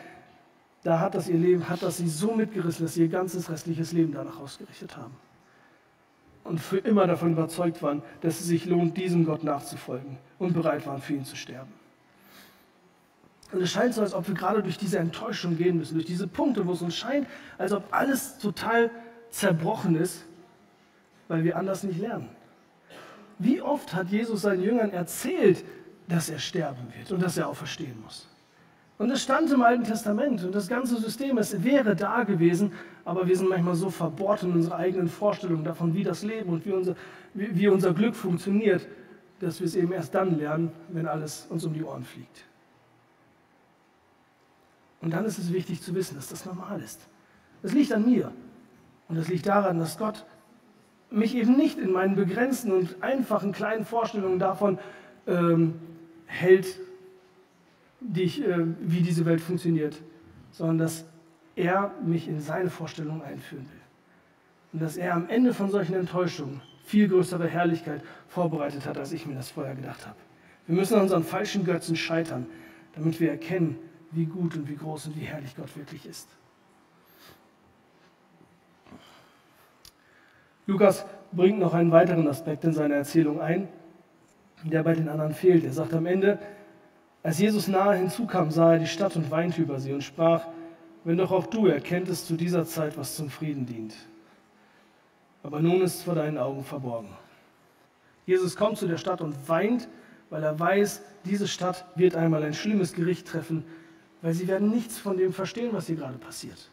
da 0.83 0.99
hat 0.99 1.15
das 1.15 1.29
ihr 1.29 1.39
Leben, 1.39 1.69
hat 1.69 1.83
das 1.83 1.99
sie 1.99 2.09
so 2.09 2.35
mitgerissen, 2.35 2.85
dass 2.85 2.95
sie 2.95 3.03
ihr 3.03 3.09
ganzes 3.09 3.49
restliches 3.51 3.93
Leben 3.93 4.13
danach 4.13 4.41
ausgerichtet 4.41 4.97
haben. 4.97 5.15
Und 6.45 6.59
für 6.59 6.79
immer 6.79 7.07
davon 7.07 7.33
überzeugt 7.33 7.83
waren, 7.83 8.03
dass 8.21 8.41
es 8.41 8.47
sich 8.47 8.67
lohnt, 8.67 8.97
diesem 8.97 9.25
Gott 9.25 9.45
nachzufolgen 9.45 10.19
und 10.41 10.55
bereit 10.55 10.87
waren, 10.87 11.01
für 11.01 11.13
ihn 11.13 11.25
zu 11.25 11.37
sterben. 11.37 11.73
Und 13.53 13.61
es 13.61 13.71
scheint 13.71 13.95
so, 13.95 14.01
als 14.01 14.15
ob 14.15 14.27
wir 14.27 14.35
gerade 14.35 14.63
durch 14.63 14.79
diese 14.79 14.99
Enttäuschung 14.99 15.57
gehen 15.57 15.77
müssen, 15.77 15.95
durch 15.95 16.07
diese 16.07 16.27
Punkte, 16.27 16.67
wo 16.67 16.73
es 16.73 16.83
uns 16.83 16.97
scheint, 16.97 17.29
als 17.59 17.73
ob 17.73 17.85
alles 17.93 18.39
total 18.39 18.91
zerbrochen 19.31 19.95
ist, 19.95 20.25
weil 21.33 21.45
wir 21.45 21.57
anders 21.57 21.83
nicht 21.83 21.99
lernen. 21.99 22.29
Wie 23.39 23.63
oft 23.63 23.95
hat 23.95 24.09
Jesus 24.09 24.43
seinen 24.43 24.63
Jüngern 24.63 24.91
erzählt, 24.91 25.65
dass 26.07 26.29
er 26.29 26.39
sterben 26.39 26.93
wird 26.95 27.11
und 27.11 27.23
dass 27.23 27.39
er 27.39 27.49
auch 27.49 27.57
verstehen 27.57 27.99
muss? 28.03 28.29
Und 28.99 29.11
es 29.11 29.23
stand 29.23 29.51
im 29.51 29.63
Alten 29.63 29.83
Testament 29.83 30.45
und 30.45 30.55
das 30.55 30.69
ganze 30.69 31.01
System, 31.01 31.39
es 31.39 31.65
wäre 31.65 31.97
da 31.97 32.25
gewesen, 32.25 32.73
aber 33.07 33.27
wir 33.27 33.35
sind 33.35 33.49
manchmal 33.49 33.77
so 33.77 33.89
verbohrt 33.89 34.43
in 34.43 34.53
unserer 34.53 34.77
eigenen 34.77 35.09
Vorstellung 35.09 35.65
davon, 35.65 35.95
wie 35.95 36.05
das 36.05 36.23
Leben 36.23 36.53
und 36.53 36.67
wie 36.67 36.73
unser, 36.73 36.97
wie, 37.33 37.59
wie 37.59 37.69
unser 37.69 37.95
Glück 37.95 38.15
funktioniert, 38.15 38.87
dass 39.41 39.59
wir 39.59 39.67
es 39.67 39.75
eben 39.75 39.93
erst 39.93 40.15
dann 40.15 40.37
lernen, 40.37 40.71
wenn 40.91 41.09
alles 41.09 41.47
uns 41.49 41.65
um 41.65 41.73
die 41.73 41.83
Ohren 41.83 42.05
fliegt. 42.05 42.45
Und 45.01 45.15
dann 45.15 45.25
ist 45.25 45.39
es 45.39 45.51
wichtig 45.51 45.81
zu 45.81 45.95
wissen, 45.95 46.15
dass 46.15 46.29
das 46.29 46.45
normal 46.45 46.83
ist. 46.83 47.01
Das 47.63 47.73
liegt 47.73 47.91
an 47.91 48.05
mir. 48.05 48.31
Und 49.09 49.17
das 49.17 49.29
liegt 49.29 49.47
daran, 49.47 49.79
dass 49.79 49.97
Gott 49.97 50.27
mich 51.13 51.35
eben 51.35 51.57
nicht 51.57 51.79
in 51.79 51.93
meinen 51.93 52.17
begrenzten 52.17 52.73
und 52.73 53.03
einfachen 53.03 53.53
kleinen 53.53 53.85
Vorstellungen 53.85 54.39
davon 54.39 54.79
ähm, 55.27 55.75
hält, 56.27 56.79
die 58.01 58.23
ich, 58.23 58.47
äh, 58.47 58.67
wie 58.81 59.01
diese 59.01 59.25
Welt 59.25 59.41
funktioniert, 59.41 60.01
sondern 60.51 60.79
dass 60.79 61.05
er 61.55 61.93
mich 62.05 62.29
in 62.29 62.41
seine 62.41 62.71
Vorstellungen 62.71 63.23
einführen 63.23 63.65
will. 63.65 63.81
Und 64.73 64.83
dass 64.83 64.97
er 64.97 65.15
am 65.15 65.29
Ende 65.29 65.53
von 65.53 65.71
solchen 65.71 65.95
Enttäuschungen 65.95 66.63
viel 66.85 67.09
größere 67.09 67.47
Herrlichkeit 67.47 68.03
vorbereitet 68.29 68.87
hat, 68.87 68.99
als 68.99 69.13
ich 69.13 69.27
mir 69.27 69.35
das 69.35 69.51
vorher 69.51 69.75
gedacht 69.75 70.07
habe. 70.07 70.17
Wir 70.67 70.77
müssen 70.77 70.95
an 70.95 71.03
unseren 71.03 71.25
falschen 71.25 71.65
Götzen 71.65 71.97
scheitern, 71.97 72.47
damit 72.95 73.21
wir 73.21 73.31
erkennen, 73.31 73.77
wie 74.11 74.27
gut 74.27 74.57
und 74.57 74.69
wie 74.69 74.77
groß 74.77 75.07
und 75.07 75.17
wie 75.17 75.25
herrlich 75.25 75.55
Gott 75.57 75.77
wirklich 75.77 76.07
ist. 76.07 76.29
Lukas 80.73 81.05
bringt 81.33 81.59
noch 81.59 81.75
einen 81.75 81.93
weiteren 81.93 82.27
Aspekt 82.27 82.65
in 82.65 82.73
seiner 82.73 82.95
Erzählung 82.95 83.41
ein, 83.43 83.69
der 84.65 84.83
bei 84.83 84.95
den 84.95 85.09
anderen 85.09 85.35
fehlt. 85.35 85.65
Er 85.65 85.73
sagt 85.73 85.93
am 85.93 86.07
Ende, 86.07 86.39
als 87.23 87.39
Jesus 87.39 87.69
nahe 87.69 87.97
hinzukam, 87.97 88.51
sah 88.51 88.73
er 88.73 88.79
die 88.79 88.87
Stadt 88.87 89.15
und 89.17 89.31
weinte 89.31 89.61
über 89.61 89.79
sie 89.79 89.93
und 89.93 90.03
sprach, 90.03 90.47
wenn 91.05 91.19
doch 91.19 91.31
auch 91.31 91.47
du 91.47 91.67
erkenntest 91.67 92.27
zu 92.27 92.37
dieser 92.37 92.65
Zeit, 92.65 92.97
was 92.97 93.17
zum 93.17 93.29
Frieden 93.29 93.67
dient. 93.67 93.95
Aber 95.43 95.61
nun 95.61 95.83
ist 95.83 95.97
es 95.97 96.03
vor 96.03 96.15
deinen 96.15 96.39
Augen 96.39 96.65
verborgen. 96.65 97.11
Jesus 98.25 98.57
kommt 98.57 98.79
zu 98.79 98.87
der 98.87 98.97
Stadt 98.97 99.21
und 99.21 99.35
weint, 99.49 99.89
weil 100.31 100.43
er 100.43 100.59
weiß, 100.59 101.03
diese 101.27 101.49
Stadt 101.49 101.85
wird 101.97 102.15
einmal 102.15 102.43
ein 102.45 102.55
schlimmes 102.55 102.95
Gericht 102.95 103.27
treffen, 103.27 103.65
weil 104.23 104.33
sie 104.33 104.49
werden 104.49 104.71
nichts 104.71 104.99
von 104.99 105.19
dem 105.19 105.35
verstehen, 105.35 105.71
was 105.73 105.89
hier 105.89 105.97
gerade 105.97 106.19
passiert. 106.19 106.71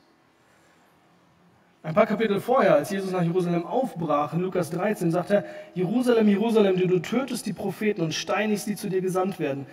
Ein 1.82 1.94
paar 1.94 2.06
Kapitel 2.06 2.42
vorher, 2.42 2.76
als 2.76 2.90
Jesus 2.90 3.12
nach 3.12 3.24
Jerusalem 3.24 3.66
aufbrach, 3.66 4.34
in 4.34 4.42
Lukas 4.42 4.70
13, 4.70 5.12
sagt 5.12 5.32
er, 5.32 5.46
Jerusalem, 5.76 6.28
Jerusalem, 6.28 6.76
du, 6.76 7.00
tötest 7.00 7.46
die 7.46 7.54
Propheten 7.54 8.02
und 8.02 8.14
steinigst, 8.14 8.68
die 8.68 8.76
zu 8.76 8.90
dir 8.90 9.02
gesandt 9.02 9.40
werden. 9.40 9.66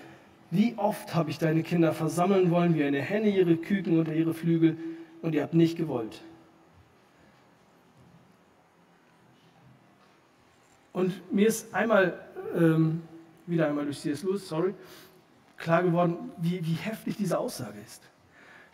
Wie 0.53 0.75
oft 0.77 1.17
habe 1.17 1.31
ich 1.31 1.39
deine 1.39 1.65
Kinder 1.65 1.93
versammeln 1.93 2.53
wollen, 2.53 2.75
wie 2.77 2.85
eine 2.85 3.03
Henne 3.03 3.29
ihre 3.29 3.57
Küken 3.57 3.99
unter 3.99 4.13
ihre 4.15 4.35
Flügel, 4.35 4.77
und 5.23 5.35
ihr 5.35 5.43
habt 5.43 5.55
nicht 5.55 5.77
gewollt. 5.77 6.23
Und 10.93 11.13
mir 11.33 11.49
ist 11.49 11.75
einmal, 11.75 12.19
ähm, 12.57 13.03
wieder 13.47 13.67
einmal 13.67 13.85
durch 13.85 13.99
C.S. 13.99 14.23
Lewis, 14.23 14.47
sorry, 14.47 14.75
klar 15.57 15.83
geworden, 15.83 16.31
wie, 16.37 16.65
wie 16.65 16.75
heftig 16.75 17.17
diese 17.17 17.39
Aussage 17.39 17.79
ist. 17.85 18.03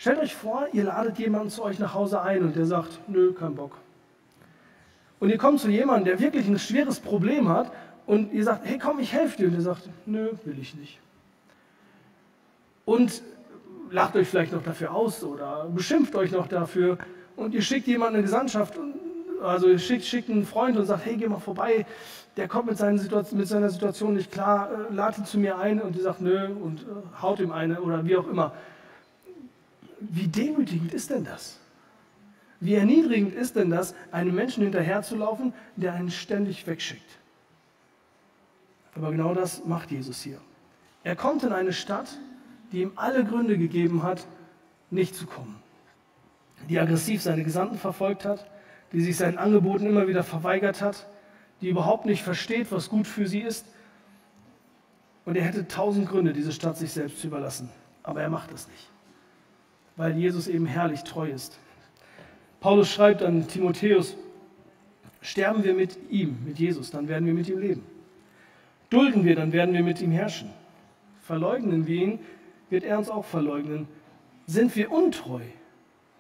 Stellt 0.03 0.19
euch 0.19 0.35
vor, 0.35 0.67
ihr 0.73 0.83
ladet 0.83 1.17
jemanden 1.21 1.49
zu 1.49 1.63
euch 1.63 1.79
nach 1.79 1.95
Hause 1.95 2.23
ein 2.23 2.43
und 2.43 2.57
der 2.57 2.67
sagt, 2.67 2.99
nö, 3.07 3.33
kein 3.35 3.55
Bock. 3.55 3.77
Und 5.21 5.31
ihr 5.31 5.39
kommt 5.39 5.61
zu 5.61 5.69
jemandem, 5.69 6.07
der 6.07 6.19
wirklich 6.19 6.49
ein 6.49 6.59
schweres 6.59 6.99
Problem 6.99 7.49
hat 7.49 7.71
und 8.05 8.33
ihr 8.33 8.43
sagt, 8.43 8.67
hey 8.67 8.81
komm, 8.81 8.99
ich 8.99 9.13
helfe 9.13 9.37
dir. 9.37 9.47
Und 9.47 9.53
der 9.53 9.61
sagt, 9.61 9.89
nö, 10.05 10.31
will 10.45 10.59
ich 10.59 10.75
nicht. 10.75 10.99
Und 12.85 13.23
lacht 13.93 14.17
euch 14.17 14.27
vielleicht 14.27 14.53
noch 14.53 14.65
dafür 14.65 14.93
aus 14.93 15.23
oder 15.23 15.69
beschimpft 15.73 16.17
euch 16.17 16.33
noch 16.33 16.49
dafür 16.49 16.99
und 17.37 17.55
ihr 17.55 17.63
schickt 17.63 17.87
jemanden 17.87 18.17
in 18.17 18.23
Gesandtschaft, 18.23 18.75
also 19.41 19.69
ihr 19.69 19.79
schickt, 19.79 20.05
schickt 20.05 20.29
einen 20.29 20.45
Freund 20.45 20.77
und 20.77 20.87
sagt, 20.87 21.05
hey, 21.05 21.15
geh 21.17 21.29
mal 21.29 21.39
vorbei, 21.39 21.87
der 22.37 22.49
kommt 22.49 22.67
mit, 22.67 23.33
mit 23.33 23.47
seiner 23.47 23.71
Situation 23.71 24.15
nicht 24.15 24.33
klar, 24.33 24.69
äh, 24.91 24.93
lad 24.93 25.17
ihn 25.17 25.27
zu 25.27 25.39
mir 25.39 25.59
ein 25.59 25.81
und 25.81 25.95
die 25.95 26.01
sagt, 26.01 26.21
nö, 26.21 26.49
und 26.49 26.81
äh, 26.81 27.23
haut 27.23 27.39
ihm 27.39 27.53
eine 27.53 27.81
oder 27.81 28.05
wie 28.05 28.17
auch 28.17 28.27
immer. 28.27 28.53
Wie 30.11 30.27
demütigend 30.27 30.93
ist 30.93 31.11
denn 31.11 31.25
das? 31.25 31.59
Wie 32.61 32.75
erniedrigend 32.75 33.35
ist 33.35 33.57
denn 33.57 33.71
das, 33.71 33.95
einem 34.11 34.35
Menschen 34.35 34.63
hinterherzulaufen, 34.63 35.53
der 35.77 35.95
einen 35.95 36.11
ständig 36.11 36.67
wegschickt? 36.67 37.19
Aber 38.95 39.11
genau 39.11 39.35
das 39.35 39.65
macht 39.65 39.91
Jesus 39.91 40.23
hier. 40.23 40.41
Er 41.05 41.17
kommt 41.17 41.43
in 41.43 41.53
eine 41.53 41.73
Stadt, 41.73 42.09
die 42.71 42.83
ihm 42.83 42.93
alle 42.97 43.25
Gründe 43.25 43.59
gegeben 43.59 44.03
hat, 44.03 44.27
nicht 44.91 45.15
zu 45.15 45.27
kommen. 45.27 45.57
Die 46.69 46.79
aggressiv 46.79 47.23
seine 47.23 47.43
Gesandten 47.43 47.79
verfolgt 47.79 48.25
hat, 48.25 48.49
die 48.93 49.01
sich 49.01 49.17
seinen 49.17 49.39
Angeboten 49.39 49.87
immer 49.87 50.07
wieder 50.07 50.23
verweigert 50.23 50.81
hat, 50.83 51.07
die 51.61 51.69
überhaupt 51.69 52.07
nicht 52.07 52.23
versteht, 52.23 52.71
was 52.71 52.89
gut 52.89 53.07
für 53.07 53.27
sie 53.27 53.41
ist. 53.41 53.67
Und 55.25 55.37
er 55.37 55.45
hätte 55.45 55.67
tausend 55.67 56.09
Gründe, 56.09 56.33
diese 56.33 56.53
Stadt 56.53 56.77
sich 56.77 56.93
selbst 56.93 57.21
zu 57.21 57.29
überlassen. 57.29 57.71
Aber 58.03 58.23
er 58.23 58.31
macht 58.31 58.53
es 58.53 58.69
nicht 58.69 58.92
weil 59.97 60.17
Jesus 60.17 60.49
eben 60.49 60.67
herrlich 60.67 61.05
treu 61.05 61.29
ist. 61.29 61.59
Paulus 62.61 62.89
schreibt 62.89 63.23
an 63.23 63.47
Timotheus, 63.49 64.17
sterben 65.21 65.65
wir 65.65 65.75
mit 65.75 65.99
ihm, 66.11 66.39
mit 66.45 66.59
Jesus, 66.59 66.91
dann 66.91 67.09
werden 67.09 67.27
wir 67.27 67.35
mit 67.35 67.49
ihm 67.49 67.59
leben. 67.59 67.85
Dulden 68.91 69.25
wir, 69.25 69.35
dann 69.35 69.53
werden 69.53 69.75
wir 69.75 69.83
mit 69.83 70.01
ihm 70.01 70.11
herrschen. 70.11 70.51
Verleugnen 71.23 71.87
wir 71.87 72.03
ihn, 72.03 72.19
wird 72.71 72.85
er 72.85 72.99
uns 72.99 73.11
auch 73.11 73.25
verleugnen. 73.25 73.89
Sind 74.47 74.75
wir 74.77 74.91
untreu, 74.91 75.41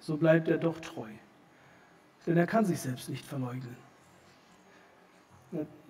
so 0.01 0.17
bleibt 0.17 0.49
er 0.49 0.59
doch 0.59 0.81
treu. 0.81 1.09
Denn 2.27 2.37
er 2.37 2.47
kann 2.47 2.65
sich 2.65 2.81
selbst 2.81 3.09
nicht 3.09 3.25
verleugnen. 3.25 3.77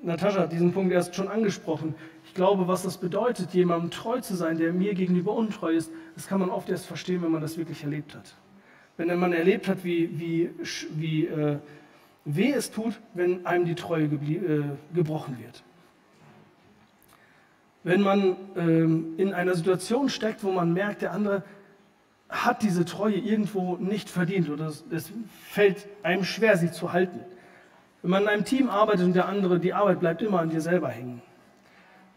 Natascha 0.03 0.41
hat 0.41 0.53
diesen 0.53 0.73
Punkt 0.73 0.93
erst 0.93 1.15
schon 1.15 1.29
angesprochen. 1.29 1.95
Ich 2.25 2.35
glaube, 2.35 2.67
was 2.67 2.83
das 2.83 2.99
bedeutet, 2.99 3.55
jemandem 3.55 3.91
treu 3.91 4.21
zu 4.21 4.35
sein, 4.35 4.59
der 4.59 4.73
mir 4.73 4.95
gegenüber 4.95 5.33
untreu 5.35 5.73
ist, 5.73 5.91
das 6.15 6.27
kann 6.27 6.41
man 6.41 6.51
oft 6.51 6.69
erst 6.69 6.87
verstehen, 6.87 7.23
wenn 7.23 7.31
man 7.31 7.41
das 7.41 7.57
wirklich 7.57 7.83
erlebt 7.83 8.15
hat. 8.15 8.35
Wenn 8.97 9.19
man 9.19 9.33
erlebt 9.33 9.69
hat, 9.69 9.85
wie, 9.85 10.19
wie, 10.19 10.51
wie 10.91 11.27
äh, 11.27 11.59
weh 12.25 12.53
es 12.53 12.71
tut, 12.71 13.01
wenn 13.15 13.47
einem 13.47 13.65
die 13.65 13.75
Treue 13.75 14.05
äh, 14.05 14.63
gebrochen 14.95 15.39
wird. 15.39 15.63
Wenn 17.85 18.01
man 18.01 18.37
ähm, 18.57 19.15
in 19.17 19.35
einer 19.35 19.55
Situation 19.55 20.09
steckt, 20.09 20.45
wo 20.45 20.53
man 20.53 20.73
merkt, 20.73 21.03
der 21.03 21.13
andere 21.13 21.43
hat 22.29 22.63
diese 22.63 22.85
Treue 22.85 23.17
irgendwo 23.17 23.77
nicht 23.77 24.09
verdient 24.09 24.49
oder 24.51 24.69
es, 24.69 24.85
es 24.91 25.13
fällt 25.51 25.89
einem 26.03 26.25
schwer, 26.25 26.57
sie 26.57 26.71
zu 26.71 26.93
halten. 26.93 27.21
Wenn 28.03 28.11
man 28.11 28.23
in 28.23 28.29
einem 28.29 28.45
Team 28.45 28.71
arbeitet 28.71 29.05
und 29.05 29.15
der 29.15 29.29
andere, 29.29 29.59
die 29.59 29.75
Arbeit 29.75 30.01
bleibt 30.01 30.23
immer 30.23 30.41
an 30.41 30.51
dir 30.51 30.61
selber 30.61 30.89
hängen. 30.89 31.23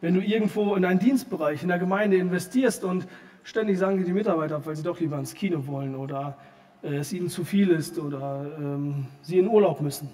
Wenn 0.01 0.13
du 0.13 0.21
irgendwo 0.21 0.75
in 0.75 0.86
einen 0.86 0.99
Dienstbereich, 0.99 1.63
in 1.63 1.69
der 1.69 1.79
Gemeinde 1.79 2.17
investierst 2.17 2.84
und 2.84 3.08
ständig 3.45 3.77
sagen 3.77 3.97
dir 3.97 4.03
die 4.03 4.12
Mitarbeiter 4.12 4.58
ab, 4.58 4.65
weil 4.65 4.75
sie 4.75 4.84
doch 4.84 4.99
lieber 4.99 5.17
ins 5.17 5.34
Kino 5.34 5.65
wollen 5.67 5.95
oder 5.95 6.38
äh, 6.84 6.95
es 6.95 7.13
ihnen 7.13 7.29
zu 7.29 7.45
viel 7.45 7.69
ist 7.69 7.97
oder 7.97 8.45
ähm, 8.58 9.08
sie 9.21 9.38
in 9.39 9.47
Urlaub 9.47 9.79
müssen. 9.79 10.10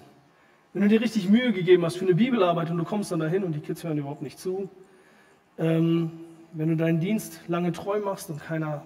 Wenn 0.72 0.82
du 0.82 0.88
dir 0.88 1.00
richtig 1.00 1.28
Mühe 1.28 1.52
gegeben 1.52 1.84
hast 1.84 1.96
für 1.96 2.04
eine 2.04 2.14
Bibelarbeit 2.14 2.70
und 2.70 2.78
du 2.78 2.84
kommst 2.84 3.10
dann 3.10 3.18
dahin 3.18 3.42
und 3.42 3.52
die 3.52 3.60
Kids 3.60 3.82
hören 3.82 3.98
überhaupt 3.98 4.22
nicht 4.22 4.38
zu. 4.38 4.68
Ähm, 5.58 6.12
wenn 6.52 6.68
du 6.68 6.76
deinen 6.76 7.00
Dienst 7.00 7.40
lange 7.48 7.72
treu 7.72 7.98
machst 8.00 8.30
und 8.30 8.40
keiner 8.40 8.82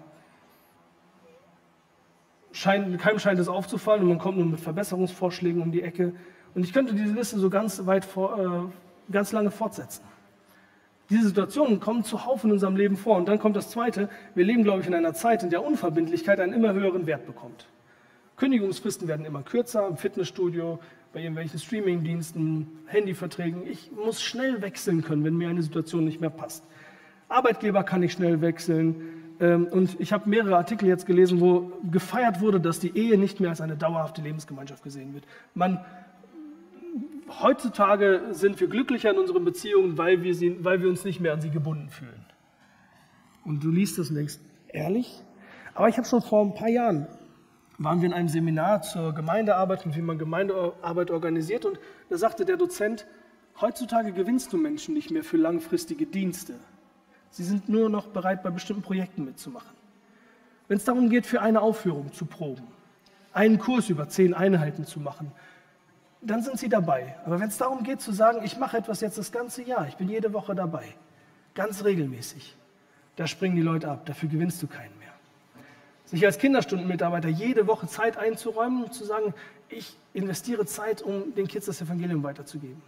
scheint, 2.52 2.98
keinem 2.98 3.18
scheint 3.18 3.38
es 3.38 3.48
aufzufallen 3.48 4.02
und 4.02 4.08
man 4.08 4.18
kommt 4.18 4.38
nur 4.38 4.46
mit 4.46 4.60
Verbesserungsvorschlägen 4.60 5.60
um 5.60 5.70
die 5.70 5.82
Ecke, 5.82 6.14
und 6.56 6.64
ich 6.64 6.72
könnte 6.72 6.94
diese 6.94 7.12
Liste 7.12 7.38
so 7.38 7.50
ganz 7.50 7.84
weit 7.84 8.06
vor, 8.06 8.38
äh, 8.38 9.12
ganz 9.12 9.30
lange 9.32 9.50
fortsetzen. 9.50 10.02
Diese 11.08 11.28
Situationen 11.28 11.78
kommen 11.78 12.02
zuhauf 12.02 12.42
in 12.44 12.50
unserem 12.50 12.76
Leben 12.76 12.96
vor. 12.96 13.16
Und 13.16 13.28
dann 13.28 13.38
kommt 13.38 13.56
das 13.56 13.70
Zweite. 13.70 14.08
Wir 14.34 14.44
leben, 14.44 14.64
glaube 14.64 14.80
ich, 14.80 14.86
in 14.86 14.94
einer 14.94 15.14
Zeit, 15.14 15.42
in 15.42 15.50
der 15.50 15.64
Unverbindlichkeit 15.64 16.40
einen 16.40 16.52
immer 16.52 16.72
höheren 16.72 17.06
Wert 17.06 17.26
bekommt. 17.26 17.66
Kündigungsfristen 18.36 19.08
werden 19.08 19.24
immer 19.24 19.42
kürzer 19.42 19.86
im 19.86 19.96
Fitnessstudio, 19.96 20.78
bei 21.12 21.20
irgendwelchen 21.20 21.58
Streamingdiensten, 21.58 22.66
Handyverträgen. 22.86 23.66
Ich 23.66 23.90
muss 23.92 24.20
schnell 24.20 24.60
wechseln 24.60 25.02
können, 25.02 25.24
wenn 25.24 25.36
mir 25.36 25.48
eine 25.48 25.62
Situation 25.62 26.04
nicht 26.04 26.20
mehr 26.20 26.30
passt. 26.30 26.64
Arbeitgeber 27.28 27.84
kann 27.84 28.02
ich 28.02 28.12
schnell 28.12 28.42
wechseln. 28.42 29.16
Ähm, 29.40 29.66
und 29.66 29.98
ich 30.00 30.12
habe 30.12 30.28
mehrere 30.28 30.56
Artikel 30.56 30.88
jetzt 30.88 31.06
gelesen, 31.06 31.40
wo 31.40 31.72
gefeiert 31.90 32.40
wurde, 32.40 32.60
dass 32.60 32.80
die 32.80 32.96
Ehe 32.96 33.16
nicht 33.18 33.40
mehr 33.40 33.50
als 33.50 33.60
eine 33.60 33.76
dauerhafte 33.76 34.22
Lebensgemeinschaft 34.22 34.82
gesehen 34.82 35.14
wird. 35.14 35.24
Man 35.54 35.84
heutzutage 37.28 38.22
sind 38.30 38.60
wir 38.60 38.68
glücklicher 38.68 39.10
in 39.10 39.18
unseren 39.18 39.44
Beziehungen, 39.44 39.98
weil 39.98 40.22
wir, 40.22 40.34
sie, 40.34 40.64
weil 40.64 40.80
wir 40.80 40.88
uns 40.88 41.04
nicht 41.04 41.20
mehr 41.20 41.32
an 41.32 41.40
sie 41.40 41.50
gebunden 41.50 41.90
fühlen. 41.90 42.24
Und 43.44 43.62
du 43.62 43.70
liest 43.70 43.98
das 43.98 44.10
und 44.10 44.16
denkst, 44.16 44.38
ehrlich. 44.68 45.22
Aber 45.74 45.88
ich 45.88 45.96
habe 45.96 46.06
schon 46.06 46.22
vor 46.22 46.44
ein 46.44 46.54
paar 46.54 46.68
Jahren, 46.68 47.06
waren 47.78 48.00
wir 48.00 48.06
in 48.06 48.14
einem 48.14 48.28
Seminar 48.28 48.82
zur 48.82 49.14
Gemeindearbeit 49.14 49.84
und 49.84 49.96
wie 49.96 50.02
man 50.02 50.18
Gemeindearbeit 50.18 51.10
organisiert 51.10 51.64
und 51.64 51.78
da 52.08 52.16
sagte 52.16 52.44
der 52.44 52.56
Dozent, 52.56 53.06
heutzutage 53.60 54.12
gewinnst 54.12 54.52
du 54.52 54.56
Menschen 54.56 54.94
nicht 54.94 55.10
mehr 55.10 55.24
für 55.24 55.36
langfristige 55.36 56.06
Dienste. 56.06 56.54
Sie 57.30 57.44
sind 57.44 57.68
nur 57.68 57.90
noch 57.90 58.06
bereit, 58.06 58.42
bei 58.42 58.50
bestimmten 58.50 58.82
Projekten 58.82 59.24
mitzumachen. 59.24 59.76
Wenn 60.68 60.78
es 60.78 60.84
darum 60.84 61.10
geht, 61.10 61.26
für 61.26 61.42
eine 61.42 61.60
Aufführung 61.60 62.12
zu 62.12 62.24
proben, 62.24 62.66
einen 63.32 63.58
Kurs 63.58 63.90
über 63.90 64.08
zehn 64.08 64.32
Einheiten 64.32 64.86
zu 64.86 65.00
machen, 65.00 65.30
dann 66.26 66.42
sind 66.42 66.58
sie 66.58 66.68
dabei. 66.68 67.14
Aber 67.24 67.40
wenn 67.40 67.48
es 67.48 67.58
darum 67.58 67.82
geht 67.82 68.00
zu 68.00 68.12
sagen, 68.12 68.40
ich 68.44 68.58
mache 68.58 68.78
etwas 68.78 69.00
jetzt 69.00 69.18
das 69.18 69.32
ganze 69.32 69.62
Jahr, 69.62 69.86
ich 69.88 69.96
bin 69.96 70.08
jede 70.08 70.32
Woche 70.32 70.54
dabei, 70.54 70.84
ganz 71.54 71.84
regelmäßig, 71.84 72.56
da 73.16 73.26
springen 73.26 73.56
die 73.56 73.62
Leute 73.62 73.88
ab, 73.88 74.04
dafür 74.06 74.28
gewinnst 74.28 74.62
du 74.62 74.66
keinen 74.66 74.96
mehr. 74.98 75.06
Sich 76.04 76.24
als 76.24 76.38
Kinderstundenmitarbeiter 76.38 77.28
jede 77.28 77.66
Woche 77.66 77.86
Zeit 77.88 78.16
einzuräumen 78.16 78.84
und 78.84 78.94
zu 78.94 79.04
sagen, 79.04 79.34
ich 79.68 79.96
investiere 80.14 80.66
Zeit, 80.66 81.02
um 81.02 81.34
den 81.34 81.48
Kids 81.48 81.66
das 81.66 81.80
Evangelium 81.80 82.22
weiterzugeben. 82.22 82.82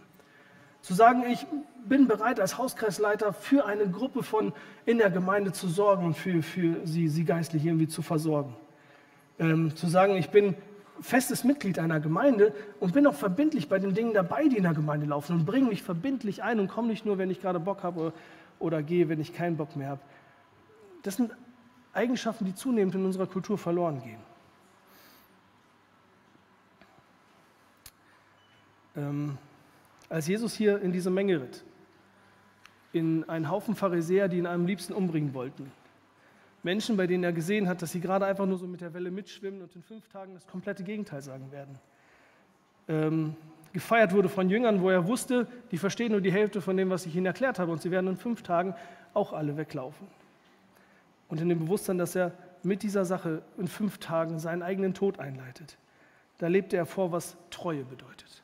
Zu 0.81 0.93
sagen, 0.93 1.25
ich 1.29 1.45
bin 1.85 2.07
bereit, 2.07 2.39
als 2.39 2.57
Hauskreisleiter 2.57 3.33
für 3.33 3.65
eine 3.65 3.89
Gruppe 3.89 4.23
von 4.23 4.53
in 4.85 4.97
der 4.97 5.09
Gemeinde 5.09 5.51
zu 5.51 5.67
sorgen 5.67 6.05
und 6.05 6.13
für, 6.15 6.41
für 6.41 6.87
sie, 6.87 7.09
sie 7.09 7.25
geistlich 7.25 7.65
irgendwie 7.65 7.89
zu 7.89 8.01
versorgen. 8.01 8.55
Ähm, 9.39 9.75
zu 9.75 9.87
sagen, 9.87 10.15
ich 10.15 10.29
bin 10.29 10.55
festes 11.01 11.43
Mitglied 11.43 11.79
einer 11.79 11.99
Gemeinde 11.99 12.53
und 12.79 12.93
bin 12.93 13.07
auch 13.07 13.15
verbindlich 13.15 13.69
bei 13.69 13.79
den 13.79 13.93
Dingen 13.93 14.13
dabei, 14.13 14.47
die 14.47 14.57
in 14.57 14.63
der 14.63 14.73
Gemeinde 14.73 15.05
laufen 15.05 15.33
und 15.33 15.45
bringe 15.45 15.69
mich 15.69 15.83
verbindlich 15.83 16.43
ein 16.43 16.59
und 16.59 16.67
komme 16.67 16.87
nicht 16.87 17.05
nur, 17.05 17.17
wenn 17.17 17.29
ich 17.29 17.41
gerade 17.41 17.59
Bock 17.59 17.83
habe 17.83 17.99
oder, 17.99 18.13
oder 18.59 18.83
gehe, 18.83 19.09
wenn 19.09 19.19
ich 19.19 19.33
keinen 19.33 19.57
Bock 19.57 19.75
mehr 19.75 19.89
habe. 19.89 20.01
Das 21.03 21.15
sind 21.15 21.31
Eigenschaften, 21.93 22.45
die 22.45 22.53
zunehmend 22.53 22.95
in 22.95 23.05
unserer 23.05 23.27
Kultur 23.27 23.57
verloren 23.57 24.01
gehen. 24.01 24.19
Ähm, 28.95 29.37
als 30.09 30.27
Jesus 30.27 30.53
hier 30.53 30.81
in 30.81 30.91
diese 30.91 31.09
Menge 31.09 31.41
ritt, 31.41 31.63
in 32.91 33.27
einen 33.29 33.49
Haufen 33.49 33.75
Pharisäer, 33.75 34.27
die 34.27 34.37
ihn 34.37 34.47
am 34.47 34.65
liebsten 34.65 34.93
umbringen 34.93 35.33
wollten, 35.33 35.71
Menschen, 36.63 36.97
bei 36.97 37.07
denen 37.07 37.23
er 37.23 37.33
gesehen 37.33 37.67
hat, 37.67 37.81
dass 37.81 37.91
sie 37.91 38.01
gerade 38.01 38.25
einfach 38.25 38.45
nur 38.45 38.57
so 38.57 38.67
mit 38.67 38.81
der 38.81 38.93
Welle 38.93 39.11
mitschwimmen 39.11 39.61
und 39.61 39.75
in 39.75 39.81
fünf 39.81 40.07
Tagen 40.09 40.33
das 40.33 40.45
komplette 40.45 40.83
Gegenteil 40.83 41.21
sagen 41.21 41.51
werden. 41.51 41.79
Ähm, 42.87 43.35
gefeiert 43.71 44.13
wurde 44.13 44.29
von 44.29 44.49
Jüngern, 44.49 44.81
wo 44.81 44.89
er 44.89 45.07
wusste, 45.07 45.47
die 45.71 45.77
verstehen 45.77 46.11
nur 46.11 46.21
die 46.21 46.31
Hälfte 46.31 46.61
von 46.61 46.75
dem, 46.75 46.89
was 46.89 47.05
ich 47.05 47.15
ihnen 47.15 47.25
erklärt 47.25 47.59
habe 47.59 47.71
und 47.71 47.81
sie 47.81 47.91
werden 47.91 48.07
in 48.07 48.17
fünf 48.17 48.41
Tagen 48.41 48.75
auch 49.13 49.33
alle 49.33 49.57
weglaufen. 49.57 50.07
Und 51.29 51.39
in 51.39 51.49
dem 51.49 51.59
Bewusstsein, 51.59 51.97
dass 51.97 52.15
er 52.15 52.33
mit 52.63 52.83
dieser 52.83 53.05
Sache 53.05 53.41
in 53.57 53.67
fünf 53.67 53.99
Tagen 53.99 54.39
seinen 54.39 54.63
eigenen 54.63 54.93
Tod 54.93 55.19
einleitet, 55.19 55.77
da 56.39 56.47
lebte 56.47 56.75
er 56.75 56.85
vor, 56.85 57.11
was 57.11 57.37
Treue 57.51 57.83
bedeutet. 57.83 58.43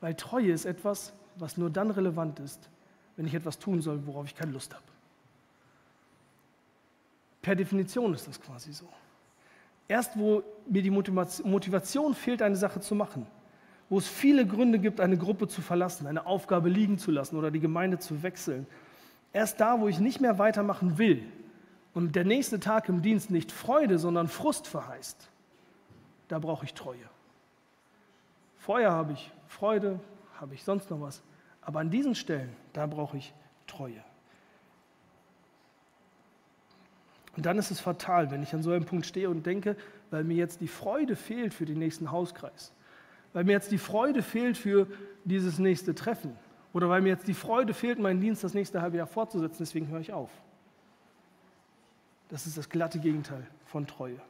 Weil 0.00 0.14
Treue 0.14 0.52
ist 0.52 0.66
etwas, 0.66 1.12
was 1.36 1.56
nur 1.56 1.70
dann 1.70 1.90
relevant 1.90 2.38
ist, 2.40 2.68
wenn 3.16 3.26
ich 3.26 3.34
etwas 3.34 3.58
tun 3.58 3.80
soll, 3.80 4.06
worauf 4.06 4.26
ich 4.26 4.34
keine 4.34 4.52
Lust 4.52 4.74
habe. 4.74 4.84
Per 7.48 7.56
Definition 7.56 8.12
ist 8.12 8.28
das 8.28 8.38
quasi 8.38 8.74
so. 8.74 8.86
Erst 9.88 10.18
wo 10.18 10.42
mir 10.68 10.82
die 10.82 10.90
Motivation 10.90 12.14
fehlt, 12.14 12.42
eine 12.42 12.56
Sache 12.56 12.78
zu 12.78 12.94
machen, 12.94 13.26
wo 13.88 13.96
es 13.96 14.06
viele 14.06 14.46
Gründe 14.46 14.78
gibt, 14.78 15.00
eine 15.00 15.16
Gruppe 15.16 15.48
zu 15.48 15.62
verlassen, 15.62 16.06
eine 16.06 16.26
Aufgabe 16.26 16.68
liegen 16.68 16.98
zu 16.98 17.10
lassen 17.10 17.36
oder 17.36 17.50
die 17.50 17.60
Gemeinde 17.60 17.98
zu 17.98 18.22
wechseln, 18.22 18.66
erst 19.32 19.62
da, 19.62 19.80
wo 19.80 19.88
ich 19.88 19.98
nicht 19.98 20.20
mehr 20.20 20.38
weitermachen 20.38 20.98
will 20.98 21.24
und 21.94 22.14
der 22.14 22.26
nächste 22.26 22.60
Tag 22.60 22.90
im 22.90 23.00
Dienst 23.00 23.30
nicht 23.30 23.50
Freude, 23.50 23.98
sondern 23.98 24.28
Frust 24.28 24.66
verheißt, 24.66 25.30
da 26.28 26.38
brauche 26.40 26.66
ich 26.66 26.74
Treue. 26.74 27.08
Vorher 28.58 28.92
habe 28.92 29.14
ich 29.14 29.32
Freude, 29.46 29.98
habe 30.38 30.52
ich 30.52 30.64
sonst 30.64 30.90
noch 30.90 31.00
was, 31.00 31.22
aber 31.62 31.80
an 31.80 31.88
diesen 31.88 32.14
Stellen, 32.14 32.54
da 32.74 32.84
brauche 32.84 33.16
ich 33.16 33.32
Treue. 33.66 34.04
Und 37.38 37.46
dann 37.46 37.56
ist 37.56 37.70
es 37.70 37.78
fatal, 37.78 38.32
wenn 38.32 38.42
ich 38.42 38.52
an 38.52 38.64
so 38.64 38.72
einem 38.72 38.84
Punkt 38.84 39.06
stehe 39.06 39.30
und 39.30 39.46
denke, 39.46 39.76
weil 40.10 40.24
mir 40.24 40.36
jetzt 40.36 40.60
die 40.60 40.66
Freude 40.66 41.14
fehlt 41.14 41.54
für 41.54 41.66
den 41.66 41.78
nächsten 41.78 42.10
Hauskreis, 42.10 42.72
weil 43.32 43.44
mir 43.44 43.52
jetzt 43.52 43.70
die 43.70 43.78
Freude 43.78 44.24
fehlt 44.24 44.58
für 44.58 44.88
dieses 45.24 45.60
nächste 45.60 45.94
Treffen 45.94 46.36
oder 46.72 46.88
weil 46.88 47.00
mir 47.00 47.10
jetzt 47.10 47.28
die 47.28 47.34
Freude 47.34 47.74
fehlt, 47.74 48.00
meinen 48.00 48.20
Dienst 48.20 48.42
das 48.42 48.54
nächste 48.54 48.82
halbe 48.82 48.96
Jahr 48.96 49.06
fortzusetzen, 49.06 49.58
deswegen 49.60 49.86
höre 49.86 50.00
ich 50.00 50.12
auf. 50.12 50.30
Das 52.28 52.48
ist 52.48 52.58
das 52.58 52.70
glatte 52.70 52.98
Gegenteil 52.98 53.46
von 53.66 53.86
Treue. 53.86 54.20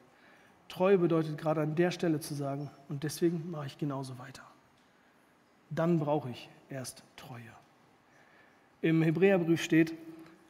Treue 0.69 0.99
bedeutet 0.99 1.39
gerade 1.39 1.63
an 1.63 1.77
der 1.77 1.93
Stelle 1.93 2.21
zu 2.21 2.35
sagen, 2.35 2.71
und 2.91 3.05
deswegen 3.05 3.51
mache 3.51 3.69
ich 3.69 3.79
genauso 3.79 4.19
weiter. 4.19 4.43
Dann 5.71 5.99
brauche 5.99 6.29
ich 6.29 6.51
erst 6.69 7.03
Treue. 7.17 7.41
Im 8.83 9.01
Hebräerbrief 9.01 9.63
steht, 9.63 9.95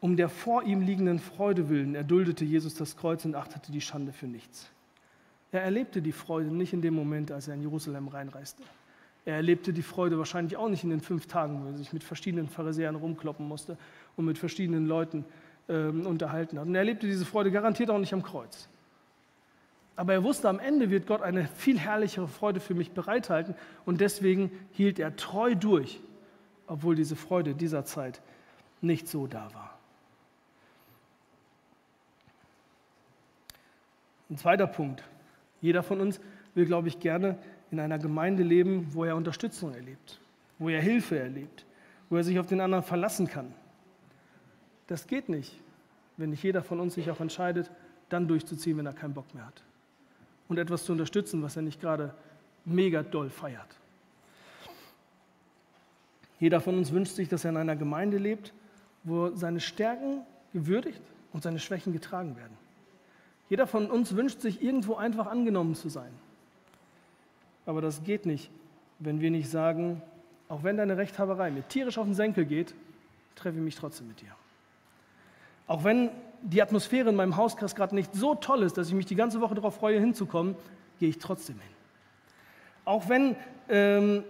um 0.01 0.17
der 0.17 0.29
vor 0.29 0.63
ihm 0.63 0.81
liegenden 0.81 1.19
Freude 1.19 1.69
willen 1.69 1.95
erduldete 1.95 2.45
Jesus 2.45 2.75
das 2.75 2.97
Kreuz 2.97 3.25
und 3.25 3.35
achtete 3.35 3.73
die 3.73 3.81
Schande 3.81 4.13
für 4.13 4.27
nichts. 4.27 4.71
Er 5.51 5.63
erlebte 5.63 6.03
die 6.03 6.13
Freude 6.13 6.51
nicht 6.51 6.73
in 6.73 6.83
dem 6.83 6.95
Moment, 6.95 7.33
als 7.33 7.49
er 7.49 7.55
in 7.55 7.63
Jerusalem 7.63 8.09
reinreiste. 8.09 8.63
Er 9.25 9.37
erlebte 9.37 9.73
die 9.73 9.83
Freude 9.83 10.19
wahrscheinlich 10.19 10.57
auch 10.57 10.69
nicht 10.69 10.85
in 10.85 10.91
den 10.91 11.01
fünf 11.01 11.27
Tagen, 11.27 11.63
wo 11.63 11.69
er 11.69 11.77
sich 11.77 11.93
mit 11.93 12.05
verschiedenen 12.05 12.49
Pharisäern 12.49 12.95
rumkloppen 12.95 13.47
musste 13.47 13.77
und 14.17 14.25
mit 14.25 14.39
verschiedenen 14.39 14.87
Leuten 14.87 15.25
äh, 15.69 15.89
unterhalten 15.89 16.59
hat. 16.59 16.67
Und 16.67 16.75
er 16.75 16.81
erlebte 16.81 17.07
diese 17.07 17.25
Freude 17.25 17.51
garantiert 17.51 17.91
auch 17.91 17.99
nicht 17.99 18.13
am 18.13 18.23
Kreuz. 18.23 18.69
Aber 19.97 20.13
er 20.13 20.23
wusste, 20.23 20.49
am 20.49 20.61
Ende 20.61 20.91
wird 20.91 21.07
Gott 21.07 21.23
eine 21.23 21.49
viel 21.49 21.79
herrlichere 21.79 22.29
Freude 22.29 22.61
für 22.61 22.75
mich 22.75 22.93
bereithalten 22.93 23.55
und 23.85 24.01
deswegen 24.01 24.51
hielt 24.73 24.99
er 24.99 25.17
treu 25.17 25.57
durch, 25.57 26.01
obwohl 26.69 26.95
diese 26.95 27.17
Freude 27.17 27.55
dieser 27.55 27.85
Zeit 27.85 28.21
nicht 28.81 29.09
so 29.09 29.27
da 29.27 29.53
war. 29.55 29.78
Ein 34.31 34.37
zweiter 34.37 34.67
Punkt. 34.67 35.03
Jeder 35.61 35.83
von 35.83 36.01
uns 36.01 36.21
will, 36.55 36.67
glaube 36.67 36.89
ich, 36.89 37.01
gerne 37.01 37.39
in 37.71 37.81
einer 37.81 37.99
Gemeinde 37.99 38.43
leben, 38.43 38.87
wo 38.93 39.05
er 39.05 39.17
Unterstützung 39.17 39.75
erlebt, 39.75 40.21
wo 40.59 40.69
er 40.69 40.81
Hilfe 40.81 41.19
erlebt, 41.19 41.65
wo 42.09 42.17
er 42.17 42.25
sich 42.25 42.39
auf 42.39 42.47
den 42.47 42.61
anderen 42.61 42.85
verlassen 42.85 43.27
kann. 43.27 43.53
Das 44.87 45.07
geht 45.07 45.29
nicht, 45.29 45.59
wenn 46.17 46.31
nicht 46.31 46.43
jeder 46.43 46.63
von 46.63 46.81
uns 46.81 46.95
sich 46.95 47.11
auch 47.11 47.21
entscheidet, 47.21 47.71
dann 48.09 48.27
durchzuziehen, 48.27 48.79
wenn 48.79 48.87
er 48.87 48.95
keinen 48.95 49.15
Bock 49.15 49.35
mehr 49.35 49.47
hat. 49.47 49.63
Und 50.49 50.59
etwas 50.59 50.85
zu 50.85 50.93
unterstützen, 50.93 51.43
was 51.43 51.57
er 51.57 51.63
nicht 51.63 51.81
gerade 51.81 52.15
mega 52.65 53.03
doll 53.03 53.29
feiert. 53.29 53.77
Jeder 56.41 56.61
von 56.61 56.77
uns 56.77 56.93
wünscht 56.93 57.15
sich, 57.15 57.29
dass 57.29 57.45
er 57.45 57.51
in 57.51 57.57
einer 57.57 57.77
Gemeinde 57.77 58.17
lebt, 58.17 58.53
wo 59.05 59.35
seine 59.35 59.61
Stärken 59.61 60.23
gewürdigt 60.53 61.03
und 61.33 61.43
seine 61.43 61.59
Schwächen 61.59 61.93
getragen 61.93 62.37
werden. 62.37 62.57
Jeder 63.49 63.67
von 63.67 63.91
uns 63.91 64.15
wünscht 64.15 64.41
sich 64.41 64.63
irgendwo 64.63 64.97
einfach 64.97 65.27
angenommen 65.27 65.75
zu 65.75 65.89
sein. 65.89 66.11
Aber 67.67 67.81
das 67.81 68.03
geht 68.05 68.27
nicht, 68.27 68.51
wenn 68.99 69.21
wir 69.21 69.31
nicht 69.31 69.51
sagen, 69.51 70.03
auch 70.49 70.63
wenn 70.63 70.77
deine 70.77 70.97
Rechthaberei 70.97 71.51
mir 71.51 71.67
tierisch 71.69 71.99
auf 71.99 72.07
den 72.07 72.15
Senkel 72.15 72.45
geht, 72.45 72.75
treffe 73.35 73.59
ich 73.59 73.65
mich 73.65 73.77
trotzdem 73.77 74.09
mit 74.09 74.21
dir. 74.21 74.35
Auch 75.67 75.85
wenn 75.85 76.11
die 76.43 76.63
Atmosphäre 76.63 77.11
in 77.11 77.17
meinem 77.17 77.37
Hauskreis 77.37 77.75
gerade 77.75 77.95
nicht 77.95 78.15
so 78.15 78.35
toll 78.35 78.63
ist, 78.63 78.79
dass 78.79 78.89
ich 78.89 78.95
mich 78.95 79.07
die 79.07 79.15
ganze 79.15 79.41
Woche 79.41 79.55
darauf 79.55 79.77
freue, 79.77 80.01
hinzukommen, 80.01 80.57
gehe 80.99 81.09
ich 81.11 81.19
trotzdem 81.19 81.57
hin. 81.57 81.75
Auch 82.85 83.09
wenn 83.09 83.37
ähm, 83.69 84.25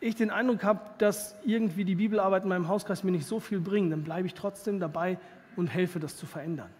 ich 0.00 0.14
den 0.14 0.30
Eindruck 0.30 0.64
habe, 0.64 0.80
dass 0.98 1.36
irgendwie 1.44 1.84
die 1.84 1.96
Bibelarbeit 1.96 2.44
in 2.44 2.48
meinem 2.48 2.68
Hauskreis 2.68 3.04
mir 3.04 3.12
nicht 3.12 3.26
so 3.26 3.38
viel 3.38 3.60
bringt, 3.60 3.92
dann 3.92 4.02
bleibe 4.02 4.26
ich 4.26 4.34
trotzdem 4.34 4.80
dabei 4.80 5.18
und 5.56 5.66
helfe, 5.68 6.00
das 6.00 6.16
zu 6.16 6.26
verändern. 6.26 6.70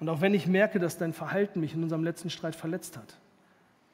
Und 0.00 0.08
auch 0.08 0.22
wenn 0.22 0.32
ich 0.32 0.46
merke, 0.46 0.78
dass 0.78 0.96
dein 0.96 1.12
Verhalten 1.12 1.60
mich 1.60 1.74
in 1.74 1.82
unserem 1.82 2.02
letzten 2.02 2.30
Streit 2.30 2.56
verletzt 2.56 2.96
hat, 2.96 3.18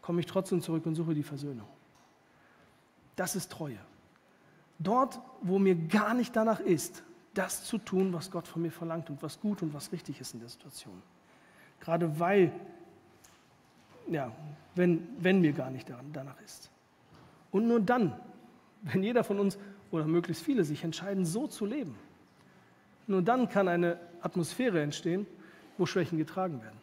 komme 0.00 0.20
ich 0.20 0.26
trotzdem 0.26 0.62
zurück 0.62 0.86
und 0.86 0.94
suche 0.94 1.14
die 1.14 1.24
Versöhnung. 1.24 1.66
Das 3.16 3.34
ist 3.34 3.50
Treue. 3.50 3.78
Dort, 4.78 5.18
wo 5.42 5.58
mir 5.58 5.74
gar 5.74 6.14
nicht 6.14 6.36
danach 6.36 6.60
ist, 6.60 7.02
das 7.34 7.64
zu 7.64 7.78
tun, 7.78 8.12
was 8.12 8.30
Gott 8.30 8.46
von 8.46 8.62
mir 8.62 8.70
verlangt 8.70 9.10
und 9.10 9.22
was 9.22 9.40
gut 9.40 9.62
und 9.62 9.74
was 9.74 9.90
richtig 9.90 10.20
ist 10.20 10.32
in 10.34 10.40
der 10.40 10.48
Situation. 10.48 11.02
Gerade 11.80 12.18
weil, 12.20 12.52
ja, 14.08 14.30
wenn, 14.74 15.08
wenn 15.18 15.40
mir 15.40 15.52
gar 15.52 15.70
nicht 15.70 15.90
danach 16.12 16.40
ist. 16.42 16.70
Und 17.50 17.66
nur 17.66 17.80
dann, 17.80 18.18
wenn 18.82 19.02
jeder 19.02 19.24
von 19.24 19.40
uns 19.40 19.58
oder 19.90 20.06
möglichst 20.06 20.44
viele 20.44 20.64
sich 20.64 20.84
entscheiden, 20.84 21.24
so 21.24 21.46
zu 21.46 21.66
leben, 21.66 21.96
nur 23.06 23.22
dann 23.22 23.48
kann 23.48 23.66
eine 23.68 23.98
Atmosphäre 24.20 24.80
entstehen, 24.82 25.26
wo 25.78 25.86
Schwächen 25.86 26.18
getragen 26.18 26.62
werden. 26.62 26.78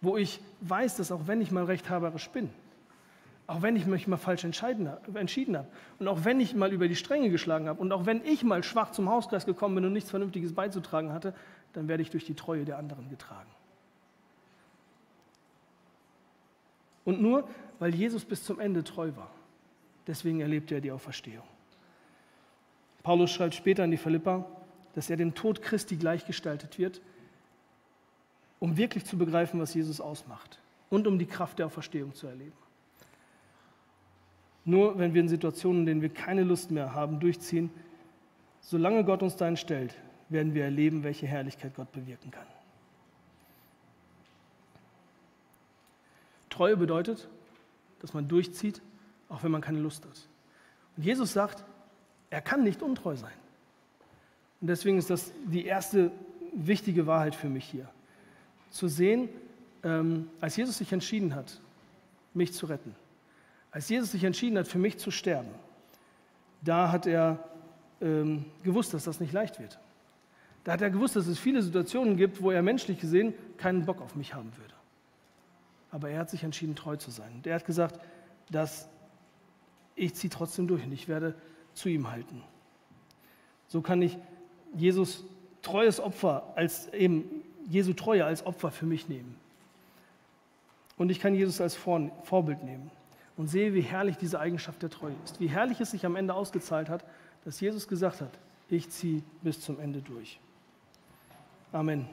Wo 0.00 0.16
ich 0.16 0.40
weiß, 0.60 0.96
dass 0.96 1.12
auch 1.12 1.26
wenn 1.26 1.40
ich 1.40 1.50
mal 1.50 1.64
rechthaberisch 1.64 2.28
bin, 2.30 2.50
Auch 3.46 3.60
wenn 3.60 3.76
ich 3.76 3.86
mich 3.86 4.06
mal 4.06 4.16
falsch 4.16 4.44
entschieden 4.44 4.88
habe. 4.88 5.66
Und 5.98 6.08
auch 6.08 6.24
wenn 6.24 6.40
ich 6.40 6.54
mal 6.54 6.72
über 6.72 6.88
die 6.88 6.96
Stränge 6.96 7.28
geschlagen 7.30 7.68
habe. 7.68 7.80
Und 7.80 7.92
auch 7.92 8.06
wenn 8.06 8.24
ich 8.24 8.44
mal 8.44 8.62
schwach 8.62 8.92
zum 8.92 9.10
Hauskreis 9.10 9.46
gekommen 9.46 9.74
bin 9.74 9.84
und 9.84 9.92
nichts 9.92 10.10
Vernünftiges 10.10 10.54
beizutragen 10.54 11.12
hatte, 11.12 11.34
dann 11.72 11.88
werde 11.88 12.02
ich 12.02 12.10
durch 12.10 12.24
die 12.24 12.34
Treue 12.34 12.64
der 12.64 12.78
anderen 12.78 13.10
getragen. 13.10 13.50
Und 17.04 17.20
nur, 17.20 17.48
weil 17.80 17.94
Jesus 17.94 18.24
bis 18.24 18.44
zum 18.44 18.60
Ende 18.60 18.84
treu 18.84 19.10
war. 19.16 19.30
Deswegen 20.06 20.40
erlebte 20.40 20.76
er 20.76 20.80
die 20.80 20.92
Auferstehung. 20.92 21.44
Paulus 23.02 23.32
schreibt 23.32 23.54
später 23.54 23.82
an 23.82 23.90
die 23.90 23.96
Philippa, 23.96 24.46
dass 24.94 25.10
er 25.10 25.16
dem 25.16 25.34
Tod 25.34 25.62
Christi 25.62 25.96
gleichgestaltet 25.96 26.78
wird, 26.78 27.00
um 28.62 28.76
wirklich 28.76 29.04
zu 29.04 29.18
begreifen, 29.18 29.58
was 29.58 29.74
Jesus 29.74 30.00
ausmacht 30.00 30.60
und 30.88 31.08
um 31.08 31.18
die 31.18 31.26
Kraft 31.26 31.58
der 31.58 31.66
Auferstehung 31.66 32.14
zu 32.14 32.28
erleben. 32.28 32.56
Nur 34.64 34.96
wenn 35.00 35.14
wir 35.14 35.20
in 35.20 35.28
Situationen, 35.28 35.80
in 35.80 35.86
denen 35.86 36.02
wir 36.02 36.10
keine 36.10 36.44
Lust 36.44 36.70
mehr 36.70 36.94
haben, 36.94 37.18
durchziehen, 37.18 37.70
solange 38.60 39.04
Gott 39.04 39.20
uns 39.20 39.34
dahin 39.34 39.56
stellt, 39.56 39.96
werden 40.28 40.54
wir 40.54 40.62
erleben, 40.62 41.02
welche 41.02 41.26
Herrlichkeit 41.26 41.74
Gott 41.74 41.90
bewirken 41.90 42.30
kann. 42.30 42.46
Treue 46.48 46.76
bedeutet, 46.76 47.26
dass 47.98 48.14
man 48.14 48.28
durchzieht, 48.28 48.80
auch 49.28 49.42
wenn 49.42 49.50
man 49.50 49.60
keine 49.60 49.80
Lust 49.80 50.04
hat. 50.04 50.28
Und 50.96 51.02
Jesus 51.02 51.32
sagt, 51.32 51.64
er 52.30 52.42
kann 52.42 52.62
nicht 52.62 52.80
untreu 52.80 53.16
sein. 53.16 53.34
Und 54.60 54.68
deswegen 54.68 54.98
ist 54.98 55.10
das 55.10 55.32
die 55.46 55.64
erste 55.64 56.12
wichtige 56.54 57.08
Wahrheit 57.08 57.34
für 57.34 57.48
mich 57.48 57.64
hier. 57.64 57.88
Zu 58.72 58.88
sehen, 58.88 59.28
ähm, 59.84 60.28
als 60.40 60.56
Jesus 60.56 60.78
sich 60.78 60.92
entschieden 60.92 61.36
hat, 61.36 61.60
mich 62.34 62.52
zu 62.52 62.66
retten, 62.66 62.96
als 63.70 63.88
Jesus 63.88 64.10
sich 64.10 64.24
entschieden 64.24 64.58
hat, 64.58 64.66
für 64.66 64.78
mich 64.78 64.98
zu 64.98 65.12
sterben, 65.12 65.50
da 66.62 66.90
hat 66.90 67.06
er 67.06 67.38
ähm, 68.00 68.44
gewusst, 68.64 68.92
dass 68.94 69.04
das 69.04 69.20
nicht 69.20 69.32
leicht 69.32 69.60
wird. 69.60 69.78
Da 70.64 70.72
hat 70.72 70.82
er 70.82 70.90
gewusst, 70.90 71.16
dass 71.16 71.26
es 71.26 71.38
viele 71.38 71.62
Situationen 71.62 72.16
gibt, 72.16 72.42
wo 72.42 72.50
er 72.50 72.62
menschlich 72.62 73.00
gesehen 73.00 73.34
keinen 73.56 73.84
Bock 73.84 74.00
auf 74.00 74.14
mich 74.14 74.34
haben 74.34 74.50
würde. 74.56 74.74
Aber 75.90 76.08
er 76.08 76.20
hat 76.20 76.30
sich 76.30 76.42
entschieden, 76.42 76.74
treu 76.74 76.96
zu 76.96 77.10
sein. 77.10 77.32
Und 77.34 77.46
er 77.46 77.56
hat 77.56 77.66
gesagt, 77.66 78.00
dass 78.50 78.88
ich 79.94 80.14
ziehe 80.14 80.30
trotzdem 80.30 80.66
durch 80.66 80.84
und 80.84 80.92
ich 80.92 81.08
werde 81.08 81.34
zu 81.74 81.88
ihm 81.88 82.10
halten. 82.10 82.42
So 83.68 83.80
kann 83.80 84.02
ich 84.02 84.16
Jesus 84.74 85.24
treues 85.62 86.00
Opfer 86.00 86.52
als 86.56 86.88
eben 86.92 87.41
Jesu 87.72 87.94
Treue 87.94 88.24
als 88.24 88.44
Opfer 88.44 88.70
für 88.70 88.84
mich 88.84 89.08
nehmen. 89.08 89.34
Und 90.98 91.10
ich 91.10 91.20
kann 91.20 91.34
Jesus 91.34 91.60
als 91.60 91.74
Vorbild 91.74 92.62
nehmen 92.62 92.90
und 93.36 93.48
sehe, 93.48 93.72
wie 93.72 93.80
herrlich 93.80 94.18
diese 94.18 94.38
Eigenschaft 94.38 94.82
der 94.82 94.90
Treue 94.90 95.14
ist. 95.24 95.40
Wie 95.40 95.48
herrlich 95.48 95.80
es 95.80 95.90
sich 95.90 96.04
am 96.04 96.14
Ende 96.14 96.34
ausgezahlt 96.34 96.90
hat, 96.90 97.04
dass 97.44 97.60
Jesus 97.60 97.88
gesagt 97.88 98.20
hat, 98.20 98.38
ich 98.68 98.90
ziehe 98.90 99.22
bis 99.42 99.60
zum 99.60 99.80
Ende 99.80 100.00
durch. 100.02 100.38
Amen. 101.72 102.08